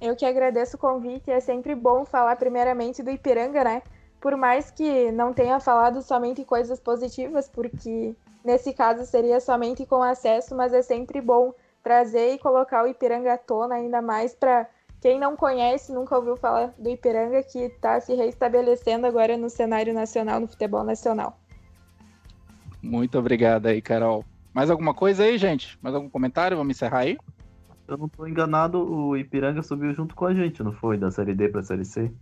Eu 0.00 0.16
que 0.16 0.26
agradeço 0.26 0.76
o 0.76 0.80
convite. 0.80 1.30
É 1.30 1.40
sempre 1.40 1.74
bom 1.74 2.04
falar 2.04 2.36
primeiramente 2.36 3.02
do 3.02 3.10
Ipiranga, 3.10 3.62
né? 3.64 3.82
Por 4.20 4.36
mais 4.36 4.70
que 4.70 5.12
não 5.12 5.32
tenha 5.32 5.60
falado 5.60 6.02
somente 6.02 6.44
coisas 6.44 6.80
positivas, 6.80 7.48
porque 7.48 8.14
nesse 8.44 8.72
caso 8.72 9.06
seria 9.06 9.40
somente 9.40 9.86
com 9.86 10.02
acesso, 10.02 10.54
mas 10.54 10.72
é 10.72 10.82
sempre 10.82 11.20
bom 11.20 11.54
trazer 11.82 12.32
e 12.32 12.38
colocar 12.38 12.82
o 12.82 12.86
Ipiranga 12.86 13.34
à 13.34 13.38
tona, 13.38 13.76
ainda 13.76 14.00
mais 14.02 14.34
para 14.34 14.66
quem 15.00 15.18
não 15.18 15.36
conhece, 15.36 15.92
nunca 15.92 16.16
ouviu 16.16 16.34
falar 16.34 16.72
do 16.78 16.88
Ipiranga, 16.88 17.42
que 17.42 17.58
está 17.58 18.00
se 18.00 18.14
reestabelecendo 18.14 19.06
agora 19.06 19.36
no 19.36 19.50
cenário 19.50 19.92
nacional, 19.92 20.40
no 20.40 20.48
futebol 20.48 20.82
nacional. 20.82 21.38
Muito 22.84 23.18
obrigado 23.18 23.66
aí, 23.66 23.80
Carol. 23.80 24.24
Mais 24.52 24.70
alguma 24.70 24.92
coisa 24.94 25.24
aí, 25.24 25.38
gente? 25.38 25.78
Mais 25.82 25.94
algum 25.94 26.08
comentário? 26.08 26.56
Vamos 26.56 26.76
encerrar 26.76 26.98
aí? 27.00 27.16
Se 27.86 27.92
eu 27.92 27.96
não 27.98 28.08
tô 28.08 28.26
enganado, 28.26 28.78
o 28.78 29.16
Ipiranga 29.16 29.62
subiu 29.62 29.92
junto 29.94 30.14
com 30.14 30.26
a 30.26 30.34
gente, 30.34 30.62
não 30.62 30.72
foi? 30.72 30.96
Da 30.98 31.10
Série 31.10 31.34
D 31.34 31.48
pra 31.48 31.62
Série 31.62 31.84
C? 31.84 32.12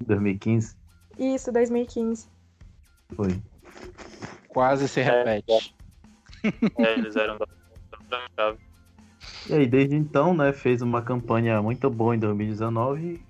Em 0.00 0.04
2015. 0.06 0.76
Isso, 1.18 1.50
2015. 1.50 2.28
Foi. 3.16 3.34
Quase 4.48 4.88
se 4.88 5.00
É, 5.00 5.04
repete. 5.04 5.74
É, 6.78 6.92
eles 6.94 7.16
eram 7.16 7.38
da. 7.38 7.46
E 9.48 9.54
aí, 9.54 9.66
desde 9.66 9.96
então, 9.96 10.34
né, 10.34 10.52
fez 10.52 10.82
uma 10.82 11.02
campanha 11.02 11.60
muito 11.62 11.88
boa 11.90 12.14
em 12.14 12.18
2019 12.18 13.20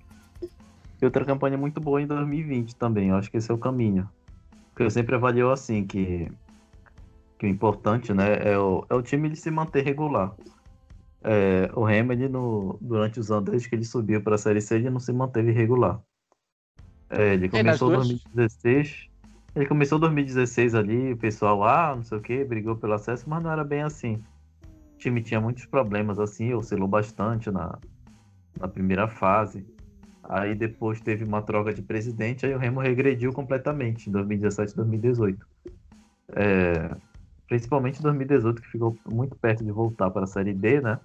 e 1.01 1.05
outra 1.05 1.25
campanha 1.25 1.57
muito 1.57 1.79
boa 1.81 2.01
em 2.01 2.07
2020 2.07 2.75
também. 2.75 3.09
Eu 3.09 3.15
acho 3.15 3.29
que 3.31 3.37
esse 3.37 3.49
é 3.49 3.53
o 3.53 3.57
caminho. 3.57 4.07
que 4.75 4.83
eu 4.83 4.89
sempre 4.89 5.15
avalio 5.15 5.51
assim, 5.51 5.85
que, 5.85 6.31
que 7.41 7.47
o 7.47 7.49
importante 7.49 8.13
né, 8.13 8.51
é, 8.51 8.55
o, 8.55 8.85
é 8.87 8.93
o 8.93 9.01
time 9.01 9.27
de 9.27 9.35
se 9.35 9.49
manter 9.49 9.83
regular. 9.83 10.31
É, 11.23 11.71
o 11.73 11.83
Remedy, 11.83 12.29
no, 12.29 12.77
durante 12.79 13.19
os 13.19 13.31
anos 13.31 13.49
desde 13.49 13.67
que 13.67 13.73
ele 13.73 13.83
subiu 13.83 14.21
para 14.21 14.35
a 14.35 14.37
Série 14.37 14.61
C, 14.61 14.75
ele 14.75 14.91
não 14.91 14.99
se 14.99 15.11
manteve 15.11 15.51
regular. 15.51 15.99
É, 17.09 17.33
ele 17.33 17.49
começou 17.49 17.91
em 17.93 17.95
2016. 17.95 19.09
Ele 19.55 19.65
começou 19.65 19.97
em 19.97 20.01
2016 20.01 20.75
ali, 20.75 21.13
o 21.13 21.17
pessoal, 21.17 21.63
ah, 21.63 21.95
não 21.95 22.03
sei 22.03 22.19
o 22.19 22.21
que, 22.21 22.45
brigou 22.45 22.75
pelo 22.75 22.93
acesso, 22.93 23.27
mas 23.27 23.41
não 23.41 23.51
era 23.51 23.63
bem 23.63 23.81
assim. 23.81 24.23
O 24.93 24.97
time 24.99 25.19
tinha 25.19 25.41
muitos 25.41 25.65
problemas 25.65 26.19
assim, 26.19 26.53
oscilou 26.53 26.87
bastante 26.87 27.49
na, 27.49 27.79
na 28.59 28.67
primeira 28.67 29.07
fase. 29.07 29.65
Aí 30.23 30.53
depois 30.53 31.01
teve 31.01 31.23
uma 31.23 31.41
troca 31.41 31.73
de 31.73 31.81
presidente, 31.81 32.45
aí 32.45 32.53
o 32.53 32.59
Remo 32.59 32.81
regrediu 32.81 33.33
completamente 33.33 34.09
em 34.09 34.11
2017 34.11 34.73
e 34.73 34.75
2018. 34.75 35.47
É, 36.33 36.95
principalmente 37.51 37.99
em 37.99 38.03
2018, 38.03 38.61
que 38.61 38.69
ficou 38.69 38.95
muito 39.05 39.35
perto 39.35 39.61
de 39.61 39.73
voltar 39.73 40.09
para 40.09 40.23
a 40.23 40.27
Série 40.27 40.53
B, 40.53 40.79
né? 40.79 40.97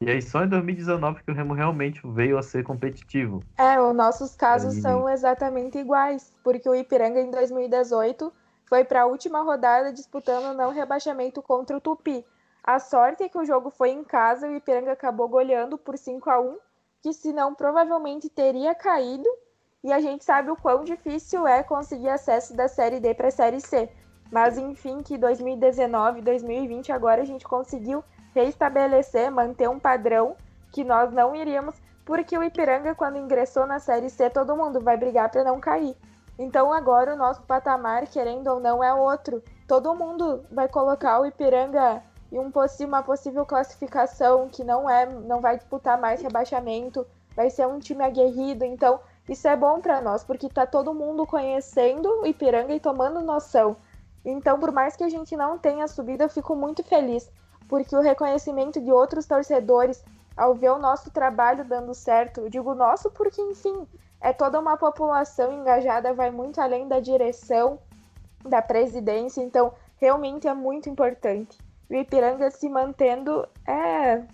E 0.00 0.10
aí 0.10 0.22
só 0.22 0.42
em 0.42 0.48
2019 0.48 1.22
que 1.22 1.30
o 1.30 1.34
Remo 1.34 1.52
realmente 1.52 2.00
veio 2.02 2.38
a 2.38 2.42
ser 2.42 2.64
competitivo. 2.64 3.42
É, 3.58 3.78
os 3.78 3.94
nossos 3.94 4.34
casos 4.34 4.72
são 4.80 5.06
exatamente 5.06 5.76
iguais, 5.76 6.32
porque 6.42 6.66
o 6.66 6.74
Ipiranga 6.74 7.20
em 7.20 7.30
2018 7.30 8.32
foi 8.66 8.84
para 8.84 9.02
a 9.02 9.06
última 9.06 9.42
rodada 9.42 9.92
disputando 9.92 10.46
o 10.46 10.54
não 10.54 10.72
rebaixamento 10.72 11.42
contra 11.42 11.76
o 11.76 11.80
Tupi. 11.80 12.24
A 12.62 12.78
sorte 12.78 13.22
é 13.22 13.28
que 13.28 13.36
o 13.36 13.44
jogo 13.44 13.68
foi 13.68 13.90
em 13.90 14.02
casa 14.02 14.48
e 14.48 14.54
o 14.54 14.56
Ipiranga 14.56 14.92
acabou 14.92 15.28
goleando 15.28 15.76
por 15.76 15.98
5 15.98 16.30
a 16.30 16.40
1 16.40 16.56
que 17.02 17.12
senão 17.12 17.54
provavelmente 17.54 18.30
teria 18.30 18.74
caído. 18.74 19.28
E 19.84 19.92
a 19.92 20.00
gente 20.00 20.24
sabe 20.24 20.50
o 20.50 20.56
quão 20.56 20.84
difícil 20.84 21.46
é 21.46 21.62
conseguir 21.62 22.08
acesso 22.08 22.56
da 22.56 22.66
Série 22.66 22.98
D 22.98 23.12
para 23.12 23.28
a 23.28 23.30
Série 23.30 23.60
C. 23.60 23.90
Mas 24.30 24.58
enfim, 24.58 25.02
que 25.02 25.16
2019, 25.16 26.20
2020 26.22 26.92
agora 26.92 27.22
a 27.22 27.24
gente 27.24 27.44
conseguiu 27.44 28.02
reestabelecer, 28.34 29.30
manter 29.30 29.68
um 29.68 29.78
padrão 29.78 30.36
que 30.72 30.82
nós 30.82 31.12
não 31.12 31.34
iríamos, 31.34 31.74
porque 32.04 32.36
o 32.36 32.42
Ipiranga 32.42 32.94
quando 32.94 33.18
ingressou 33.18 33.66
na 33.66 33.78
Série 33.78 34.10
C, 34.10 34.28
todo 34.28 34.56
mundo 34.56 34.80
vai 34.80 34.96
brigar 34.96 35.30
para 35.30 35.44
não 35.44 35.60
cair. 35.60 35.96
Então 36.38 36.72
agora 36.72 37.14
o 37.14 37.16
nosso 37.16 37.42
patamar, 37.42 38.06
querendo 38.08 38.48
ou 38.48 38.60
não, 38.60 38.82
é 38.82 38.92
outro. 38.92 39.42
Todo 39.68 39.94
mundo 39.94 40.44
vai 40.50 40.68
colocar 40.68 41.20
o 41.20 41.26
Ipiranga 41.26 42.02
e 42.32 42.38
um 42.38 42.50
uma 42.80 43.02
possível 43.02 43.46
classificação 43.46 44.48
que 44.48 44.64
não 44.64 44.90
é, 44.90 45.06
não 45.06 45.40
vai 45.40 45.56
disputar 45.56 45.96
mais 45.96 46.20
rebaixamento, 46.20 47.06
vai 47.36 47.48
ser 47.48 47.66
um 47.68 47.78
time 47.78 48.02
aguerrido. 48.02 48.64
Então, 48.64 48.98
isso 49.28 49.46
é 49.46 49.56
bom 49.56 49.80
para 49.80 50.00
nós, 50.00 50.24
porque 50.24 50.48
tá 50.48 50.66
todo 50.66 50.92
mundo 50.92 51.24
conhecendo 51.24 52.08
o 52.22 52.26
Ipiranga 52.26 52.74
e 52.74 52.80
tomando 52.80 53.20
noção. 53.20 53.76
Então, 54.24 54.58
por 54.58 54.72
mais 54.72 54.96
que 54.96 55.04
a 55.04 55.08
gente 55.08 55.36
não 55.36 55.58
tenha 55.58 55.86
subido, 55.86 56.22
eu 56.22 56.28
fico 56.28 56.56
muito 56.56 56.82
feliz, 56.82 57.30
porque 57.68 57.94
o 57.94 58.00
reconhecimento 58.00 58.80
de 58.80 58.90
outros 58.90 59.26
torcedores 59.26 60.02
ao 60.36 60.54
ver 60.54 60.70
o 60.70 60.78
nosso 60.78 61.10
trabalho 61.10 61.64
dando 61.64 61.94
certo, 61.94 62.40
eu 62.40 62.48
digo 62.48 62.74
nosso 62.74 63.10
porque, 63.10 63.40
enfim, 63.40 63.86
é 64.20 64.32
toda 64.32 64.58
uma 64.58 64.76
população 64.76 65.52
engajada, 65.52 66.14
vai 66.14 66.30
muito 66.30 66.60
além 66.60 66.88
da 66.88 66.98
direção, 66.98 67.78
da 68.42 68.60
presidência, 68.60 69.42
então 69.42 69.72
realmente 69.96 70.48
é 70.48 70.54
muito 70.54 70.88
importante 70.88 71.56
o 71.88 71.94
Ipiranga 71.94 72.50
se 72.50 72.68
mantendo 72.68 73.46
é 73.66 74.24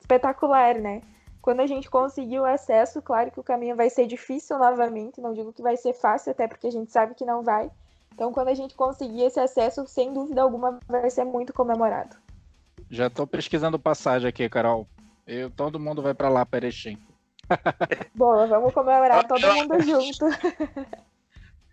espetacular, 0.00 0.76
né? 0.76 1.02
Quando 1.42 1.60
a 1.60 1.66
gente 1.66 1.90
conseguiu 1.90 2.44
acesso, 2.44 3.00
claro 3.00 3.30
que 3.30 3.40
o 3.40 3.44
caminho 3.44 3.76
vai 3.76 3.88
ser 3.88 4.06
difícil 4.06 4.58
novamente, 4.58 5.20
não 5.20 5.32
digo 5.32 5.52
que 5.52 5.62
vai 5.62 5.76
ser 5.76 5.94
fácil, 5.94 6.32
até 6.32 6.46
porque 6.46 6.66
a 6.66 6.72
gente 6.72 6.92
sabe 6.92 7.14
que 7.14 7.24
não 7.24 7.42
vai. 7.42 7.70
Então, 8.14 8.32
quando 8.32 8.48
a 8.48 8.54
gente 8.54 8.74
conseguir 8.74 9.22
esse 9.22 9.40
acesso, 9.40 9.86
sem 9.86 10.12
dúvida 10.12 10.42
alguma, 10.42 10.78
vai 10.88 11.10
ser 11.10 11.24
muito 11.24 11.52
comemorado. 11.52 12.16
Já 12.90 13.06
estou 13.06 13.26
pesquisando 13.26 13.78
passagem 13.78 14.28
aqui, 14.28 14.48
Carol. 14.48 14.86
Eu, 15.26 15.50
todo 15.50 15.80
mundo 15.80 16.02
vai 16.02 16.12
para 16.12 16.28
lá, 16.28 16.44
Perechim. 16.44 16.98
Boa, 18.14 18.46
vamos 18.46 18.74
comemorar 18.74 19.26
todo 19.26 19.54
mundo 19.54 19.80
junto. 19.80 20.26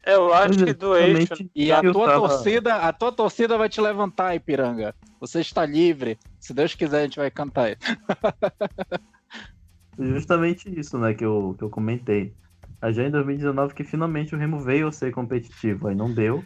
Eu 0.07 0.33
acho 0.33 0.63
que 0.63 0.73
do 0.73 0.95
eixo. 0.95 1.49
E 1.53 1.69
a 1.69 1.81
tua 1.81 2.07
tava... 2.07 2.29
torcida, 2.29 2.75
a 2.75 2.93
tua 2.93 3.11
torcida 3.11 3.57
vai 3.57 3.67
te 3.67 3.81
levantar, 3.81 4.33
Ipiranga. 4.33 4.95
Você 5.19 5.41
está 5.41 5.65
livre. 5.65 6.17
Se 6.39 6.53
Deus 6.53 6.73
quiser, 6.73 6.99
a 6.99 7.03
gente 7.03 7.19
vai 7.19 7.29
cantar. 7.29 7.77
Justamente 9.99 10.79
isso, 10.79 10.97
né, 10.97 11.13
que 11.13 11.25
eu, 11.25 11.55
que 11.57 11.63
eu 11.65 11.69
comentei. 11.69 12.33
A 12.81 12.91
já 12.91 13.03
em 13.03 13.11
2019 13.11 13.73
que 13.73 13.83
finalmente 13.83 14.35
o 14.35 14.37
Remo 14.37 14.59
veio 14.59 14.87
a 14.87 14.91
ser 14.91 15.11
competitivo. 15.11 15.87
Aí 15.87 15.95
não 15.95 16.13
deu, 16.13 16.43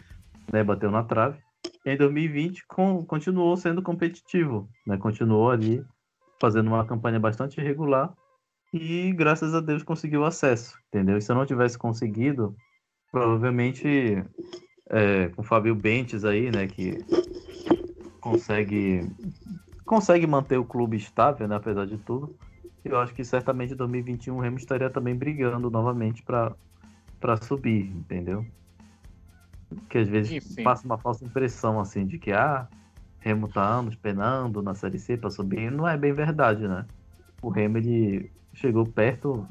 né? 0.52 0.64
Bateu 0.64 0.90
na 0.90 1.02
trave. 1.02 1.38
E 1.84 1.90
em 1.90 1.96
2020 1.96 2.66
com, 2.66 3.04
continuou 3.04 3.56
sendo 3.56 3.82
competitivo, 3.82 4.68
né? 4.86 4.96
Continuou 4.96 5.50
ali 5.50 5.84
fazendo 6.40 6.68
uma 6.68 6.84
campanha 6.84 7.20
bastante 7.20 7.60
irregular 7.60 8.12
e 8.72 9.12
graças 9.12 9.54
a 9.54 9.60
Deus 9.60 9.82
conseguiu 9.82 10.24
acesso, 10.24 10.76
entendeu? 10.88 11.18
E 11.18 11.22
se 11.22 11.30
eu 11.30 11.36
não 11.36 11.44
tivesse 11.44 11.76
conseguido, 11.76 12.56
provavelmente 13.10 14.24
é, 14.88 15.28
com 15.28 15.42
o 15.42 15.44
Fábio 15.44 15.74
Bentes 15.74 16.24
aí, 16.24 16.50
né, 16.50 16.66
que 16.66 17.04
consegue 18.20 19.06
consegue 19.84 20.26
manter 20.26 20.56
o 20.56 20.64
clube 20.64 20.96
estável, 20.96 21.46
né, 21.46 21.56
apesar 21.56 21.86
de 21.86 21.98
tudo. 21.98 22.34
Eu 22.84 22.98
acho 22.98 23.14
que 23.14 23.24
certamente 23.24 23.74
em 23.74 23.76
2021 23.76 24.36
o 24.36 24.40
Remo 24.40 24.56
estaria 24.56 24.90
também 24.90 25.14
brigando 25.14 25.70
novamente 25.70 26.22
para 26.22 26.54
para 27.20 27.36
subir, 27.36 27.86
entendeu? 27.86 28.44
Que 29.88 29.98
às 29.98 30.08
vezes 30.08 30.32
Enfim. 30.32 30.64
passa 30.64 30.84
uma 30.84 30.98
falsa 30.98 31.24
impressão 31.24 31.78
assim 31.78 32.04
de 32.04 32.18
que 32.18 32.32
ah, 32.32 32.66
Remo 33.20 33.46
tá 33.46 33.64
anos 33.64 33.94
penando 33.94 34.60
na 34.60 34.74
Série 34.74 34.98
C 34.98 35.16
para 35.16 35.30
subir, 35.30 35.70
não 35.70 35.86
é 35.86 35.96
bem 35.96 36.12
verdade, 36.12 36.66
né? 36.66 36.84
O 37.40 37.48
Remo 37.48 37.78
ele 37.78 38.32
chegou 38.52 38.84
perto 38.84 39.46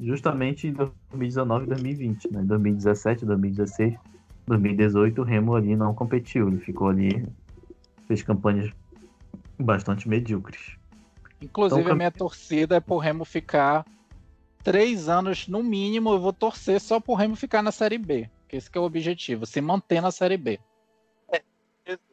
justamente 0.00 0.68
em 0.68 0.72
2019 0.72 1.64
e 1.64 1.68
2020, 1.68 2.32
né? 2.32 2.42
2017, 2.44 3.26
2016, 3.26 3.98
2018 4.46 5.20
o 5.20 5.24
Remo 5.24 5.56
ali 5.56 5.74
não 5.74 5.92
competiu, 5.92 6.46
ele 6.46 6.58
ficou 6.58 6.88
ali, 6.88 7.26
fez 8.06 8.22
campanhas 8.22 8.70
bastante 9.58 10.08
medíocres. 10.08 10.77
Inclusive 11.40 11.80
então, 11.80 11.92
a 11.92 11.96
minha 11.96 12.10
torcida 12.10 12.76
é 12.76 12.80
pro 12.80 12.98
Remo 12.98 13.24
ficar 13.24 13.84
três 14.62 15.08
anos 15.08 15.46
no 15.46 15.62
mínimo, 15.62 16.10
eu 16.10 16.18
vou 16.18 16.32
torcer 16.32 16.80
só 16.80 17.00
pro 17.00 17.14
Remo 17.14 17.36
ficar 17.36 17.62
na 17.62 17.72
Série 17.72 17.98
B, 17.98 18.28
que 18.48 18.56
esse 18.56 18.70
que 18.70 18.76
é 18.76 18.80
o 18.80 18.84
objetivo, 18.84 19.46
se 19.46 19.60
manter 19.60 20.00
na 20.00 20.10
Série 20.10 20.36
B. 20.36 20.58
É, 21.30 21.42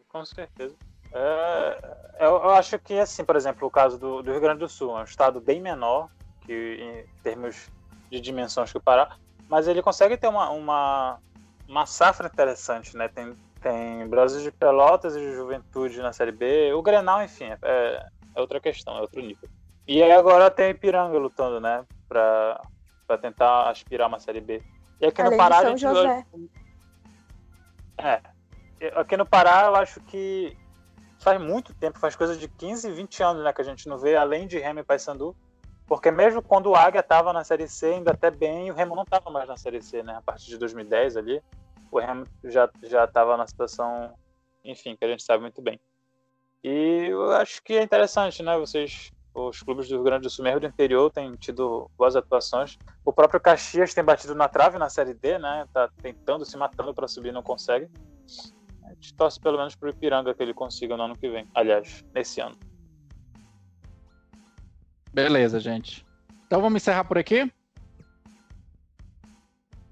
com 0.08 0.24
certeza. 0.24 0.76
É, 1.12 1.96
eu, 2.20 2.32
eu, 2.32 2.50
acho 2.52 2.78
que, 2.80 2.94
assim, 3.00 3.24
por 3.24 3.36
exemplo, 3.36 3.68
o 3.68 3.72
caso 3.72 3.98
do, 3.98 4.22
do 4.22 4.32
Rio 4.32 4.42
Grande 4.42 4.60
do 4.60 4.70
Sul, 4.70 4.98
é 4.98 5.02
um 5.02 5.06
estado 5.06 5.42
bem 5.42 5.62
menor, 5.62 6.10
que 6.42 6.78
em 6.80 7.22
termos 7.22 7.70
de 8.12 8.20
dimensões 8.20 8.72
que 8.72 8.78
o 8.78 8.82
Pará, 8.82 9.18
mas 9.50 9.68
ele 9.68 9.82
consegue 9.82 10.18
ter 10.18 10.28
uma, 10.28 10.50
uma, 10.50 11.20
uma 11.68 11.86
safra 11.86 12.28
interessante, 12.28 12.96
né? 12.96 13.08
Tem, 13.08 13.36
tem 13.62 14.08
Brasil 14.08 14.42
de 14.42 14.52
Pelotas 14.52 15.16
e 15.16 15.20
de 15.20 15.34
Juventude 15.34 16.02
na 16.02 16.14
Série 16.14 16.32
B, 16.32 16.74
o 16.74 16.82
Grenal, 16.82 17.24
enfim, 17.24 17.46
é, 17.62 18.06
é 18.36 18.42
outra 18.42 18.60
questão, 18.60 18.98
é 18.98 19.02
outro 19.02 19.22
nível. 19.22 19.50
E 19.88 20.02
aí 20.02 20.12
agora 20.12 20.50
tem 20.50 20.72
Ipiranga 20.72 21.18
lutando, 21.18 21.60
né? 21.60 21.86
Pra, 22.08 22.62
pra 23.08 23.18
tentar 23.18 23.70
aspirar 23.70 24.08
uma 24.08 24.20
Série 24.20 24.42
B. 24.42 24.62
E 25.00 25.06
aqui 25.06 25.22
Além 25.22 25.32
no 25.32 25.38
Pará 25.38 25.60
a 25.60 25.66
gente. 25.70 25.82
José. 25.82 26.26
É. 27.98 28.22
Aqui 28.96 29.16
no 29.16 29.26
Pará 29.26 29.68
eu 29.68 29.76
acho 29.76 30.02
que 30.02 30.58
faz 31.20 31.40
muito 31.42 31.74
tempo, 31.74 32.00
faz 32.00 32.16
coisa 32.16 32.36
de 32.36 32.48
15, 32.48 32.92
20 32.92 33.24
anos, 33.24 33.44
né? 33.44 33.54
Que 33.54 33.62
a 33.62 33.66
gente 33.66 33.88
não 33.88 33.98
vê, 33.98 34.16
além 34.16 34.48
de 34.48 34.60
Remy 34.60 34.82
e 34.82 34.84
Paysandu, 34.84 35.36
porque 35.88 36.12
mesmo 36.12 36.42
quando 36.42 36.68
o 36.68 36.76
Águia 36.76 37.00
estava 37.00 37.32
na 37.32 37.44
Série 37.44 37.68
C, 37.68 37.88
ainda 37.88 38.12
até 38.12 38.32
bem, 38.32 38.72
o 38.72 38.74
Remo 38.74 38.96
não 38.96 39.04
estava 39.04 39.30
mais 39.30 39.48
na 39.48 39.56
Série 39.56 39.82
C, 39.82 40.04
né? 40.04 40.16
A 40.18 40.22
partir 40.22 40.48
de 40.48 40.58
2010 40.58 41.18
ali, 41.18 41.42
o 41.92 42.00
Remo 42.00 42.26
já 42.44 42.70
já 42.84 43.06
estava 43.06 43.38
na 43.38 43.48
situação, 43.48 44.14
enfim, 44.64 44.96
que 44.96 45.06
a 45.06 45.08
gente 45.08 45.24
sabe 45.24 45.42
muito 45.42 45.62
bem. 45.62 45.80
E 46.66 47.10
eu 47.12 47.32
acho 47.34 47.62
que 47.62 47.74
é 47.74 47.84
interessante, 47.84 48.42
né? 48.42 48.58
Vocês, 48.58 49.12
os 49.36 49.62
clubes 49.62 49.88
do 49.88 49.98
Rio 49.98 50.04
Grande 50.04 50.24
do 50.24 50.32
Sul, 50.32 50.44
mesmo 50.44 50.62
do 50.62 50.66
interior, 50.66 51.12
têm 51.12 51.36
tido 51.36 51.92
boas 51.96 52.16
atuações. 52.16 52.76
O 53.06 53.14
próprio 53.14 53.40
Caxias 53.40 53.94
tem 53.94 54.04
batido 54.04 54.34
na 54.34 54.50
trave 54.50 54.80
na 54.80 54.90
Série 54.90 55.14
D, 55.14 55.38
né? 55.38 55.68
Tá 55.72 55.88
tentando, 56.02 56.44
se 56.44 56.58
matando 56.58 56.92
para 56.92 57.08
subir, 57.08 57.32
não 57.32 57.44
consegue. 57.44 57.88
A 58.84 58.96
gente 58.96 59.14
torce 59.14 59.40
pelo 59.40 59.60
menos 59.60 59.76
para 59.76 59.86
o 59.86 59.90
Ipiranga 59.92 60.34
que 60.34 60.42
ele 60.42 60.56
consiga 60.56 60.98
no 60.98 61.04
ano 61.04 61.16
que 61.16 61.30
vem. 61.30 61.48
Aliás, 61.54 62.04
nesse 62.16 62.42
ano. 62.42 62.58
Beleza, 65.14 65.60
gente. 65.60 66.04
Então 66.48 66.62
vamos 66.62 66.82
encerrar 66.82 67.04
por 67.04 67.20
aqui. 67.20 67.48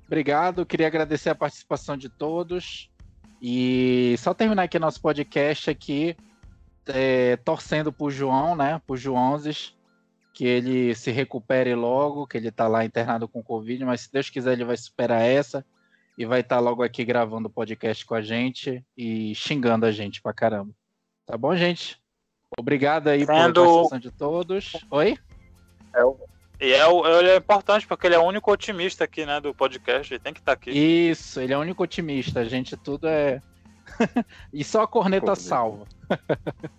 Obrigado, 0.07 0.65
queria 0.65 0.87
agradecer 0.87 1.29
a 1.29 1.35
participação 1.35 1.95
de 1.95 2.09
todos. 2.09 2.89
E 3.39 4.15
só 4.17 4.33
terminar 4.33 4.63
aqui 4.63 4.79
nosso 4.79 4.99
podcast 4.99 5.69
aqui, 5.69 6.17
é, 6.87 7.35
torcendo 7.37 7.91
pro 7.91 8.09
João, 8.11 8.55
né? 8.55 8.81
Pro 8.85 8.95
Joãozes, 8.97 9.75
que 10.33 10.45
ele 10.45 10.93
se 10.95 11.11
recupere 11.11 11.75
logo, 11.75 12.25
que 12.27 12.37
ele 12.37 12.51
tá 12.51 12.67
lá 12.67 12.83
internado 12.83 13.27
com 13.27 13.43
Covid, 13.43 13.85
mas 13.85 14.01
se 14.01 14.11
Deus 14.11 14.29
quiser 14.29 14.53
ele 14.53 14.65
vai 14.65 14.77
superar 14.77 15.21
essa. 15.21 15.65
e 16.15 16.25
vai 16.27 16.41
estar 16.41 16.59
logo 16.59 16.83
aqui 16.83 17.03
gravando 17.03 17.47
o 17.47 17.51
podcast 17.51 18.05
com 18.05 18.13
a 18.13 18.21
gente 18.21 18.85
e 18.95 19.33
xingando 19.33 19.85
a 19.87 19.91
gente 19.91 20.21
pra 20.21 20.31
caramba. 20.31 20.71
Tá 21.25 21.35
bom, 21.35 21.55
gente? 21.55 21.99
Obrigado 22.55 23.07
aí 23.07 23.25
pela 23.25 23.45
Sendo- 23.45 23.61
participação 23.63 23.99
de 23.99 24.11
todos. 24.11 24.73
Oi? 24.91 25.17
E 26.59 26.71
é, 26.71 26.85
o- 26.87 27.05
ele 27.19 27.29
é 27.29 27.35
importante 27.37 27.87
porque 27.87 28.05
ele 28.07 28.15
é 28.15 28.19
o 28.19 28.23
único 28.27 28.51
otimista 28.51 29.03
aqui, 29.03 29.25
né, 29.25 29.39
do 29.41 29.53
podcast. 29.55 30.13
Ele 30.13 30.19
tem 30.19 30.33
que 30.33 30.39
estar 30.39 30.51
aqui. 30.53 30.69
Isso, 30.69 31.39
ele 31.39 31.51
é 31.51 31.57
o 31.57 31.61
único 31.61 31.81
otimista. 31.83 32.41
A 32.41 32.45
gente 32.45 32.77
tudo 32.77 33.07
é. 33.07 33.41
e 34.53 34.63
só 34.63 34.83
a 34.83 34.87
corneta 34.87 35.27
Corneta. 35.27 35.41
salva. 35.41 35.85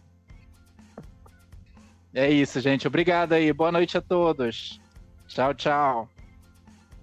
é 2.14 2.30
isso, 2.30 2.60
gente. 2.60 2.86
Obrigado 2.86 3.32
aí. 3.32 3.52
Boa 3.52 3.72
noite 3.72 3.96
a 3.98 4.02
todos. 4.02 4.80
Tchau, 5.26 5.54
tchau. 5.54 6.08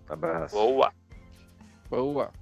Abraço. 0.09 0.55
Boa. 0.55 0.91
Boa. 1.89 2.40